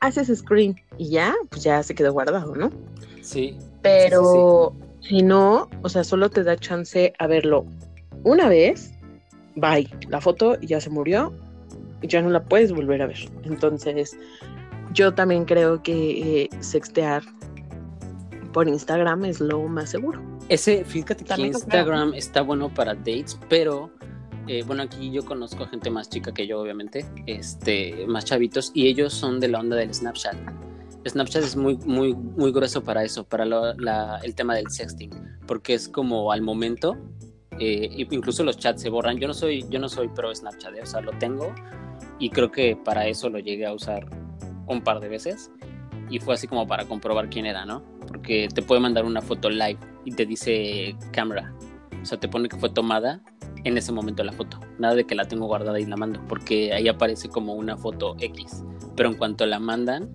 haces 0.00 0.38
screen 0.38 0.76
y 0.96 1.10
ya, 1.10 1.34
pues 1.50 1.64
ya 1.64 1.82
se 1.82 1.94
quedó 1.94 2.12
guardado, 2.12 2.54
¿no? 2.54 2.70
Sí. 3.22 3.58
Pero 3.82 4.74
si 5.00 5.22
no, 5.22 5.68
o 5.82 5.88
sea, 5.88 6.04
solo 6.04 6.30
te 6.30 6.44
da 6.44 6.56
chance 6.56 7.12
a 7.18 7.26
verlo 7.26 7.66
una 8.24 8.48
vez 8.48 8.92
bye, 9.60 9.88
la 10.08 10.20
foto 10.20 10.60
ya 10.60 10.80
se 10.80 10.90
murió 10.90 11.32
y 12.02 12.08
ya 12.08 12.22
no 12.22 12.30
la 12.30 12.42
puedes 12.42 12.72
volver 12.72 13.02
a 13.02 13.06
ver. 13.06 13.18
Entonces, 13.44 14.16
yo 14.92 15.12
también 15.12 15.44
creo 15.44 15.82
que 15.82 16.42
eh, 16.42 16.50
sextear 16.60 17.22
por 18.52 18.68
Instagram 18.68 19.24
es 19.24 19.40
lo 19.40 19.62
más 19.64 19.90
seguro. 19.90 20.20
Ese, 20.48 20.84
fíjate 20.84 21.24
que 21.24 21.42
Instagram 21.42 22.14
está 22.14 22.42
bueno 22.42 22.72
para 22.72 22.94
dates, 22.94 23.38
pero 23.48 23.90
eh, 24.46 24.62
bueno, 24.66 24.82
aquí 24.84 25.10
yo 25.10 25.24
conozco 25.24 25.64
a 25.64 25.68
gente 25.68 25.90
más 25.90 26.08
chica 26.08 26.32
que 26.32 26.46
yo, 26.46 26.60
obviamente, 26.60 27.04
este, 27.26 28.06
más 28.06 28.24
chavitos, 28.24 28.70
y 28.74 28.86
ellos 28.86 29.12
son 29.12 29.40
de 29.40 29.48
la 29.48 29.60
onda 29.60 29.76
del 29.76 29.92
Snapchat. 29.92 30.36
Snapchat 31.06 31.44
es 31.44 31.56
muy, 31.56 31.76
muy, 31.84 32.14
muy 32.14 32.50
grueso 32.50 32.82
para 32.82 33.04
eso, 33.04 33.24
para 33.24 33.44
el 34.22 34.34
tema 34.34 34.54
del 34.56 34.70
sexting, 34.70 35.10
porque 35.46 35.74
es 35.74 35.88
como 35.88 36.32
al 36.32 36.42
momento 36.42 36.96
eh, 37.60 38.06
incluso 38.10 38.44
los 38.44 38.58
chats 38.58 38.82
se 38.82 38.90
borran. 38.90 39.18
Yo 39.18 39.28
no 39.28 39.34
soy, 39.34 39.64
yo 39.68 39.78
no 39.78 39.88
soy 39.88 40.08
pro 40.08 40.34
Snapchat, 40.34 40.76
¿eh? 40.76 40.82
o 40.82 40.86
sea, 40.86 41.00
lo 41.00 41.12
tengo 41.12 41.54
y 42.18 42.30
creo 42.30 42.50
que 42.50 42.76
para 42.76 43.06
eso 43.06 43.28
lo 43.28 43.38
llegué 43.38 43.66
a 43.66 43.72
usar 43.72 44.06
un 44.66 44.82
par 44.82 45.00
de 45.00 45.08
veces 45.08 45.50
y 46.10 46.18
fue 46.18 46.34
así 46.34 46.46
como 46.46 46.66
para 46.66 46.84
comprobar 46.86 47.28
quién 47.28 47.46
era, 47.46 47.64
¿no? 47.64 47.82
Porque 48.06 48.48
te 48.52 48.62
puede 48.62 48.80
mandar 48.80 49.04
una 49.04 49.20
foto 49.20 49.50
live 49.50 49.78
y 50.04 50.12
te 50.12 50.26
dice 50.26 50.96
cámara, 51.12 51.54
o 52.00 52.04
sea, 52.04 52.18
te 52.18 52.28
pone 52.28 52.48
que 52.48 52.56
fue 52.56 52.70
tomada 52.70 53.20
en 53.64 53.76
ese 53.76 53.92
momento 53.92 54.22
la 54.24 54.32
foto, 54.32 54.60
nada 54.78 54.94
de 54.94 55.04
que 55.04 55.14
la 55.14 55.26
tengo 55.26 55.46
guardada 55.46 55.78
y 55.80 55.86
la 55.86 55.96
mando, 55.96 56.20
porque 56.28 56.72
ahí 56.72 56.88
aparece 56.88 57.28
como 57.28 57.54
una 57.54 57.76
foto 57.76 58.16
X, 58.20 58.64
pero 58.96 59.10
en 59.10 59.16
cuanto 59.16 59.44
la 59.46 59.58
mandan, 59.58 60.08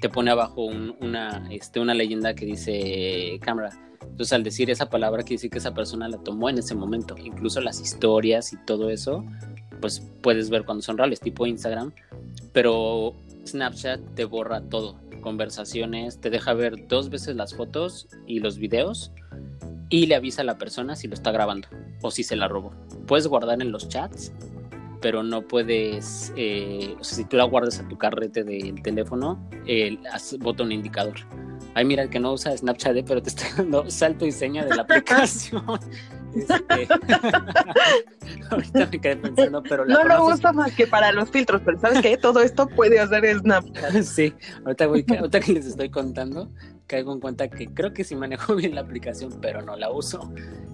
te 0.00 0.08
pone 0.08 0.30
abajo 0.30 0.64
una, 0.64 1.46
este, 1.50 1.80
una 1.80 1.92
leyenda 1.92 2.34
que 2.34 2.46
dice 2.46 3.38
cámara 3.42 3.70
entonces, 4.02 4.32
al 4.32 4.42
decir 4.42 4.68
esa 4.70 4.90
palabra, 4.90 5.22
quiere 5.22 5.36
decir 5.36 5.50
que 5.50 5.58
esa 5.58 5.74
persona 5.74 6.08
la 6.08 6.18
tomó 6.18 6.48
en 6.50 6.58
ese 6.58 6.74
momento. 6.74 7.14
Incluso 7.22 7.60
las 7.60 7.80
historias 7.80 8.52
y 8.52 8.56
todo 8.64 8.90
eso, 8.90 9.24
pues 9.80 10.02
puedes 10.22 10.50
ver 10.50 10.64
cuando 10.64 10.82
son 10.82 10.98
reales, 10.98 11.20
tipo 11.20 11.46
Instagram. 11.46 11.92
Pero 12.52 13.14
Snapchat 13.46 14.00
te 14.14 14.24
borra 14.24 14.60
todo. 14.62 14.96
Conversaciones, 15.20 16.20
te 16.20 16.30
deja 16.30 16.52
ver 16.54 16.88
dos 16.88 17.10
veces 17.10 17.36
las 17.36 17.54
fotos 17.54 18.08
y 18.26 18.40
los 18.40 18.58
videos 18.58 19.12
y 19.90 20.06
le 20.06 20.16
avisa 20.16 20.42
a 20.42 20.44
la 20.44 20.58
persona 20.58 20.96
si 20.96 21.08
lo 21.08 21.14
está 21.14 21.32
grabando 21.32 21.68
o 22.02 22.10
si 22.10 22.22
se 22.22 22.36
la 22.36 22.48
robó. 22.48 22.72
Puedes 23.06 23.26
guardar 23.26 23.62
en 23.62 23.72
los 23.72 23.88
chats, 23.88 24.32
pero 25.00 25.22
no 25.22 25.42
puedes, 25.42 26.32
eh, 26.36 26.94
o 26.98 27.04
sea, 27.04 27.16
si 27.16 27.24
tú 27.24 27.36
la 27.36 27.44
guardas 27.44 27.78
a 27.80 27.88
tu 27.88 27.96
carrete 27.96 28.44
del 28.44 28.82
teléfono, 28.82 29.38
eh, 29.66 29.96
bota 30.40 30.62
un 30.62 30.72
indicador 30.72 31.16
ay, 31.74 31.84
mira, 31.84 32.08
que 32.08 32.18
no 32.18 32.32
usa 32.32 32.56
Snapchat, 32.56 32.96
¿eh? 32.96 33.04
pero 33.06 33.22
te 33.22 33.30
está 33.30 33.44
dando 33.56 33.90
salto 33.90 34.26
y 34.26 34.32
seña 34.32 34.64
de 34.64 34.76
la 34.76 34.82
aplicación. 34.82 35.64
Este, 36.34 36.54
ahorita 38.50 38.86
me 38.92 39.00
quedé 39.00 39.16
pensando, 39.16 39.62
pero 39.62 39.86
no 39.86 40.04
lo 40.04 40.26
uso 40.26 40.52
más 40.52 40.72
que 40.74 40.86
para 40.86 41.10
los 41.10 41.30
filtros, 41.30 41.62
pero 41.64 41.80
¿sabes 41.80 42.02
qué? 42.02 42.18
Todo 42.18 42.42
esto 42.42 42.68
puede 42.68 43.00
hacer 43.00 43.38
Snapchat. 43.38 44.02
Sí, 44.02 44.34
ahorita, 44.62 44.86
voy, 44.88 45.06
ahorita 45.08 45.40
que 45.40 45.54
les 45.54 45.64
estoy 45.64 45.88
contando, 45.88 46.50
caigo 46.86 47.14
en 47.14 47.20
cuenta 47.20 47.48
que 47.48 47.68
creo 47.68 47.94
que 47.94 48.04
sí 48.04 48.14
manejo 48.14 48.56
bien 48.56 48.74
la 48.74 48.82
aplicación, 48.82 49.38
pero 49.40 49.62
no 49.62 49.74
la 49.76 49.90
uso. 49.90 50.30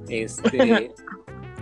Este, 0.09 0.93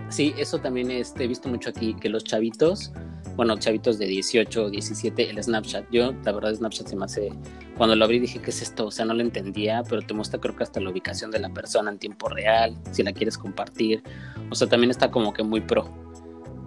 sí, 0.08 0.34
eso 0.38 0.58
también 0.58 0.90
este, 0.90 1.24
he 1.24 1.28
visto 1.28 1.50
mucho 1.50 1.68
aquí, 1.68 1.94
que 1.94 2.08
los 2.08 2.24
chavitos 2.24 2.92
bueno, 3.36 3.56
chavitos 3.56 3.98
de 3.98 4.06
18 4.06 4.64
o 4.64 4.70
17, 4.70 5.30
el 5.30 5.42
Snapchat. 5.42 5.86
Yo, 5.90 6.12
la 6.24 6.32
verdad, 6.32 6.54
Snapchat 6.54 6.88
se 6.88 6.96
me 6.96 7.04
hace, 7.04 7.32
cuando 7.76 7.96
lo 7.96 8.04
abrí 8.04 8.18
dije, 8.18 8.40
¿qué 8.40 8.50
es 8.50 8.62
esto? 8.62 8.86
O 8.86 8.90
sea, 8.90 9.04
no 9.04 9.14
lo 9.14 9.22
entendía, 9.22 9.82
pero 9.88 10.02
te 10.02 10.14
muestra 10.14 10.40
creo 10.40 10.54
que 10.54 10.62
hasta 10.62 10.80
la 10.80 10.90
ubicación 10.90 11.30
de 11.30 11.38
la 11.38 11.48
persona 11.50 11.90
en 11.90 11.98
tiempo 11.98 12.28
real, 12.28 12.76
si 12.90 13.02
la 13.02 13.12
quieres 13.12 13.38
compartir. 13.38 14.02
O 14.50 14.54
sea, 14.54 14.68
también 14.68 14.90
está 14.90 15.10
como 15.10 15.32
que 15.32 15.42
muy 15.42 15.60
pro 15.60 15.88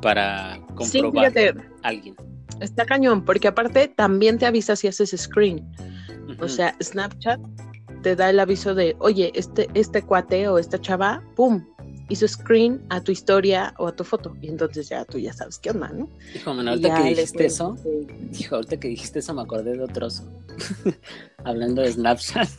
para 0.02 0.60
comprobar 0.76 1.34
a 1.38 1.88
alguien. 1.88 2.16
Está 2.60 2.86
cañón, 2.86 3.26
porque 3.26 3.48
aparte 3.48 3.88
también 3.88 4.38
te 4.38 4.46
avisa 4.46 4.76
si 4.76 4.88
haces 4.88 5.16
screen. 5.18 5.66
O 6.40 6.48
sea, 6.48 6.76
Snapchat 6.82 7.40
te 8.02 8.16
da 8.16 8.30
el 8.30 8.40
aviso 8.40 8.76
de, 8.76 8.96
oye, 9.00 9.32
este, 9.36 9.68
este 9.74 10.02
cuate 10.04 10.48
o 10.48 10.60
esta 10.60 10.80
chava, 10.80 11.24
¡pum! 11.36 11.66
Hizo 12.10 12.28
screen 12.28 12.86
a 12.90 13.02
tu 13.02 13.12
historia 13.12 13.74
o 13.78 13.88
a 13.88 13.96
tu 13.96 14.04
foto. 14.04 14.36
Y 14.42 14.50
entonces 14.50 14.90
ya 14.90 15.06
tú 15.06 15.18
ya 15.18 15.34
sabes 15.34 15.60
qué 15.60 15.72
onda, 15.72 15.90
¿no? 15.90 16.10
Hijo, 16.34 16.52
ahorita 16.52 16.96
que 16.96 17.10
dijiste 17.10 17.46
eso, 17.46 17.76
hijo, 18.38 18.56
ahorita 18.56 18.78
que 18.78 18.88
dijiste 18.90 19.20
eso 19.20 19.34
me 19.34 19.42
acordé 19.42 19.78
de 19.78 19.84
otros. 19.84 20.24
Hablando 21.44 21.82
de 21.82 21.92
Snapchat. 21.92 22.50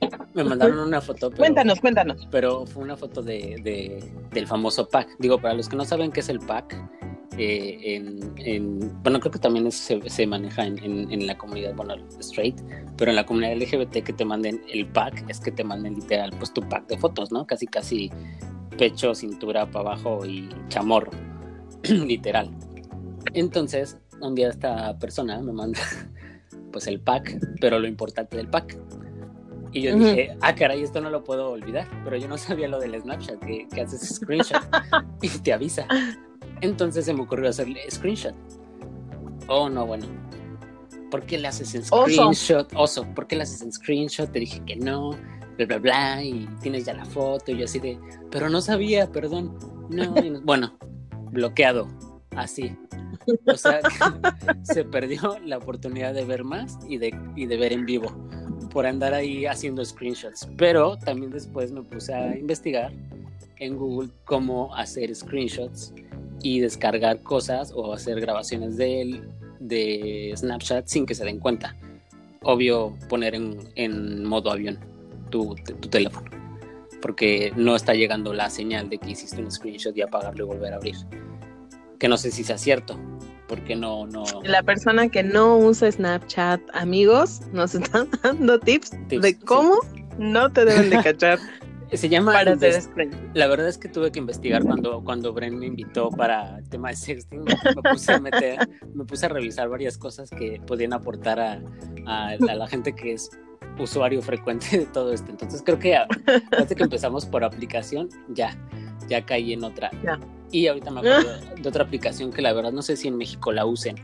Me 0.34 0.44
mandaron 0.44 0.78
una 0.78 1.00
foto. 1.00 1.32
cuéntanos, 1.32 1.80
cuéntanos. 1.80 2.28
Pero 2.30 2.64
fue 2.66 2.84
una 2.84 2.96
foto 2.96 3.22
de, 3.22 4.04
del 4.32 4.46
famoso 4.46 4.88
pack. 4.88 5.16
Digo, 5.18 5.40
para 5.40 5.54
los 5.54 5.68
que 5.68 5.74
no 5.74 5.84
saben 5.84 6.12
qué 6.12 6.20
es 6.20 6.28
el 6.28 6.38
pack, 6.38 6.76
eh, 7.36 7.96
en, 8.36 9.02
bueno, 9.02 9.20
creo 9.20 9.30
que 9.30 9.38
también 9.38 9.70
se, 9.70 10.26
maneja 10.26 10.66
en, 10.66 11.26
la 11.26 11.38
comunidad, 11.38 11.74
bueno, 11.74 11.94
straight, 12.20 12.60
pero 12.96 13.10
en 13.10 13.16
la 13.16 13.24
comunidad 13.24 13.56
LGBT 13.56 14.02
que 14.04 14.12
te 14.12 14.24
manden 14.24 14.60
el 14.72 14.86
pack 14.86 15.24
es 15.28 15.38
que 15.38 15.52
te 15.52 15.62
manden 15.62 15.94
literal, 15.94 16.30
pues 16.38 16.52
tu 16.52 16.62
pack 16.68 16.88
de 16.88 16.98
fotos, 16.98 17.30
¿no? 17.30 17.46
Casi, 17.46 17.66
casi 17.66 18.10
pecho, 18.78 19.14
cintura 19.14 19.70
para 19.70 19.90
abajo 19.90 20.24
y 20.24 20.48
chamorro, 20.68 21.10
literal. 21.82 22.50
Entonces, 23.34 23.98
un 24.20 24.34
día 24.34 24.48
esta 24.48 24.98
persona 24.98 25.40
me 25.40 25.52
manda 25.52 25.80
pues 26.72 26.86
el 26.86 27.00
pack, 27.00 27.38
pero 27.60 27.78
lo 27.78 27.86
importante 27.86 28.36
del 28.36 28.48
pack. 28.48 28.78
Y 29.72 29.82
yo 29.82 29.96
dije, 29.96 30.34
ah, 30.40 30.54
caray, 30.54 30.82
esto 30.82 31.00
no 31.00 31.10
lo 31.10 31.24
puedo 31.24 31.50
olvidar. 31.50 31.86
Pero 32.02 32.16
yo 32.16 32.26
no 32.26 32.38
sabía 32.38 32.68
lo 32.68 32.80
del 32.80 32.98
Snapchat, 32.98 33.38
que, 33.44 33.68
que 33.68 33.82
haces 33.82 34.16
screenshot 34.16 34.62
y 35.22 35.28
te 35.28 35.52
avisa. 35.52 35.86
Entonces 36.62 37.04
se 37.04 37.12
me 37.12 37.22
ocurrió 37.22 37.50
hacerle 37.50 37.82
screenshot. 37.90 38.34
Oh, 39.46 39.68
no, 39.68 39.86
bueno. 39.86 40.06
¿Por 41.10 41.24
qué 41.24 41.38
le 41.38 41.48
haces 41.48 41.74
en 41.74 41.84
screenshot? 41.84 42.70
Oso. 42.74 43.06
¿por 43.14 43.26
qué 43.26 43.36
le 43.36 43.42
haces 43.42 43.62
en 43.62 43.72
screenshot? 43.72 44.30
Te 44.30 44.40
dije 44.40 44.62
que 44.64 44.76
no, 44.76 45.10
bla, 45.58 45.66
bla, 45.66 45.78
bla, 45.78 46.24
y 46.24 46.48
tienes 46.62 46.84
ya 46.84 46.94
la 46.94 47.04
foto, 47.04 47.52
y 47.52 47.58
yo 47.58 47.64
así 47.64 47.78
de, 47.80 47.98
pero 48.30 48.48
no 48.48 48.60
sabía, 48.60 49.10
perdón. 49.10 49.58
No, 49.90 50.14
bueno, 50.42 50.78
bloqueado, 51.32 51.88
así. 52.36 52.76
O 53.46 53.56
sea, 53.56 53.80
se 54.62 54.84
perdió 54.84 55.38
la 55.44 55.58
oportunidad 55.58 56.14
de 56.14 56.24
ver 56.24 56.44
más 56.44 56.78
y 56.88 56.98
de, 56.98 57.14
y 57.36 57.46
de 57.46 57.56
ver 57.56 57.72
en 57.72 57.84
vivo 57.84 58.14
por 58.70 58.86
andar 58.86 59.14
ahí 59.14 59.46
haciendo 59.46 59.84
screenshots. 59.84 60.48
Pero 60.56 60.96
también 60.98 61.30
después 61.30 61.72
me 61.72 61.82
puse 61.82 62.14
a 62.14 62.36
investigar 62.36 62.92
en 63.58 63.76
Google 63.76 64.10
cómo 64.24 64.74
hacer 64.74 65.14
screenshots 65.14 65.92
y 66.42 66.60
descargar 66.60 67.22
cosas 67.22 67.72
o 67.74 67.92
hacer 67.92 68.20
grabaciones 68.20 68.76
de, 68.76 69.22
de 69.58 70.32
Snapchat 70.36 70.86
sin 70.86 71.06
que 71.06 71.14
se 71.14 71.24
den 71.24 71.40
cuenta. 71.40 71.74
Obvio 72.42 72.96
poner 73.08 73.34
en, 73.34 74.24
modo 74.24 74.52
avión 74.52 74.78
tu, 75.28 75.54
tu, 75.54 75.88
teléfono, 75.88 76.30
porque 77.00 77.52
no 77.56 77.76
está 77.76 77.94
llegando 77.94 78.32
la 78.32 78.50
señal 78.50 78.88
de 78.88 78.98
que 78.98 79.10
hiciste 79.10 79.42
un 79.42 79.50
screenshot 79.50 79.96
y 79.96 80.02
apagarlo 80.02 80.44
y 80.44 80.46
volver 80.48 80.72
a 80.72 80.76
abrir. 80.76 80.96
Que 81.98 82.08
no 82.08 82.16
sé 82.16 82.30
si 82.30 82.44
sea 82.44 82.58
cierto, 82.58 82.98
porque 83.48 83.74
no, 83.74 84.06
no. 84.06 84.24
La 84.44 84.62
persona 84.62 85.08
que 85.08 85.22
no 85.22 85.56
usa 85.56 85.90
Snapchat, 85.90 86.60
amigos, 86.74 87.40
nos 87.52 87.74
está 87.74 88.06
dando 88.22 88.60
tips, 88.60 88.92
de 89.08 89.36
cómo 89.38 89.78
no 90.18 90.52
te 90.52 90.64
deben 90.64 90.90
de 90.90 91.02
cachar. 91.02 91.38
Se 91.92 92.08
llama. 92.10 92.34
La 93.32 93.46
verdad 93.46 93.68
es 93.68 93.78
que 93.78 93.88
tuve 93.88 94.12
que 94.12 94.18
investigar 94.18 94.62
cuando, 94.62 95.02
cuando 95.02 95.32
Bren 95.32 95.58
me 95.58 95.66
invitó 95.66 96.10
para 96.10 96.58
el 96.58 96.68
tema 96.68 96.90
de 96.90 96.96
sexting. 96.96 97.44
Me, 97.44 97.56
puse 97.90 98.12
a 98.12 98.20
meter, 98.20 98.58
me 98.94 99.04
puse 99.04 99.24
a 99.24 99.30
revisar 99.30 99.70
varias 99.70 99.96
cosas 99.96 100.28
que 100.28 100.60
podían 100.66 100.92
aportar 100.92 101.40
a, 101.40 101.62
a, 102.06 102.36
la 102.36 102.66
gente 102.68 102.94
que 102.94 103.14
es 103.14 103.30
usuario 103.78 104.22
frecuente 104.22 104.66
de 104.78 104.86
todo 104.86 105.12
esto. 105.12 105.30
Entonces 105.30 105.62
creo 105.64 105.78
que 105.78 105.96
antes 105.96 106.76
que 106.76 106.82
empezamos 106.82 107.26
por 107.26 107.44
aplicación, 107.44 108.08
ya, 108.28 108.56
ya 109.08 109.24
caí 109.24 109.52
en 109.52 109.64
otra. 109.64 109.90
Y 110.50 110.66
ahorita 110.66 110.90
me 110.90 111.00
acuerdo 111.00 111.30
de 111.62 111.68
otra 111.68 111.84
aplicación 111.84 112.32
que 112.32 112.42
la 112.42 112.52
verdad 112.52 112.72
no 112.72 112.82
sé 112.82 112.96
si 112.96 113.08
en 113.08 113.16
México 113.16 113.52
la 113.52 113.66
usen. 113.66 113.96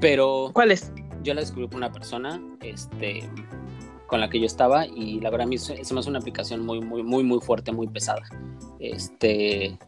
Pero. 0.00 0.50
¿Cuál 0.52 0.70
es? 0.70 0.92
Yo 1.22 1.34
la 1.34 1.40
descubrí 1.40 1.66
por 1.66 1.76
una 1.76 1.90
persona, 1.92 2.40
este 2.60 3.28
con 4.08 4.20
la 4.20 4.30
que 4.30 4.40
yo 4.40 4.46
estaba 4.46 4.86
y 4.86 5.20
la 5.20 5.28
verdad 5.28 5.46
a 5.46 5.50
mí 5.50 5.58
se 5.58 5.74
me 5.74 6.00
hace 6.00 6.08
una 6.08 6.18
aplicación 6.18 6.64
muy, 6.64 6.80
muy, 6.80 7.02
muy, 7.02 7.22
muy 7.22 7.40
fuerte, 7.40 7.72
muy 7.72 7.86
pesada. 7.88 8.22
Este, 8.80 9.78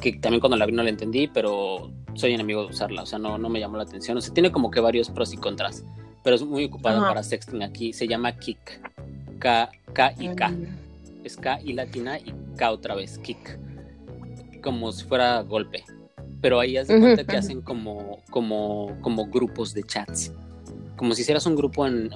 que 0.00 0.12
también 0.14 0.40
cuando 0.40 0.56
la 0.56 0.66
vi 0.66 0.72
no 0.72 0.82
la 0.82 0.90
entendí, 0.90 1.28
pero 1.28 1.90
soy 2.12 2.34
enemigo 2.34 2.62
de 2.62 2.68
usarla, 2.68 3.02
o 3.02 3.06
sea, 3.06 3.18
no, 3.18 3.38
no 3.38 3.48
me 3.48 3.60
llamó 3.60 3.78
la 3.78 3.84
atención. 3.84 4.18
O 4.18 4.20
sea, 4.20 4.34
tiene 4.34 4.52
como 4.52 4.70
que 4.70 4.80
varios 4.80 5.08
pros 5.10 5.32
y 5.32 5.38
contras, 5.38 5.84
pero 6.24 6.34
es 6.34 6.42
muy 6.42 6.64
ocupada 6.64 7.00
para 7.00 7.22
sexting 7.22 7.62
aquí. 7.62 7.92
Se 7.92 8.08
llama 8.08 8.32
Kik, 8.32 9.38
K, 9.38 9.70
K 9.92 10.14
y 10.18 10.34
K. 10.34 10.52
Es 11.22 11.36
K 11.36 11.60
y 11.62 11.74
latina 11.74 12.18
y 12.18 12.34
K 12.56 12.72
otra 12.72 12.96
vez, 12.96 13.18
Kik. 13.18 13.58
Como 14.62 14.90
si 14.90 15.04
fuera 15.04 15.42
golpe. 15.42 15.84
Pero 16.40 16.58
ahí 16.58 16.76
haz 16.76 16.88
de 16.88 16.98
cuenta 16.98 17.24
que 17.24 17.36
hacen 17.36 17.62
como, 17.62 18.22
como, 18.30 18.98
como 19.00 19.26
grupos 19.26 19.72
de 19.72 19.84
chats 19.84 20.32
como 20.96 21.14
si 21.14 21.22
hicieras 21.22 21.46
un 21.46 21.56
grupo 21.56 21.86
en, 21.86 22.10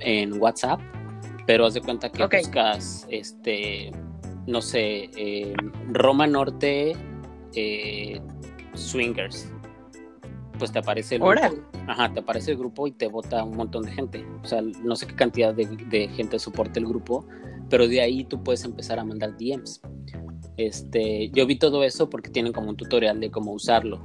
en, 0.00 0.40
WhatsApp, 0.40 0.80
pero 1.46 1.66
haz 1.66 1.74
de 1.74 1.80
cuenta 1.80 2.10
que 2.10 2.24
buscas, 2.24 3.06
este, 3.10 3.90
no 4.46 4.60
sé, 4.60 5.10
eh, 5.16 5.54
Roma 5.92 6.26
Norte 6.26 6.94
eh, 7.54 8.20
Swingers. 8.74 9.50
Pues 10.60 10.70
te 10.70 10.78
aparece 10.78 11.16
el 11.16 11.22
grupo. 11.22 11.40
Ajá, 11.88 12.12
te 12.12 12.20
aparece 12.20 12.52
el 12.52 12.58
grupo 12.58 12.86
y 12.86 12.92
te 12.92 13.08
vota 13.08 13.42
un 13.42 13.56
montón 13.56 13.84
de 13.84 13.90
gente. 13.90 14.24
O 14.44 14.46
sea, 14.46 14.62
no 14.62 14.94
sé 14.94 15.08
qué 15.08 15.16
cantidad 15.16 15.52
de, 15.52 15.66
de 15.66 16.06
gente 16.08 16.38
soporta 16.38 16.78
el 16.78 16.86
grupo, 16.86 17.26
pero 17.68 17.88
de 17.88 18.00
ahí 18.00 18.22
tú 18.22 18.40
puedes 18.44 18.64
empezar 18.64 19.00
a 19.00 19.04
mandar 19.04 19.36
DMs. 19.36 19.80
Este, 20.56 21.30
yo 21.30 21.44
vi 21.46 21.56
todo 21.56 21.82
eso 21.82 22.08
porque 22.08 22.30
tienen 22.30 22.52
como 22.52 22.70
un 22.70 22.76
tutorial 22.76 23.18
de 23.18 23.30
cómo 23.32 23.52
usarlo 23.52 24.00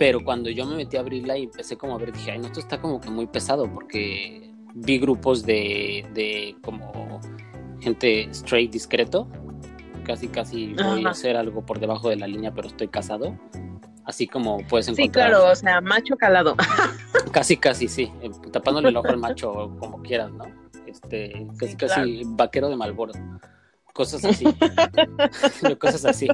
pero 0.00 0.24
cuando 0.24 0.48
yo 0.48 0.64
me 0.64 0.76
metí 0.76 0.96
a 0.96 1.00
abrirla 1.00 1.36
y 1.36 1.42
empecé 1.42 1.76
como 1.76 1.94
a 1.94 1.98
ver, 1.98 2.10
dije, 2.10 2.30
ay, 2.30 2.38
no, 2.38 2.46
esto 2.46 2.60
está 2.60 2.80
como 2.80 3.02
que 3.02 3.10
muy 3.10 3.26
pesado 3.26 3.70
porque 3.70 4.50
vi 4.74 4.98
grupos 4.98 5.44
de, 5.44 6.06
de 6.14 6.56
como 6.62 7.20
gente 7.80 8.22
straight 8.30 8.72
discreto. 8.72 9.28
Casi, 10.04 10.28
casi 10.28 10.72
voy 10.72 11.04
a 11.04 11.10
hacer 11.10 11.36
algo 11.36 11.66
por 11.66 11.80
debajo 11.80 12.08
de 12.08 12.16
la 12.16 12.26
línea, 12.26 12.50
pero 12.54 12.68
estoy 12.68 12.88
casado. 12.88 13.38
Así 14.10 14.26
como 14.26 14.58
puedes 14.66 14.88
encontrar. 14.88 15.06
Sí, 15.06 15.12
claro, 15.12 15.52
o 15.52 15.54
sea, 15.54 15.80
macho 15.80 16.16
calado. 16.16 16.56
Casi, 17.32 17.56
casi, 17.56 17.86
sí. 17.86 18.12
Eh, 18.22 18.30
tapándole 18.50 18.88
el 18.88 18.96
ojo 18.96 19.06
al 19.06 19.18
macho 19.18 19.76
como 19.78 20.02
quieras, 20.02 20.32
¿no? 20.32 20.46
Este, 20.84 21.46
casi, 21.56 21.76
casi 21.76 22.22
vaquero 22.26 22.68
de 22.68 22.74
Malboro. 22.74 23.12
Cosas 23.92 24.24
así. 24.24 24.46
Cosas 25.78 26.04
así. 26.04 26.26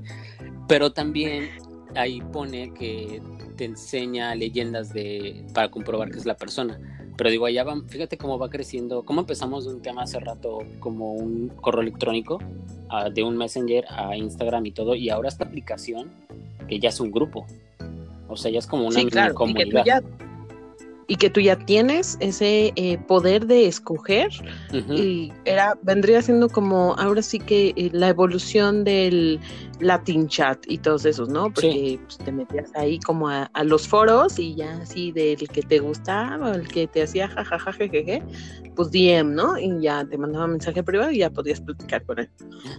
Pero 0.66 0.90
también 0.94 1.50
ahí 1.94 2.22
pone 2.32 2.72
que 2.72 3.20
te 3.58 3.66
enseña 3.66 4.34
leyendas 4.34 4.94
de 4.94 5.44
para 5.52 5.70
comprobar 5.70 6.10
que 6.10 6.16
es 6.16 6.24
la 6.24 6.36
persona. 6.36 6.80
Pero 7.18 7.28
digo, 7.28 7.44
allá 7.44 7.62
va, 7.62 7.78
fíjate 7.86 8.16
cómo 8.16 8.38
va 8.38 8.48
creciendo, 8.48 9.04
cómo 9.04 9.20
empezamos 9.20 9.66
de 9.66 9.74
un 9.74 9.82
tema 9.82 10.04
hace 10.04 10.18
rato 10.18 10.60
como 10.80 11.12
un 11.12 11.48
correo 11.60 11.82
electrónico, 11.82 12.38
de 13.12 13.22
un 13.22 13.36
messenger 13.36 13.84
a 13.90 14.16
Instagram 14.16 14.64
y 14.64 14.72
todo, 14.72 14.94
y 14.94 15.10
ahora 15.10 15.28
esta 15.28 15.44
aplicación 15.44 16.10
que 16.66 16.78
ya 16.78 16.88
es 16.88 17.00
un 17.00 17.10
grupo. 17.10 17.46
O 18.28 18.36
sea, 18.36 18.50
ya 18.50 18.58
es 18.58 18.66
como 18.66 18.88
una 18.88 19.32
comunidad 19.34 20.02
y 21.08 21.16
que 21.16 21.30
tú 21.30 21.40
ya 21.40 21.56
tienes 21.56 22.16
ese 22.20 22.72
eh, 22.74 22.98
poder 23.06 23.46
de 23.46 23.66
escoger 23.66 24.28
y 24.72 25.32
era 25.44 25.78
vendría 25.82 26.20
siendo 26.20 26.48
como 26.48 26.94
ahora 26.98 27.22
sí 27.22 27.38
que 27.38 27.72
eh, 27.76 27.90
la 27.92 28.08
evolución 28.08 28.82
del 28.82 29.38
Latin 29.78 30.26
chat 30.26 30.58
y 30.66 30.78
todos 30.78 31.04
esos, 31.04 31.28
¿no? 31.28 31.52
Porque 31.52 32.00
pues, 32.02 32.18
te 32.18 32.32
metías 32.32 32.74
ahí 32.74 32.98
como 33.00 33.28
a, 33.28 33.48
los 33.64 33.86
foros 33.86 34.38
y 34.38 34.54
ya 34.56 34.78
así 34.78 35.12
del 35.12 35.48
que 35.48 35.62
te 35.62 35.78
gustaba, 35.78 36.52
el 36.52 36.66
que 36.66 36.86
te 36.86 37.02
hacía 37.02 37.28
jajaja, 37.28 37.72
jejeje, 37.72 38.22
pues 38.74 38.90
DM, 38.90 39.34
¿no? 39.34 39.58
Y 39.58 39.80
ya 39.80 40.04
te 40.04 40.18
mandaba 40.18 40.46
mensaje 40.46 40.82
privado 40.82 41.12
y 41.12 41.18
ya 41.18 41.30
podías 41.30 41.60
platicar 41.60 42.04
con 42.04 42.20
él. 42.20 42.30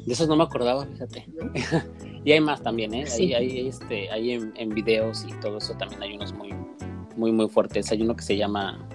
De 0.06 0.14
esos 0.14 0.28
no 0.28 0.36
me 0.36 0.44
acordaba, 0.44 0.86
fíjate. 0.86 1.28
y 2.28 2.34
hay 2.34 2.42
más 2.42 2.62
también, 2.62 2.94
¿eh? 2.94 3.08
Sí. 3.08 3.34
Hay, 3.34 3.68
este, 3.68 4.12
hay 4.12 4.32
en, 4.34 4.52
en 4.58 4.70
videos 4.70 5.26
y 5.28 5.34
todo 5.40 5.60
eso 5.60 5.74
también 5.76 6.04
hay 6.04 6.16
unos 6.16 6.34
muy 6.34 6.54
muy, 7.18 7.32
muy 7.32 7.50
fuertes. 7.50 7.92
Hay 7.92 8.02
uno 8.02 8.16
que 8.16 8.24
se 8.24 8.38
llama, 8.38 8.88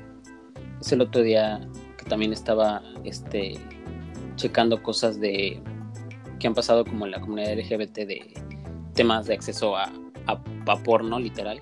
es 0.80 0.92
el 0.92 1.00
otro 1.00 1.22
día 1.22 1.60
que 1.98 2.04
también 2.04 2.32
estaba 2.32 2.82
este, 3.04 3.58
checando 4.36 4.82
cosas 4.82 5.20
de 5.20 5.60
que 6.38 6.46
han 6.46 6.54
pasado 6.54 6.84
como 6.84 7.04
en 7.04 7.12
la 7.12 7.20
comunidad 7.20 7.56
LGBT 7.56 7.94
de 7.98 8.34
temas 8.94 9.26
de 9.26 9.34
acceso 9.34 9.76
a, 9.76 9.92
a, 10.26 10.82
porno, 10.82 11.18
literal. 11.18 11.60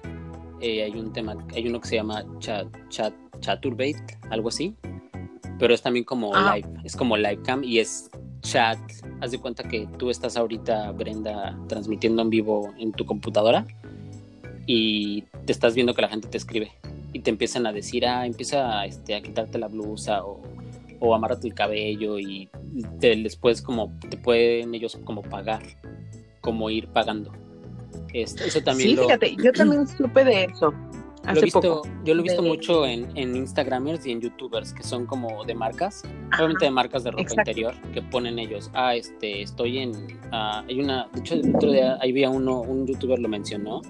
Eh, 0.60 0.84
hay 0.84 0.92
un 0.92 1.12
tema, 1.12 1.36
hay 1.54 1.68
uno 1.68 1.80
que 1.80 1.88
se 1.88 1.96
llama 1.96 2.24
chat, 2.38 2.66
chat, 2.88 3.14
chaturbate, 3.40 4.18
algo 4.30 4.48
así. 4.48 4.74
Pero 5.58 5.74
es 5.74 5.82
también 5.82 6.04
como 6.04 6.34
ah. 6.34 6.56
live, 6.56 6.68
es 6.84 6.96
como 6.96 7.16
live 7.16 7.40
cam 7.42 7.62
y 7.62 7.78
es 7.78 8.10
chat. 8.40 8.78
Haz 9.20 9.30
de 9.30 9.38
cuenta 9.38 9.64
que 9.64 9.86
tú 9.98 10.10
estás 10.10 10.36
ahorita, 10.36 10.90
Brenda, 10.92 11.58
transmitiendo 11.68 12.22
en 12.22 12.30
vivo 12.30 12.72
en 12.78 12.92
tu 12.92 13.04
computadora 13.06 13.66
y 14.66 15.22
te 15.44 15.52
estás 15.52 15.74
viendo 15.74 15.94
que 15.94 16.02
la 16.02 16.08
gente 16.08 16.28
te 16.28 16.38
escribe 16.38 16.72
y 17.12 17.20
te 17.20 17.30
empiezan 17.30 17.66
a 17.66 17.72
decir, 17.72 18.06
ah, 18.06 18.26
empieza 18.26 18.84
este, 18.86 19.14
a 19.14 19.20
quitarte 19.20 19.58
la 19.58 19.68
blusa 19.68 20.24
o, 20.24 20.40
o 21.00 21.14
amárrate 21.14 21.48
el 21.48 21.54
cabello 21.54 22.18
y 22.18 22.48
después 23.00 23.62
como 23.62 23.92
te 24.08 24.16
pueden 24.16 24.74
ellos 24.74 24.98
como 25.04 25.22
pagar, 25.22 25.62
como 26.40 26.70
ir 26.70 26.88
pagando. 26.88 27.32
Este, 28.12 28.46
eso 28.46 28.60
también 28.62 28.90
sí, 28.90 28.96
fíjate, 28.96 29.36
yo 29.36 29.52
también 29.52 29.86
supe 29.86 30.24
de 30.24 30.44
eso. 30.44 30.72
Hace 31.26 31.46
poco. 31.48 31.82
Yo 32.04 32.14
lo 32.14 32.20
he 32.20 32.22
visto 32.24 32.42
mucho 32.42 32.86
en, 32.86 33.16
en, 33.16 33.36
Instagramers 33.36 34.06
y 34.06 34.12
en 34.12 34.20
YouTubers 34.20 34.72
que 34.72 34.82
son 34.82 35.06
como 35.06 35.44
de 35.44 35.54
marcas, 35.54 36.02
obviamente 36.36 36.64
de 36.64 36.70
marcas 36.70 37.04
de 37.04 37.10
ropa 37.10 37.34
interior, 37.36 37.74
que 37.92 38.02
ponen 38.02 38.38
ellos, 38.38 38.70
ah, 38.74 38.94
este, 38.94 39.42
estoy 39.42 39.78
en, 39.78 39.92
ah, 40.32 40.64
hay 40.66 40.80
una, 40.80 41.08
de 41.12 41.20
hecho 41.20 41.34
el 41.34 41.54
otro 41.54 41.72
día 41.72 41.98
ahí 42.00 42.10
había 42.10 42.30
uno, 42.30 42.62
un 42.62 42.86
YouTuber 42.86 43.18
lo 43.18 43.28
mencionó, 43.28 43.82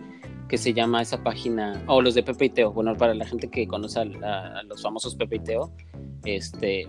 que 0.48 0.58
se 0.58 0.74
llama 0.74 1.00
esa 1.02 1.22
página, 1.22 1.80
o 1.86 2.02
los 2.02 2.14
de 2.14 2.24
Pepe 2.24 2.46
y 2.46 2.50
Teo, 2.50 2.72
bueno, 2.72 2.96
para 2.96 3.14
la 3.14 3.24
gente 3.24 3.48
que 3.48 3.68
conoce 3.68 4.00
a, 4.00 4.62
los 4.64 4.82
famosos 4.82 5.14
Pepe 5.14 5.36
y 5.36 5.40
Teo, 5.40 5.72
este, 6.24 6.88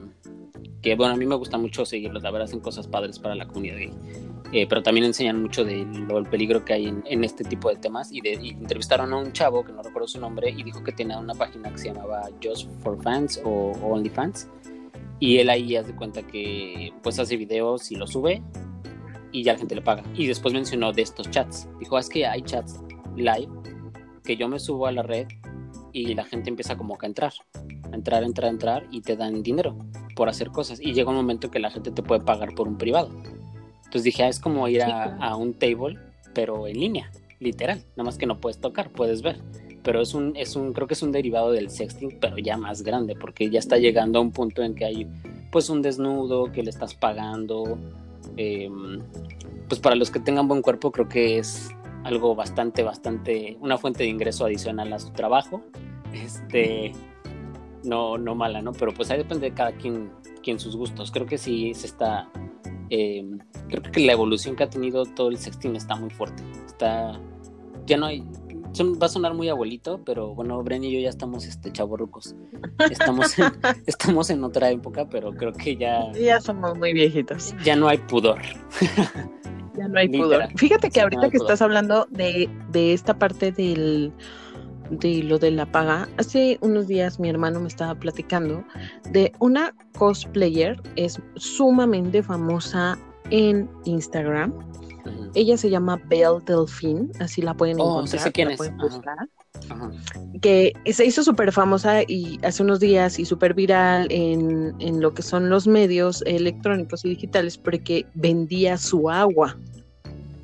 que 0.81 0.95
bueno, 0.95 1.13
a 1.13 1.17
mí 1.17 1.25
me 1.25 1.35
gusta 1.35 1.57
mucho 1.57 1.85
seguirlos, 1.85 2.23
la 2.23 2.31
verdad 2.31 2.47
hacen 2.47 2.59
cosas 2.59 2.87
padres 2.87 3.19
para 3.19 3.35
la 3.35 3.47
comunidad 3.47 3.77
gay. 3.77 3.93
Eh, 4.53 4.67
pero 4.67 4.83
también 4.83 5.05
enseñan 5.05 5.41
mucho 5.41 5.63
del 5.63 6.07
de 6.07 6.23
peligro 6.29 6.65
que 6.65 6.73
hay 6.73 6.87
en, 6.87 7.23
este 7.23 7.45
tipo 7.45 7.69
de 7.69 7.77
temas 7.77 8.11
y, 8.11 8.19
de, 8.19 8.33
entrevistaron 8.33 9.13
a 9.13 9.17
un 9.17 9.31
chavo 9.31 9.63
que 9.63 9.71
no 9.71 9.81
recuerdo 9.81 10.09
su 10.09 10.19
nombre 10.19 10.49
y 10.49 10.61
dijo 10.63 10.83
que 10.83 10.91
tenía 10.91 11.17
una 11.17 11.33
página 11.33 11.71
que 11.71 11.77
se 11.77 11.93
llamaba 11.93 12.23
Just 12.43 12.69
for 12.81 13.01
Fans 13.01 13.39
o, 13.45 13.71
OnlyFans 13.81 14.49
y 15.21 15.37
él 15.37 15.49
ahí 15.49 15.77
hace 15.77 15.95
cuenta 15.95 16.21
que 16.23 16.91
pues 17.01 17.17
hace 17.17 17.37
videos 17.37 17.91
y 17.91 17.95
los 17.95 18.11
sube 18.11 18.43
y 19.31 19.43
ya 19.43 19.53
la 19.53 19.59
gente 19.59 19.75
le 19.75 19.81
paga 19.81 20.03
y 20.15 20.27
después 20.27 20.53
mencionó 20.53 20.91
de 20.91 21.03
estos 21.03 21.29
chats 21.29 21.69
dijo 21.79 21.97
es 21.97 22.09
que 22.09 22.25
hay 22.25 22.41
chats 22.41 22.81
live 23.15 23.47
que 24.25 24.35
yo 24.35 24.49
me 24.49 24.59
subo 24.59 24.87
a 24.87 24.91
la 24.91 25.03
red 25.03 25.27
y 25.93 26.13
la 26.13 26.25
gente 26.25 26.49
empieza 26.49 26.77
como 26.77 26.97
que 26.97 27.05
a 27.05 27.09
entrar, 27.09 27.33
a 27.91 27.95
entrar, 27.95 28.23
entrar, 28.23 28.49
entrar 28.49 28.87
y 28.91 29.01
te 29.01 29.15
dan 29.15 29.43
dinero 29.43 29.75
por 30.15 30.29
hacer 30.29 30.49
cosas. 30.49 30.79
Y 30.81 30.93
llega 30.93 31.09
un 31.09 31.15
momento 31.15 31.51
que 31.51 31.59
la 31.59 31.71
gente 31.71 31.91
te 31.91 32.03
puede 32.03 32.21
pagar 32.21 32.53
por 32.55 32.67
un 32.67 32.77
privado. 32.77 33.09
Entonces 33.11 34.03
dije, 34.03 34.23
ah, 34.23 34.29
es 34.29 34.39
como 34.39 34.67
ir 34.67 34.83
a, 34.83 35.35
un 35.35 35.53
table, 35.53 35.99
pero 36.33 36.67
en 36.67 36.79
línea, 36.79 37.11
literal. 37.39 37.83
Nada 37.97 38.05
más 38.05 38.17
que 38.17 38.25
no 38.25 38.39
puedes 38.39 38.59
tocar, 38.59 38.89
puedes 38.89 39.21
ver. 39.21 39.39
Pero 39.83 40.01
es 40.01 40.13
un, 40.13 40.33
es 40.37 40.55
un, 40.55 40.73
creo 40.73 40.87
que 40.87 40.93
es 40.93 41.01
un 41.01 41.11
derivado 41.11 41.51
del 41.51 41.69
sexting, 41.69 42.17
pero 42.21 42.37
ya 42.37 42.55
más 42.55 42.83
grande, 42.83 43.15
porque 43.15 43.49
ya 43.49 43.59
está 43.59 43.77
llegando 43.77 44.19
a 44.19 44.21
un 44.21 44.31
punto 44.31 44.63
en 44.63 44.75
que 44.75 44.85
hay 44.85 45.07
pues 45.51 45.69
un 45.69 45.81
desnudo 45.81 46.51
que 46.51 46.63
le 46.63 46.69
estás 46.69 46.93
pagando. 46.93 47.77
Em, 48.37 49.01
pues 49.67 49.81
para 49.81 49.95
los 49.95 50.11
que 50.11 50.19
tengan 50.19 50.47
buen 50.47 50.61
cuerpo, 50.61 50.91
creo 50.91 51.09
que 51.09 51.39
es 51.39 51.71
algo 52.03 52.35
bastante, 52.35 52.83
bastante, 52.83 53.57
una 53.59 53.77
fuente 53.77 54.03
de 54.03 54.09
ingreso 54.09 54.45
adicional 54.45 54.91
a 54.93 54.99
su 54.99 55.11
trabajo. 55.11 55.61
Este, 56.13 56.91
no, 57.83 58.17
no 58.17 58.35
mala, 58.35 58.61
¿no? 58.61 58.73
Pero 58.73 58.93
pues 58.93 59.11
ahí 59.11 59.17
depende 59.17 59.49
de 59.49 59.55
cada 59.55 59.71
quien, 59.73 60.11
quien 60.43 60.59
sus 60.59 60.75
gustos. 60.75 61.11
Creo 61.11 61.25
que 61.25 61.37
sí 61.37 61.73
se 61.73 61.87
está, 61.87 62.29
eh, 62.89 63.25
creo 63.69 63.83
que 63.91 64.01
la 64.01 64.13
evolución 64.13 64.55
que 64.55 64.63
ha 64.63 64.69
tenido 64.69 65.05
todo 65.05 65.29
el 65.29 65.37
sexting 65.37 65.75
está 65.75 65.95
muy 65.95 66.09
fuerte. 66.09 66.43
Está, 66.65 67.19
ya 67.85 67.97
no 67.97 68.07
hay, 68.07 68.23
va 68.79 69.05
a 69.05 69.09
sonar 69.09 69.33
muy 69.33 69.49
abuelito, 69.49 70.01
pero 70.05 70.33
bueno, 70.33 70.61
Bren 70.63 70.83
y 70.83 70.91
yo 70.91 70.99
ya 70.99 71.09
estamos 71.09 71.45
este 71.45 71.71
chavorrucos. 71.71 72.35
Estamos 72.89 73.37
en, 73.37 73.51
estamos 73.85 74.29
en 74.29 74.43
otra 74.43 74.69
época, 74.71 75.07
pero 75.09 75.31
creo 75.31 75.53
que 75.53 75.75
ya. 75.75 76.11
Ya 76.13 76.39
somos 76.39 76.77
muy 76.77 76.93
viejitos. 76.93 77.53
Ya 77.63 77.75
no 77.75 77.87
hay 77.87 77.97
pudor. 77.97 78.41
Ya 79.77 79.87
no 79.87 79.99
hay 79.99 80.09
pudor. 80.09 80.47
Fíjate 80.57 80.89
que 80.89 81.01
ahorita 81.01 81.29
que 81.29 81.37
estás 81.37 81.61
hablando 81.61 82.07
de, 82.09 82.49
esta 82.73 83.17
parte 83.17 83.51
del 83.51 84.11
de 84.89 85.23
lo 85.23 85.39
de 85.39 85.51
la 85.51 85.65
paga, 85.65 86.09
hace 86.17 86.57
unos 86.59 86.87
días 86.87 87.17
mi 87.17 87.29
hermano 87.29 87.61
me 87.61 87.69
estaba 87.69 87.95
platicando 87.95 88.61
de 89.11 89.31
una 89.39 89.73
cosplayer, 89.97 90.81
es 90.97 91.21
sumamente 91.35 92.21
famosa 92.21 92.99
en 93.29 93.69
Instagram. 93.85 94.53
Ella 95.33 95.55
se 95.57 95.69
llama 95.69 95.99
Belle 96.07 96.39
Delphine, 96.45 97.09
así 97.19 97.41
la 97.41 97.53
pueden 97.53 97.79
oh, 97.79 98.01
encontrar. 98.01 98.33
quién 98.33 98.51
es. 98.51 98.59
Que 100.41 100.73
se 100.91 101.05
hizo 101.05 101.23
súper 101.23 101.51
famosa 101.51 102.03
y 102.03 102.39
hace 102.43 102.63
unos 102.63 102.79
días 102.79 103.19
y 103.19 103.25
súper 103.25 103.53
viral 103.53 104.07
en, 104.09 104.75
en, 104.79 105.01
lo 105.01 105.13
que 105.13 105.21
son 105.21 105.49
los 105.49 105.67
medios 105.67 106.23
electrónicos 106.25 107.05
y 107.05 107.09
digitales 107.09 107.57
porque 107.57 108.05
vendía 108.15 108.77
su 108.77 109.09
agua 109.09 109.57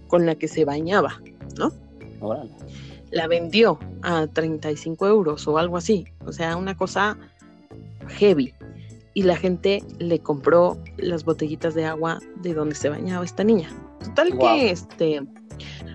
con 0.07 0.26
la 0.26 0.36
que 0.36 0.47
se 0.47 0.65
bañaba, 0.65 1.22
¿no? 1.57 1.72
La 3.11 3.28
vendió 3.28 3.80
a 4.01 4.28
35 4.28 5.07
euros 5.07 5.47
o 5.47 5.57
algo 5.57 5.78
así, 5.78 6.05
o 6.26 6.32
sea, 6.32 6.55
una 6.55 6.76
cosa 6.76 7.18
heavy. 8.07 8.53
Y 9.18 9.24
la 9.24 9.36
gente 9.36 9.82
le 9.97 10.20
compró 10.20 10.78
las 10.97 11.26
botellitas 11.26 11.74
de 11.74 11.86
agua 11.86 12.20
de 12.43 12.53
donde 12.53 12.76
se 12.76 12.88
bañaba 12.88 13.26
esta 13.26 13.43
niña. 13.43 13.68
Total 14.03 14.38
que 14.38 14.70
este 14.70 15.24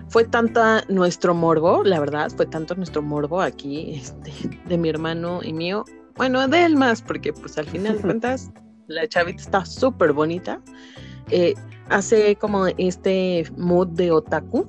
fue 0.09 0.25
tanta 0.25 0.83
nuestro 0.89 1.33
morbo, 1.33 1.85
la 1.85 2.01
verdad, 2.01 2.29
fue 2.35 2.47
tanto 2.47 2.75
nuestro 2.75 3.01
morbo 3.01 3.39
aquí, 3.39 3.93
este, 3.95 4.29
de 4.67 4.77
mi 4.77 4.89
hermano 4.89 5.39
y 5.41 5.53
mío. 5.53 5.85
Bueno, 6.17 6.45
de 6.49 6.65
él 6.65 6.75
más, 6.75 7.01
porque 7.01 7.31
pues 7.31 7.57
al 7.57 7.65
final 7.65 7.95
de 7.95 8.01
cuentas 8.01 8.51
la 8.87 9.07
chavita 9.07 9.41
está 9.41 9.65
súper 9.65 10.11
bonita. 10.11 10.59
Eh, 11.29 11.53
hace 11.87 12.35
como 12.35 12.67
este 12.77 13.49
mood 13.55 13.87
de 13.87 14.11
otaku, 14.11 14.67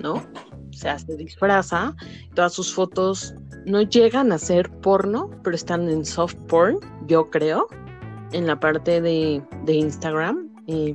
¿no? 0.00 0.14
O 0.14 0.72
sea, 0.72 1.00
se 1.00 1.16
disfraza, 1.16 1.96
todas 2.36 2.52
sus 2.52 2.72
fotos 2.72 3.34
no 3.66 3.82
llegan 3.82 4.30
a 4.30 4.38
ser 4.38 4.70
porno, 4.82 5.28
pero 5.42 5.56
están 5.56 5.88
en 5.88 6.06
soft 6.06 6.36
porn, 6.46 6.78
yo 7.08 7.28
creo, 7.28 7.66
en 8.32 8.46
la 8.46 8.58
parte 8.58 9.00
de, 9.00 9.42
Instagram. 9.66 10.48
Eh, 10.66 10.94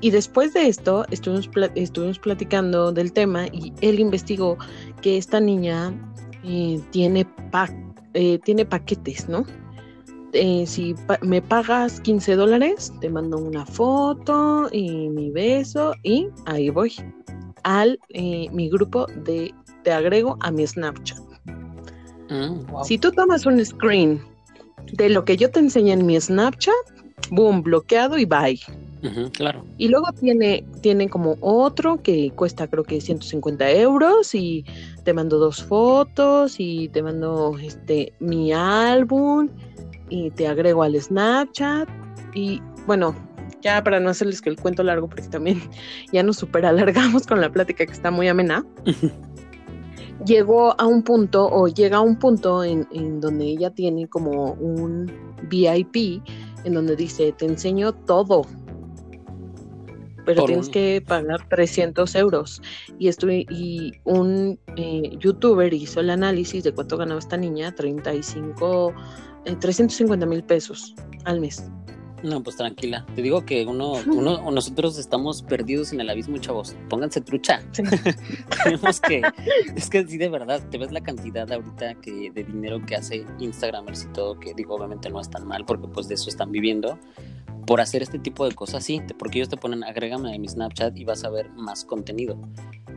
y 0.00 0.10
después 0.10 0.52
de 0.52 0.68
esto, 0.68 1.06
estuvimos, 1.10 1.48
estuvimos 1.74 2.18
platicando 2.18 2.92
del 2.92 3.12
tema 3.12 3.46
y 3.46 3.72
él 3.80 3.98
investigó 3.98 4.58
que 5.00 5.16
esta 5.16 5.40
niña 5.40 5.94
eh, 6.44 6.78
tiene, 6.90 7.26
eh, 8.12 8.38
tiene 8.44 8.66
paquetes, 8.66 9.28
¿no? 9.30 9.46
Eh, 10.34 10.66
si 10.66 10.94
me 11.22 11.40
pagas 11.40 12.00
15 12.00 12.36
dólares, 12.36 12.92
te 13.00 13.08
mando 13.08 13.38
una 13.38 13.64
foto 13.64 14.68
y 14.72 15.08
mi 15.08 15.30
beso 15.30 15.94
y 16.02 16.28
ahí 16.44 16.68
voy 16.68 16.92
al 17.62 17.98
mi 18.12 18.68
grupo 18.68 19.06
de 19.24 19.54
te 19.84 19.92
agrego 19.92 20.36
a 20.40 20.50
mi 20.50 20.66
Snapchat. 20.66 21.18
Mm, 22.28 22.82
si 22.82 22.98
tú 22.98 23.10
tomas 23.12 23.46
un 23.46 23.64
screen 23.64 24.20
de 24.96 25.08
lo 25.10 25.24
que 25.24 25.36
yo 25.36 25.50
te 25.50 25.60
enseñé 25.60 25.92
en 25.92 26.06
mi 26.06 26.20
Snapchat, 26.20 26.74
boom, 27.30 27.62
bloqueado 27.62 28.18
y 28.18 28.24
bye 28.24 28.60
claro. 29.32 29.64
Y 29.78 29.88
luego 29.88 30.06
tiene, 30.12 30.64
tiene 30.80 31.08
como 31.08 31.36
otro 31.40 32.02
que 32.02 32.30
cuesta 32.30 32.68
creo 32.68 32.84
que 32.84 33.00
150 33.00 33.70
euros 33.72 34.34
y 34.34 34.64
te 35.04 35.12
mando 35.12 35.38
dos 35.38 35.62
fotos 35.62 36.56
y 36.58 36.88
te 36.88 37.02
mando 37.02 37.56
este 37.58 38.12
mi 38.20 38.52
álbum 38.52 39.48
y 40.08 40.30
te 40.30 40.46
agrego 40.46 40.82
al 40.82 41.00
Snapchat 41.00 41.88
y 42.34 42.60
bueno, 42.86 43.14
ya 43.60 43.82
para 43.82 44.00
no 44.00 44.10
hacerles 44.10 44.40
que 44.40 44.50
el 44.50 44.56
cuento 44.56 44.82
largo 44.82 45.08
porque 45.08 45.22
también 45.22 45.60
ya 46.12 46.22
nos 46.22 46.36
super 46.36 46.64
alargamos 46.64 47.26
con 47.26 47.40
la 47.40 47.50
plática 47.50 47.84
que 47.84 47.92
está 47.92 48.10
muy 48.10 48.28
amena. 48.28 48.64
llegó 50.24 50.78
a 50.80 50.86
un 50.86 51.02
punto 51.02 51.46
o 51.46 51.68
llega 51.68 51.98
a 51.98 52.00
un 52.00 52.18
punto 52.18 52.64
en, 52.64 52.86
en 52.92 53.20
donde 53.20 53.44
ella 53.44 53.70
tiene 53.70 54.08
como 54.08 54.52
un 54.54 55.10
VIP 55.48 56.22
en 56.64 56.74
donde 56.74 56.96
dice, 56.96 57.32
te 57.32 57.44
enseño 57.44 57.92
todo, 57.92 58.42
pero 60.24 60.44
tienes 60.44 60.68
que 60.68 61.02
pagar 61.06 61.46
300 61.48 62.14
euros. 62.14 62.62
Y, 62.98 63.08
estoy, 63.08 63.46
y 63.50 63.92
un 64.04 64.58
eh, 64.76 65.16
youtuber 65.18 65.72
hizo 65.72 66.00
el 66.00 66.10
análisis 66.10 66.64
de 66.64 66.72
cuánto 66.72 66.96
ganaba 66.96 67.18
esta 67.18 67.36
niña, 67.36 67.74
35, 67.74 68.94
350 69.60 70.24
eh, 70.24 70.28
mil 70.28 70.42
pesos 70.42 70.94
al 71.24 71.40
mes. 71.40 71.70
No, 72.24 72.42
pues 72.42 72.56
tranquila. 72.56 73.04
Te 73.14 73.20
digo 73.20 73.44
que 73.44 73.66
uno, 73.66 73.92
uno, 74.06 74.38
nosotros 74.50 74.98
estamos 74.98 75.42
perdidos 75.42 75.92
en 75.92 76.00
el 76.00 76.08
abismo, 76.08 76.38
chavos. 76.38 76.74
Pónganse 76.88 77.20
trucha. 77.20 77.60
Tenemos 78.64 78.98
que, 79.02 79.22
es 79.76 79.90
que 79.90 80.06
sí, 80.06 80.16
de 80.16 80.30
verdad, 80.30 80.66
te 80.70 80.78
ves 80.78 80.90
la 80.90 81.02
cantidad 81.02 81.50
ahorita 81.52 81.96
que, 81.96 82.30
de 82.30 82.44
dinero 82.44 82.80
que 82.86 82.96
hace 82.96 83.26
Instagramers 83.38 84.04
y 84.04 84.12
todo, 84.14 84.40
que 84.40 84.54
digo, 84.54 84.74
obviamente 84.74 85.10
no 85.10 85.20
es 85.20 85.28
tan 85.28 85.46
mal, 85.46 85.66
porque 85.66 85.86
pues 85.86 86.08
de 86.08 86.14
eso 86.14 86.30
están 86.30 86.50
viviendo 86.50 86.98
por 87.66 87.82
hacer 87.82 88.02
este 88.02 88.18
tipo 88.18 88.48
de 88.48 88.54
cosas, 88.54 88.82
sí, 88.82 89.02
porque 89.18 89.38
ellos 89.38 89.50
te 89.50 89.58
ponen, 89.58 89.84
agrégame 89.84 90.34
a 90.34 90.38
mi 90.38 90.48
Snapchat 90.48 90.96
y 90.96 91.04
vas 91.04 91.24
a 91.24 91.30
ver 91.30 91.50
más 91.50 91.84
contenido. 91.84 92.38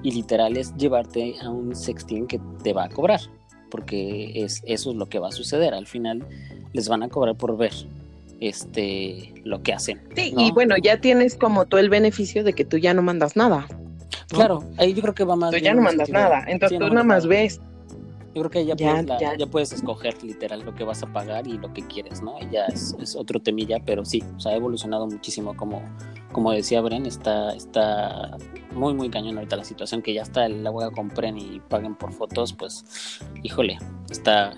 y 0.04 0.12
literal 0.12 0.56
es 0.56 0.74
llevarte 0.76 1.36
a 1.42 1.50
un 1.50 1.76
sexting 1.76 2.28
que 2.28 2.40
te 2.64 2.72
va 2.72 2.86
a 2.86 2.90
cobrar, 2.90 3.20
porque 3.70 4.44
es, 4.44 4.62
eso 4.66 4.92
es 4.92 4.96
lo 4.96 5.08
que 5.08 5.20
va 5.20 5.30
a 5.30 5.32
suceder. 5.32 5.74
Al 5.74 5.88
final 5.88 6.26
les 6.72 6.88
van 6.88 7.04
a 7.04 7.10
cobrar 7.10 7.36
por 7.36 7.58
ver 7.58 7.74
este 8.40 9.34
lo 9.44 9.62
que 9.64 9.74
hacen. 9.74 10.02
Sí, 10.16 10.34
y 10.38 10.52
bueno, 10.52 10.76
ya 10.78 11.00
tienes 11.00 11.36
como 11.36 11.66
tú 11.66 11.78
el 11.78 11.90
beneficio 11.90 12.44
de 12.44 12.54
que 12.54 12.66
tú 12.66 12.78
ya 12.78 12.94
no 12.94 13.02
mandas 13.02 13.36
nada. 13.36 13.68
Claro, 14.30 14.64
ahí 14.78 14.94
yo 14.94 15.02
creo 15.02 15.16
que 15.16 15.24
va 15.24 15.36
más. 15.36 15.52
Tú 15.52 15.58
ya 15.58 15.74
no 15.74 15.82
mandas 15.82 16.10
nada, 16.10 16.44
entonces 16.48 16.80
tú 16.80 16.88
nada 16.90 17.04
más 17.04 17.26
ves. 17.26 17.62
Yo 18.36 18.44
creo 18.44 18.52
que 18.52 18.66
ya, 18.68 18.76
puedes, 18.76 19.06
ya. 19.40 19.48
puedes 19.48 19.74
escoger 19.74 20.24
literal 20.24 20.62
lo 20.62 20.76
que 20.76 20.84
vas 20.84 21.02
a 21.02 21.12
pagar 21.12 21.48
y 21.48 21.58
lo 21.58 21.74
que 21.74 21.82
quieres, 21.88 22.22
¿no? 22.22 22.36
Y 22.40 22.52
ya 22.52 22.66
es, 22.66 22.96
es, 23.02 23.16
otro 23.16 23.40
temilla, 23.40 23.80
pero 23.84 24.06
sí, 24.06 24.24
o 24.36 24.40
sea, 24.40 24.52
ha 24.52 24.56
evolucionado 24.56 25.08
muchísimo 25.08 25.58
como, 25.58 25.82
como 26.34 26.52
decía 26.52 26.80
Bren, 26.82 27.08
está, 27.08 27.56
está 27.56 28.38
muy, 28.74 28.94
muy 28.94 29.10
cañón 29.10 29.38
ahorita 29.38 29.56
la 29.56 29.64
situación 29.64 30.04
que 30.04 30.14
ya 30.14 30.22
está 30.22 30.46
el 30.46 30.68
agua 30.68 30.92
compren 30.92 31.36
y 31.36 31.60
paguen 31.68 31.96
por 31.96 32.14
fotos, 32.14 32.54
pues, 32.54 33.20
híjole, 33.42 33.80
está 34.12 34.54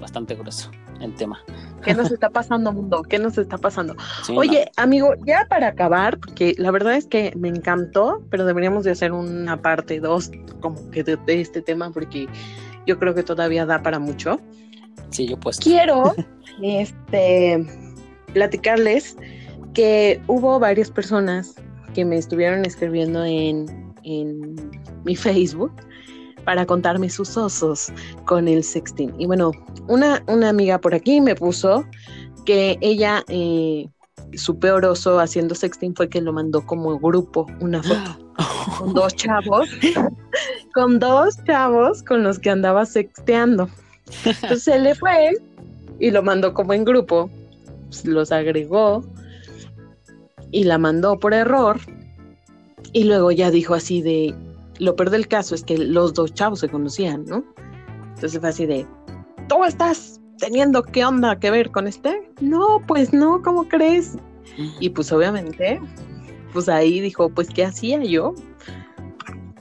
bastante 0.00 0.36
grueso 0.36 0.70
el 1.00 1.14
tema. 1.14 1.42
¿Qué 1.84 1.94
nos 1.94 2.10
está 2.10 2.30
pasando, 2.30 2.72
mundo? 2.72 3.02
¿Qué 3.02 3.18
nos 3.18 3.38
está 3.38 3.58
pasando? 3.58 3.94
Oye, 4.34 4.70
amigo, 4.76 5.14
ya 5.26 5.46
para 5.48 5.68
acabar, 5.68 6.18
porque 6.18 6.54
la 6.58 6.70
verdad 6.70 6.96
es 6.96 7.06
que 7.06 7.32
me 7.36 7.48
encantó, 7.48 8.22
pero 8.30 8.44
deberíamos 8.44 8.84
de 8.84 8.92
hacer 8.92 9.12
una 9.12 9.60
parte 9.60 10.00
dos 10.00 10.30
como 10.60 10.90
que 10.90 11.04
de, 11.04 11.18
este 11.26 11.60
tema, 11.60 11.90
porque 11.90 12.26
yo 12.86 12.98
creo 12.98 13.14
que 13.14 13.22
todavía 13.22 13.66
da 13.66 13.82
para 13.82 13.98
mucho. 13.98 14.40
Sí, 15.10 15.28
yo 15.28 15.38
pues. 15.38 15.58
Quiero, 15.58 16.14
este, 16.62 17.66
platicarles 18.32 19.16
que 19.74 20.20
hubo 20.26 20.58
varias 20.58 20.90
personas 20.90 21.54
que 21.94 22.04
me 22.04 22.16
estuvieron 22.16 22.64
escribiendo 22.64 23.24
en, 23.24 23.66
en 24.04 24.56
mi 25.04 25.16
Facebook 25.16 25.72
para 26.44 26.66
contarme 26.66 27.10
sus 27.10 27.36
osos 27.36 27.92
con 28.24 28.48
el 28.48 28.62
sexting. 28.62 29.14
Y 29.18 29.26
bueno, 29.26 29.52
una, 29.88 30.22
una 30.26 30.48
amiga 30.48 30.78
por 30.78 30.94
aquí 30.94 31.20
me 31.20 31.34
puso 31.34 31.84
que 32.44 32.78
ella, 32.80 33.24
eh, 33.28 33.88
su 34.34 34.58
peor 34.58 34.84
oso 34.84 35.20
haciendo 35.20 35.54
sexting 35.54 35.94
fue 35.94 36.08
que 36.08 36.20
lo 36.20 36.32
mandó 36.32 36.64
como 36.66 36.98
grupo, 36.98 37.46
una 37.60 37.82
foto, 37.82 38.18
con 38.78 38.94
dos 38.94 39.14
chavos, 39.14 39.68
con 40.74 40.98
dos 40.98 41.42
chavos 41.44 42.02
con 42.02 42.22
los 42.22 42.38
que 42.38 42.50
andaba 42.50 42.84
sexteando. 42.86 43.68
Entonces 44.24 44.62
se 44.62 44.78
le 44.78 44.94
fue 44.94 45.38
y 45.98 46.10
lo 46.10 46.22
mandó 46.22 46.52
como 46.54 46.72
en 46.72 46.84
grupo, 46.84 47.30
pues, 47.86 48.04
los 48.04 48.32
agregó 48.32 49.04
y 50.50 50.64
la 50.64 50.78
mandó 50.78 51.18
por 51.18 51.34
error. 51.34 51.80
Y 52.92 53.04
luego 53.04 53.32
ya 53.32 53.50
dijo 53.50 53.74
así 53.74 54.02
de, 54.02 54.34
lo 54.78 54.96
peor 54.96 55.10
del 55.10 55.28
caso 55.28 55.54
es 55.54 55.64
que 55.64 55.78
los 55.78 56.14
dos 56.14 56.34
chavos 56.34 56.60
se 56.60 56.68
conocían, 56.68 57.24
¿no? 57.24 57.44
Entonces 58.14 58.38
fue 58.38 58.48
así 58.48 58.66
de, 58.66 58.86
¿tú 59.48 59.64
estás 59.64 60.20
teniendo 60.38 60.82
qué 60.82 61.04
onda 61.04 61.38
que 61.38 61.50
ver 61.50 61.70
con 61.70 61.86
este? 61.86 62.30
No, 62.40 62.82
pues 62.86 63.12
no, 63.12 63.42
¿cómo 63.42 63.68
crees? 63.68 64.16
Y 64.80 64.90
pues 64.90 65.10
obviamente, 65.12 65.80
pues 66.52 66.68
ahí 66.68 67.00
dijo, 67.00 67.28
pues 67.28 67.48
¿qué 67.48 67.64
hacía 67.64 68.02
yo? 68.02 68.34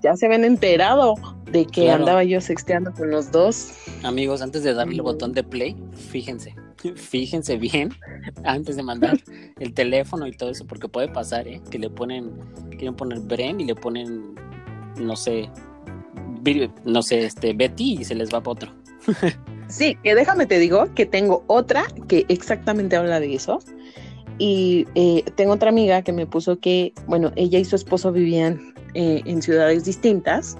Ya 0.02 0.16
se 0.16 0.26
habían 0.26 0.44
enterado 0.44 1.16
de 1.52 1.66
que 1.66 1.92
andaba 1.92 2.24
yo 2.24 2.42
sexteando 2.42 2.92
con 2.92 3.12
los 3.12 3.32
dos. 3.32 3.74
Amigos, 4.04 4.42
antes 4.42 4.64
de 4.64 4.74
darle 4.74 4.96
el 4.96 5.02
botón 5.02 5.34
de 5.34 5.44
play, 5.44 5.78
fíjense, 5.94 6.56
fíjense 6.96 7.58
bien 7.58 7.92
antes 8.44 8.76
de 8.76 8.84
mandar 8.84 9.18
el 9.60 9.74
teléfono 9.74 10.28
y 10.28 10.32
todo 10.32 10.50
eso, 10.50 10.66
porque 10.66 10.90
puede 10.90 11.08
pasar, 11.08 11.48
¿eh? 11.48 11.62
Que 11.70 11.80
le 11.80 11.90
ponen, 11.90 12.32
quieren 12.72 12.96
poner 12.96 13.20
Bren 13.22 13.62
y 13.62 13.66
le 13.66 13.76
ponen 13.76 14.36
no 14.98 15.16
sé, 15.16 15.50
no 16.86 17.02
sé, 17.02 17.26
este, 17.26 17.54
Betty 17.54 17.98
y 18.00 18.04
se 18.04 18.16
les 18.16 18.34
va 18.34 18.42
para 18.42 18.52
otro. 18.52 18.72
sí, 19.68 19.98
que 20.04 20.16
déjame 20.16 20.46
te 20.46 20.60
digo 20.60 20.94
que 20.94 21.06
tengo 21.06 21.44
otra 21.48 21.86
que 22.08 22.26
exactamente 22.30 22.96
habla 22.96 23.20
de 23.20 23.36
eso. 23.36 23.60
Y 24.40 24.88
eh, 24.96 25.24
tengo 25.36 25.54
otra 25.54 25.70
amiga 25.70 26.02
que 26.02 26.12
me 26.12 26.26
puso 26.26 26.60
que, 26.60 26.94
bueno, 27.08 27.32
ella 27.36 27.60
y 27.60 27.66
su 27.66 27.76
esposo 27.76 28.12
vivían 28.12 28.74
eh, 28.96 29.22
en 29.26 29.42
ciudades 29.42 29.86
distintas. 29.86 30.58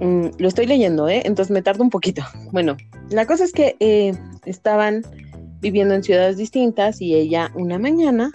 Mm, 0.00 0.28
lo 0.38 0.48
estoy 0.48 0.66
leyendo, 0.66 1.08
¿eh? 1.08 1.22
Entonces 1.24 1.50
me 1.50 1.62
tardo 1.62 1.82
un 1.82 1.90
poquito. 1.90 2.22
Bueno, 2.52 2.76
la 3.10 3.26
cosa 3.26 3.44
es 3.44 3.52
que 3.52 3.76
eh, 3.80 4.12
estaban 4.44 5.02
viviendo 5.60 5.94
en 5.94 6.02
ciudades 6.02 6.36
distintas 6.36 7.00
y 7.00 7.14
ella 7.14 7.52
una 7.54 7.78
mañana 7.78 8.30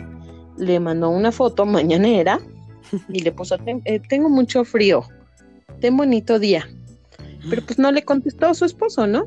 le 0.58 0.80
mandó 0.80 1.10
una 1.10 1.32
foto 1.32 1.66
mañanera 1.66 2.40
y 3.10 3.20
le 3.20 3.32
puso, 3.32 3.58
eh, 3.66 4.00
tengo 4.08 4.30
mucho 4.30 4.64
frío, 4.64 5.04
ten 5.80 5.98
bonito 5.98 6.40
día. 6.40 6.68
Pero 7.50 7.62
pues 7.64 7.78
no 7.78 7.92
le 7.92 8.04
contestó 8.04 8.54
su 8.54 8.66
esposo, 8.66 9.06
¿no? 9.06 9.26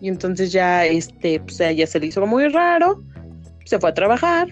Y 0.00 0.08
entonces 0.08 0.52
ya, 0.52 0.84
este, 0.86 1.40
pues 1.40 1.60
a 1.60 1.70
ella 1.70 1.86
se 1.86 1.98
le 2.00 2.06
hizo 2.06 2.24
muy 2.26 2.48
raro, 2.48 3.02
se 3.64 3.78
fue 3.78 3.90
a 3.90 3.94
trabajar, 3.94 4.48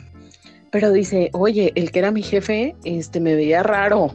pero 0.70 0.93
dice, 0.93 1.31
oye, 1.33 1.72
el 1.74 1.91
que 1.91 1.99
era 1.99 2.11
mi 2.11 2.22
jefe, 2.22 2.74
este, 2.85 3.20
me 3.20 3.35
veía 3.35 3.62
raro. 3.62 4.14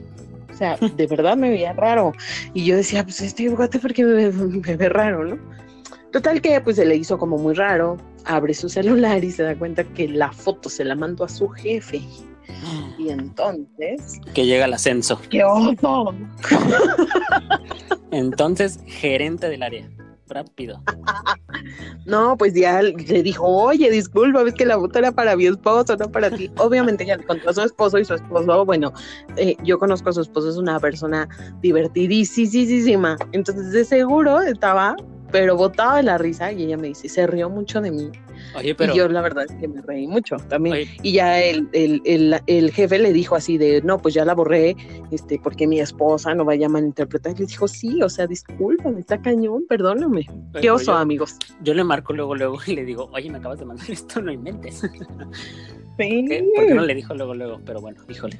O 0.54 0.58
sea, 0.58 0.78
de 0.96 1.08
verdad 1.08 1.36
me 1.36 1.50
veía 1.50 1.74
raro. 1.74 2.14
Y 2.54 2.66
yo 2.66 2.78
decía, 2.78 3.04
pues 3.04 3.22
este 3.22 3.50
porque 3.52 3.80
porque 3.80 4.04
me, 4.06 4.30
me 4.32 4.78
ve 4.78 4.90
raro, 4.90 5.26
¿no? 5.26 5.38
Total 6.12 6.42
que 6.42 6.62
pues 6.62 6.78
se 6.78 6.86
le 6.86 6.96
hizo 6.96 7.18
como 7.18 7.38
muy 7.38 7.54
raro, 7.54 7.98
abre 8.24 8.54
su 8.54 8.70
celular 8.70 9.22
y 9.24 9.32
se 9.32 9.44
da 9.44 9.58
cuenta 9.58 9.84
que 9.84 10.08
la 10.08 10.32
foto 10.32 10.70
se 10.70 10.86
la 10.86 10.96
mandó 10.96 11.26
a 11.26 11.30
su 11.30 11.50
jefe. 11.50 12.02
Y 12.98 13.10
entonces. 13.10 14.20
Que 14.34 14.46
llega 14.46 14.66
el 14.66 14.74
ascenso. 14.74 15.20
¡Qué 15.30 15.44
oso! 15.44 16.14
entonces, 18.12 18.80
gerente 18.86 19.50
del 19.50 19.64
área. 19.64 19.90
Rápido. 20.28 20.82
no, 22.06 22.36
pues 22.36 22.56
ya 22.56 22.82
le 22.82 23.22
dijo, 23.22 23.46
oye, 23.46 23.92
disculpa, 23.92 24.42
ves 24.42 24.56
que 24.56 24.66
la 24.66 24.80
foto 24.80 24.98
era 24.98 25.12
para 25.12 25.36
mi 25.36 25.46
esposo, 25.46 25.96
no 25.98 26.12
para 26.12 26.32
ti. 26.32 26.50
Obviamente 26.58 27.06
ya 27.06 27.18
le 27.18 27.24
contó 27.26 27.52
a 27.52 27.54
su 27.54 27.62
esposo 27.62 28.00
y 28.00 28.06
su 28.06 28.16
esposo, 28.16 28.66
bueno, 28.66 28.92
eh, 29.38 29.56
yo 29.64 29.78
conozco 29.78 30.10
a 30.10 30.14
su 30.14 30.22
esposo, 30.22 30.50
es 30.50 30.58
una 30.58 30.80
persona 30.80 31.30
divertidísima. 31.62 33.18
Entonces, 33.34 33.72
de 33.72 33.86
seguro 33.86 34.42
estaba, 34.42 34.96
pero 35.32 35.56
botaba 35.56 36.02
la 36.02 36.18
risa 36.18 36.52
y 36.52 36.64
ella 36.64 36.78
me 36.78 36.88
dice, 36.90 37.10
se 37.10 37.28
rió 37.28 37.50
mucho 37.50 37.82
de 37.82 37.92
mí 37.92 38.12
y 38.64 38.96
yo 38.96 39.08
la 39.08 39.22
verdad 39.22 39.46
es 39.50 39.56
que 39.56 39.68
me 39.68 39.82
reí 39.82 40.08
mucho 40.08 40.38
también. 40.50 40.88
Y 41.02 41.14
ya 41.14 41.42
el, 41.42 41.70
el, 41.74 42.72
jefe 42.72 43.00
le 43.00 43.14
dijo 43.14 43.36
así 43.36 43.58
de, 43.58 43.82
no, 43.82 44.00
pues 44.00 44.14
ya 44.14 44.26
la 44.26 44.34
borré, 44.34 44.76
este, 45.12 45.40
porque 45.42 45.68
mi 45.68 45.80
esposa 45.80 46.34
no 46.34 46.46
vaya 46.46 46.68
a 46.68 46.70
malinterpretar. 46.70 47.34
Y 47.34 47.40
le 47.40 47.46
dijo, 47.46 47.68
sí, 47.68 48.02
o 48.02 48.10
sea, 48.10 48.28
discúlpame, 48.28 49.00
está 49.00 49.22
cañón, 49.22 49.66
perdóname. 49.68 50.28
Qué 50.60 50.70
oso, 50.70 50.94
amigos. 50.94 51.38
Yo 51.62 51.74
le 51.74 51.84
marco 51.84 52.14
luego, 52.14 52.36
luego 52.36 52.58
y 52.68 52.76
le 52.76 52.86
digo, 52.86 53.10
oye, 53.14 53.30
me 53.30 53.38
acabas 53.38 53.60
de 53.60 53.66
mandar 53.66 53.90
esto, 53.90 54.22
no 54.22 54.32
inventes. 54.32 54.82
Sí. 55.98 56.26
¿Por 56.56 56.68
qué 56.68 56.74
no 56.74 56.84
le 56.84 56.96
dijo 56.96 57.14
luego, 57.14 57.34
luego? 57.34 57.62
Pero 57.66 57.82
bueno, 57.82 58.02
híjole. 58.10 58.38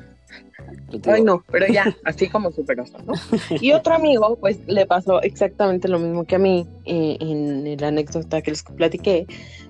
Ay, 1.08 1.24
no, 1.24 1.44
pero 1.52 1.68
ya, 1.68 1.96
así 2.04 2.28
como 2.28 2.52
súper 2.52 2.80
oso, 2.80 2.98
¿no? 3.06 3.14
Y 3.62 3.72
otro 3.72 3.96
amigo, 3.96 4.38
pues 4.38 4.60
le 4.68 4.86
pasó 4.86 5.22
exactamente 5.22 5.88
lo 5.88 6.00
mismo 6.00 6.26
que 6.26 6.36
a 6.36 6.40
mí 6.40 6.68
eh, 6.86 7.18
en 7.20 7.78
la 7.80 7.90
anécdota 7.90 8.42
que 8.42 8.52
les 8.52 8.64
platiqué, 8.64 9.26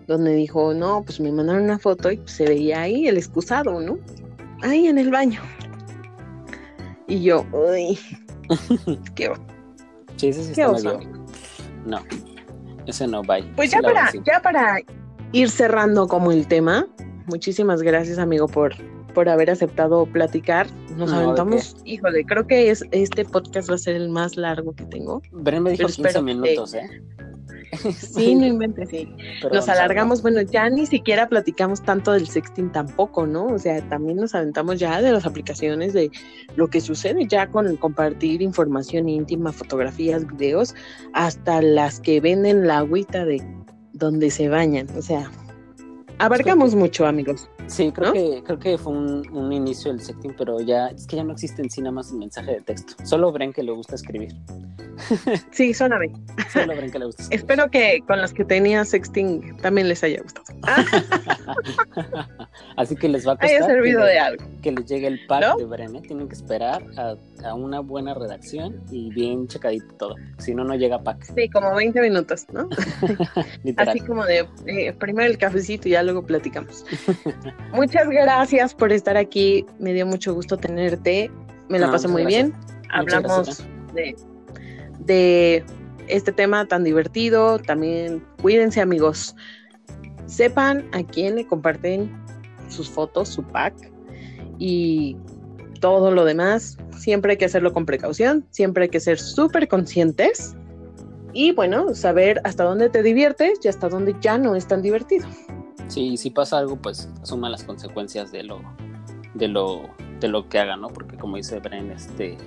donde 0.07 0.33
dijo, 0.33 0.73
no, 0.73 1.03
pues 1.03 1.19
me 1.19 1.31
mandaron 1.31 1.63
una 1.63 1.79
foto 1.79 2.11
y 2.11 2.21
se 2.25 2.45
veía 2.45 2.81
ahí 2.81 3.07
el 3.07 3.17
excusado, 3.17 3.79
¿no? 3.81 3.97
Ahí 4.61 4.87
en 4.87 4.97
el 4.97 5.11
baño. 5.11 5.41
Y 7.07 7.21
yo, 7.21 7.45
uy, 7.51 7.99
qué 9.15 9.31
Sí, 10.17 10.29
ese 10.29 10.43
sí 10.43 10.51
está 10.51 10.69
oso. 10.69 10.99
No, 11.85 11.99
ese 12.85 13.07
no, 13.07 13.21
bye. 13.21 13.43
Pues 13.55 13.71
ya 13.71 13.81
para, 13.81 14.11
ya 14.25 14.41
para 14.41 14.77
ir 15.33 15.49
cerrando 15.49 16.07
como 16.07 16.31
el 16.31 16.47
tema, 16.47 16.87
muchísimas 17.27 17.81
gracias, 17.81 18.17
amigo, 18.17 18.47
por, 18.47 18.73
por 19.13 19.29
haber 19.29 19.49
aceptado 19.49 20.05
platicar. 20.05 20.67
Nos 20.97 21.11
aventamos, 21.11 21.77
híjole, 21.85 22.25
creo 22.25 22.47
que 22.47 22.69
es, 22.69 22.83
este 22.91 23.25
podcast 23.25 23.69
va 23.69 23.75
a 23.75 23.79
ser 23.79 23.95
el 23.95 24.09
más 24.09 24.37
largo 24.37 24.73
que 24.73 24.85
tengo. 24.85 25.21
Bren 25.31 25.63
me 25.63 25.71
dijo 25.71 25.87
15 25.87 26.21
minutos, 26.21 26.73
¿eh? 26.73 27.01
Sí, 27.93 28.35
no 28.35 28.45
inventes, 28.45 28.89
sí. 28.89 29.07
nos 29.51 29.67
alargamos, 29.69 30.21
bueno, 30.21 30.41
ya 30.41 30.69
ni 30.69 30.85
siquiera 30.85 31.27
platicamos 31.27 31.81
tanto 31.81 32.11
del 32.11 32.27
sexting 32.27 32.71
tampoco, 32.71 33.25
¿no? 33.25 33.47
O 33.47 33.59
sea, 33.59 33.81
también 33.89 34.17
nos 34.17 34.35
aventamos 34.35 34.79
ya 34.79 35.01
de 35.01 35.11
las 35.11 35.25
aplicaciones 35.25 35.93
de 35.93 36.11
lo 36.55 36.67
que 36.67 36.81
sucede 36.81 37.27
ya 37.27 37.47
con 37.47 37.75
compartir 37.77 38.41
información 38.41 39.09
íntima, 39.09 39.51
fotografías, 39.51 40.25
videos, 40.27 40.75
hasta 41.13 41.61
las 41.61 41.99
que 41.99 42.19
venden 42.19 42.67
la 42.67 42.79
agüita 42.79 43.25
de 43.25 43.43
donde 43.93 44.29
se 44.29 44.49
bañan. 44.49 44.87
O 44.97 45.01
sea, 45.01 45.29
abarcamos 46.19 46.75
mucho, 46.75 47.05
amigos. 47.05 47.49
Sí, 47.67 47.91
creo 47.91 48.13
que 48.13 48.43
creo 48.45 48.59
que 48.59 48.77
fue 48.77 48.93
un, 48.93 49.51
inicio 49.51 49.91
del 49.91 50.01
sexting, 50.01 50.35
pero 50.37 50.59
ya 50.61 50.87
es 50.87 51.07
que 51.07 51.15
ya 51.15 51.23
no 51.23 51.33
existe 51.33 51.61
en 51.61 51.69
sí 51.69 51.81
nada 51.81 51.91
más 51.93 52.11
el 52.11 52.17
mensaje 52.17 52.51
de 52.53 52.61
texto. 52.61 52.93
Solo 53.05 53.31
Bren 53.31 53.53
que 53.53 53.63
le 53.63 53.71
gusta 53.71 53.95
escribir. 53.95 54.33
Sí, 55.51 55.73
bien. 55.73 56.25
Solo 56.51 56.75
Bren 56.75 56.89
que 56.89 56.99
le 56.99 57.05
gusta 57.05 57.23
escribir. 57.23 57.41
Espero 57.41 57.69
que 57.69 58.01
con 58.07 58.21
los 58.21 58.33
que 58.33 58.45
tenía 58.45 58.85
sexting 58.85 59.57
también 59.57 59.89
les 59.89 60.03
haya 60.03 60.21
gustado. 60.21 60.45
Así 62.77 62.95
que 62.95 63.09
les 63.09 63.27
va 63.27 63.33
a 63.33 63.35
costar 63.35 63.57
haya 63.57 63.65
servido 63.65 64.01
que, 64.01 64.07
de 64.07 64.19
algo. 64.19 64.45
que 64.61 64.71
les 64.71 64.85
llegue 64.85 65.07
el 65.07 65.25
pack 65.27 65.57
de 65.57 65.65
Bren. 65.65 65.95
¿eh? 65.95 66.01
Tienen 66.01 66.29
que 66.29 66.35
esperar 66.35 66.83
a, 66.97 67.53
una 67.53 67.81
buena 67.81 68.13
redacción 68.13 68.81
y 68.89 69.09
bien 69.09 69.47
checadito 69.47 69.93
todo. 69.95 70.15
Si 70.37 70.55
no, 70.55 70.63
no 70.63 70.75
llega 70.75 71.03
pack. 71.03 71.23
Sí, 71.35 71.49
como 71.49 71.75
20 71.75 72.01
minutos, 72.01 72.45
¿no? 72.53 72.69
Así 73.77 73.99
como 73.99 74.25
de 74.25 74.47
eh, 74.65 74.93
primero 74.93 75.29
el 75.29 75.37
cafecito 75.37 75.89
y 75.89 75.91
ya 75.91 76.03
luego 76.03 76.25
platicamos. 76.25 76.85
Muchas 77.73 78.07
gracias 78.07 78.73
por 78.73 78.91
estar 78.91 79.17
aquí. 79.17 79.65
Me 79.79 79.93
dio 79.93 80.05
mucho 80.05 80.33
gusto 80.33 80.57
tenerte. 80.57 81.29
Me 81.69 81.79
la 81.79 81.91
pasé 81.91 82.07
muy 82.07 82.25
bien. 82.25 82.53
Hablamos 82.91 83.65
de, 83.93 84.15
de 84.99 85.63
este 86.07 86.31
tema 86.31 86.65
tan 86.65 86.83
divertido. 86.83 87.59
También 87.59 88.23
cuídense, 88.41 88.81
amigos. 88.81 89.35
Sepan 90.25 90.85
a 90.93 91.03
quién 91.03 91.35
le 91.35 91.45
comparten 91.45 92.11
sus 92.69 92.89
fotos, 92.89 93.29
su 93.29 93.43
pack 93.43 93.73
y 94.57 95.17
todo 95.81 96.11
lo 96.11 96.25
demás. 96.25 96.77
Siempre 96.97 97.31
hay 97.31 97.37
que 97.37 97.45
hacerlo 97.45 97.73
con 97.73 97.85
precaución. 97.85 98.45
Siempre 98.51 98.83
hay 98.83 98.89
que 98.89 98.99
ser 98.99 99.19
súper 99.19 99.67
conscientes. 99.67 100.55
Y 101.33 101.51
bueno, 101.51 101.93
saber 101.93 102.39
hasta 102.45 102.63
dónde 102.63 102.89
te 102.89 103.03
diviertes 103.03 103.59
y 103.61 103.67
hasta 103.67 103.89
dónde 103.89 104.15
ya 104.21 104.37
no 104.37 104.55
es 104.55 104.67
tan 104.67 104.81
divertido. 104.81 105.27
Sí, 105.87 106.17
si 106.17 106.29
pasa 106.31 106.57
algo, 106.57 106.77
pues 106.77 107.09
asuma 107.21 107.49
las 107.49 107.63
consecuencias 107.63 108.31
de 108.31 108.43
lo, 108.43 108.59
de 109.33 109.47
lo, 109.47 109.89
de 110.19 110.27
lo 110.27 110.49
que 110.49 110.59
haga, 110.59 110.77
¿no? 110.77 110.87
Porque 110.89 111.17
como 111.17 111.37
dice 111.37 111.59
Bren, 111.59 111.91
este, 111.91 112.37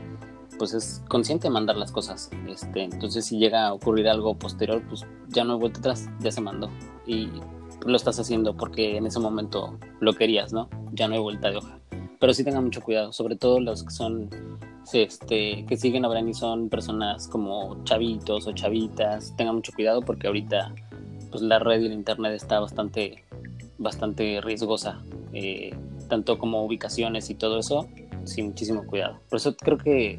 pues 0.59 0.75
es 0.75 1.03
consciente 1.09 1.49
de 1.49 1.51
mandar 1.51 1.77
las 1.77 1.93
cosas. 1.93 2.31
Este, 2.49 2.83
entonces 2.83 3.25
si 3.25 3.39
llega 3.39 3.67
a 3.67 3.73
ocurrir 3.73 4.09
algo 4.09 4.35
posterior, 4.35 4.83
pues 4.89 5.07
ya 5.29 5.45
no 5.45 5.55
hay 5.55 5.61
vuelta 5.61 5.79
atrás, 5.79 6.09
ya 6.21 6.33
se 6.33 6.41
mandó. 6.41 6.69
Y 7.07 7.29
lo 7.87 7.97
estás 7.97 8.19
haciendo 8.19 8.57
porque 8.57 8.97
en 8.97 9.07
ese 9.07 9.21
momento 9.21 9.79
lo 10.01 10.13
querías, 10.15 10.53
¿no? 10.53 10.69
Ya 10.93 11.09
no 11.09 11.15
hay 11.15 11.21
vuelta 11.21 11.51
de 11.51 11.59
hoja. 11.59 11.79
Pero 12.19 12.35
sí 12.35 12.43
tengan 12.43 12.65
mucho 12.65 12.83
cuidado, 12.83 13.13
sobre 13.13 13.37
todo 13.37 13.61
los 13.61 13.85
que 13.85 13.91
son, 13.91 14.29
este, 14.93 15.65
que 15.67 15.77
siguen 15.77 16.05
a 16.05 16.09
Bren 16.09 16.29
y 16.29 16.35
son 16.35 16.69
personas 16.69 17.29
como 17.29 17.85
chavitos 17.85 18.49
o 18.49 18.53
chavitas, 18.53 19.35
tengan 19.37 19.55
mucho 19.55 19.73
cuidado 19.73 20.03
porque 20.03 20.27
ahorita 20.27 20.75
pues 21.31 21.43
la 21.43 21.59
red 21.59 21.81
y 21.81 21.87
el 21.87 21.93
internet 21.93 22.33
está 22.35 22.61
bastante 22.61 23.25
bastante 23.79 24.41
riesgosa, 24.41 25.01
eh, 25.33 25.75
tanto 26.09 26.39
como 26.39 26.65
ubicaciones 26.65 27.31
y 27.31 27.35
todo 27.35 27.59
eso, 27.61 27.89
sin 28.25 28.47
muchísimo 28.47 28.85
cuidado. 28.85 29.21
Por 29.29 29.39
eso 29.39 29.57
creo 29.57 29.79
que 29.79 30.19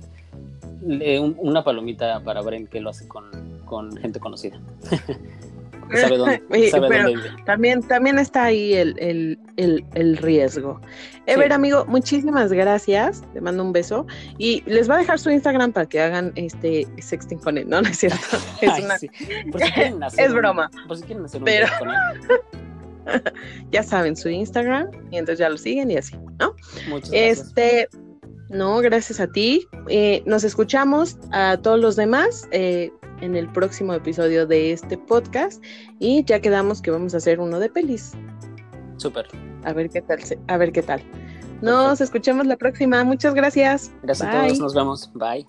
una 0.82 1.64
palomita 1.64 2.22
para 2.24 2.42
Bren 2.42 2.68
que 2.68 2.80
lo 2.80 2.90
hace 2.90 3.08
con, 3.08 3.60
con 3.66 3.96
gente 3.98 4.20
conocida. 4.20 4.60
sabe 5.98 6.18
dónde, 6.18 6.42
También, 7.46 7.82
también 7.84 8.20
está 8.20 8.46
ahí 8.46 8.74
el, 8.74 8.96
el, 9.00 9.40
el, 9.58 9.86
el 9.96 10.18
riesgo. 10.18 10.80
Ever, 11.26 11.54
amigo, 11.54 11.86
muchísimas 11.86 12.52
gracias. 12.52 13.24
Te 13.34 13.42
mando 13.42 13.64
un 13.64 13.72
beso. 13.72 14.06
Y 14.38 14.64
les 14.66 14.90
va 14.90 14.96
a 14.96 14.98
dejar 15.00 15.20
su 15.20 15.30
Instagram 15.30 15.72
para 15.72 15.88
que 15.88 16.00
hagan 16.00 16.32
este 16.36 16.88
sexting 17.00 17.40
con 17.40 17.58
él, 17.58 17.70
¿no? 17.70 17.82
No 17.82 17.90
es 17.90 18.00
cierto. 18.00 18.18
Es, 18.62 19.94
una... 19.94 20.08
es 20.18 20.34
broma. 20.34 20.70
Por 20.88 20.98
si 20.98 21.04
quieren 21.04 21.26
hacer 21.26 21.42
un 21.42 21.46
Pero... 21.46 21.68
con 21.80 21.90
él. 21.90 23.22
ya 23.72 23.84
saben 23.84 24.16
su 24.16 24.30
Instagram 24.30 24.90
y 25.12 25.18
entonces 25.18 25.40
ya 25.40 25.50
lo 25.50 25.58
siguen 25.58 25.90
y 25.92 25.98
así, 25.98 26.16
¿no? 26.40 26.54
Muchas 26.90 27.10
gracias. 27.12 27.48
Este, 27.48 27.90
no, 28.50 28.80
gracias 28.80 29.20
a 29.20 29.28
ti. 29.28 29.68
Eh, 29.88 30.24
nos 30.26 30.44
escuchamos 30.44 31.18
a 31.32 31.58
todos 31.58 31.80
los 31.80 31.96
demás 31.96 32.48
eh, 32.52 32.92
en 33.22 33.36
el 33.36 33.48
próximo 33.50 33.94
episodio 33.94 34.48
de 34.48 34.72
este 34.72 34.98
podcast 34.98 35.64
y 36.00 36.24
ya 36.26 36.40
quedamos 36.40 36.82
que 36.82 36.92
vamos 36.92 37.14
a 37.14 37.18
hacer 37.18 37.40
uno 37.40 37.60
de 37.60 37.70
pelis. 37.70 38.14
Súper. 38.98 39.28
A 39.64 39.74
ver 39.74 39.90
qué 39.90 40.02
tal, 40.02 40.20
a 40.48 40.58
ver 40.58 40.72
qué 40.72 40.82
tal. 40.82 41.02
Nos 41.62 42.00
Perfecto. 42.00 42.04
escuchamos 42.04 42.48
la 42.48 42.58
próxima. 42.58 43.04
Muchas 43.04 43.34
gracias. 43.34 43.92
Gracias 44.04 44.28
a 44.28 44.48
todos. 44.48 44.60
Nos 44.60 44.74
vemos. 44.74 45.12
Bye. 45.14 45.46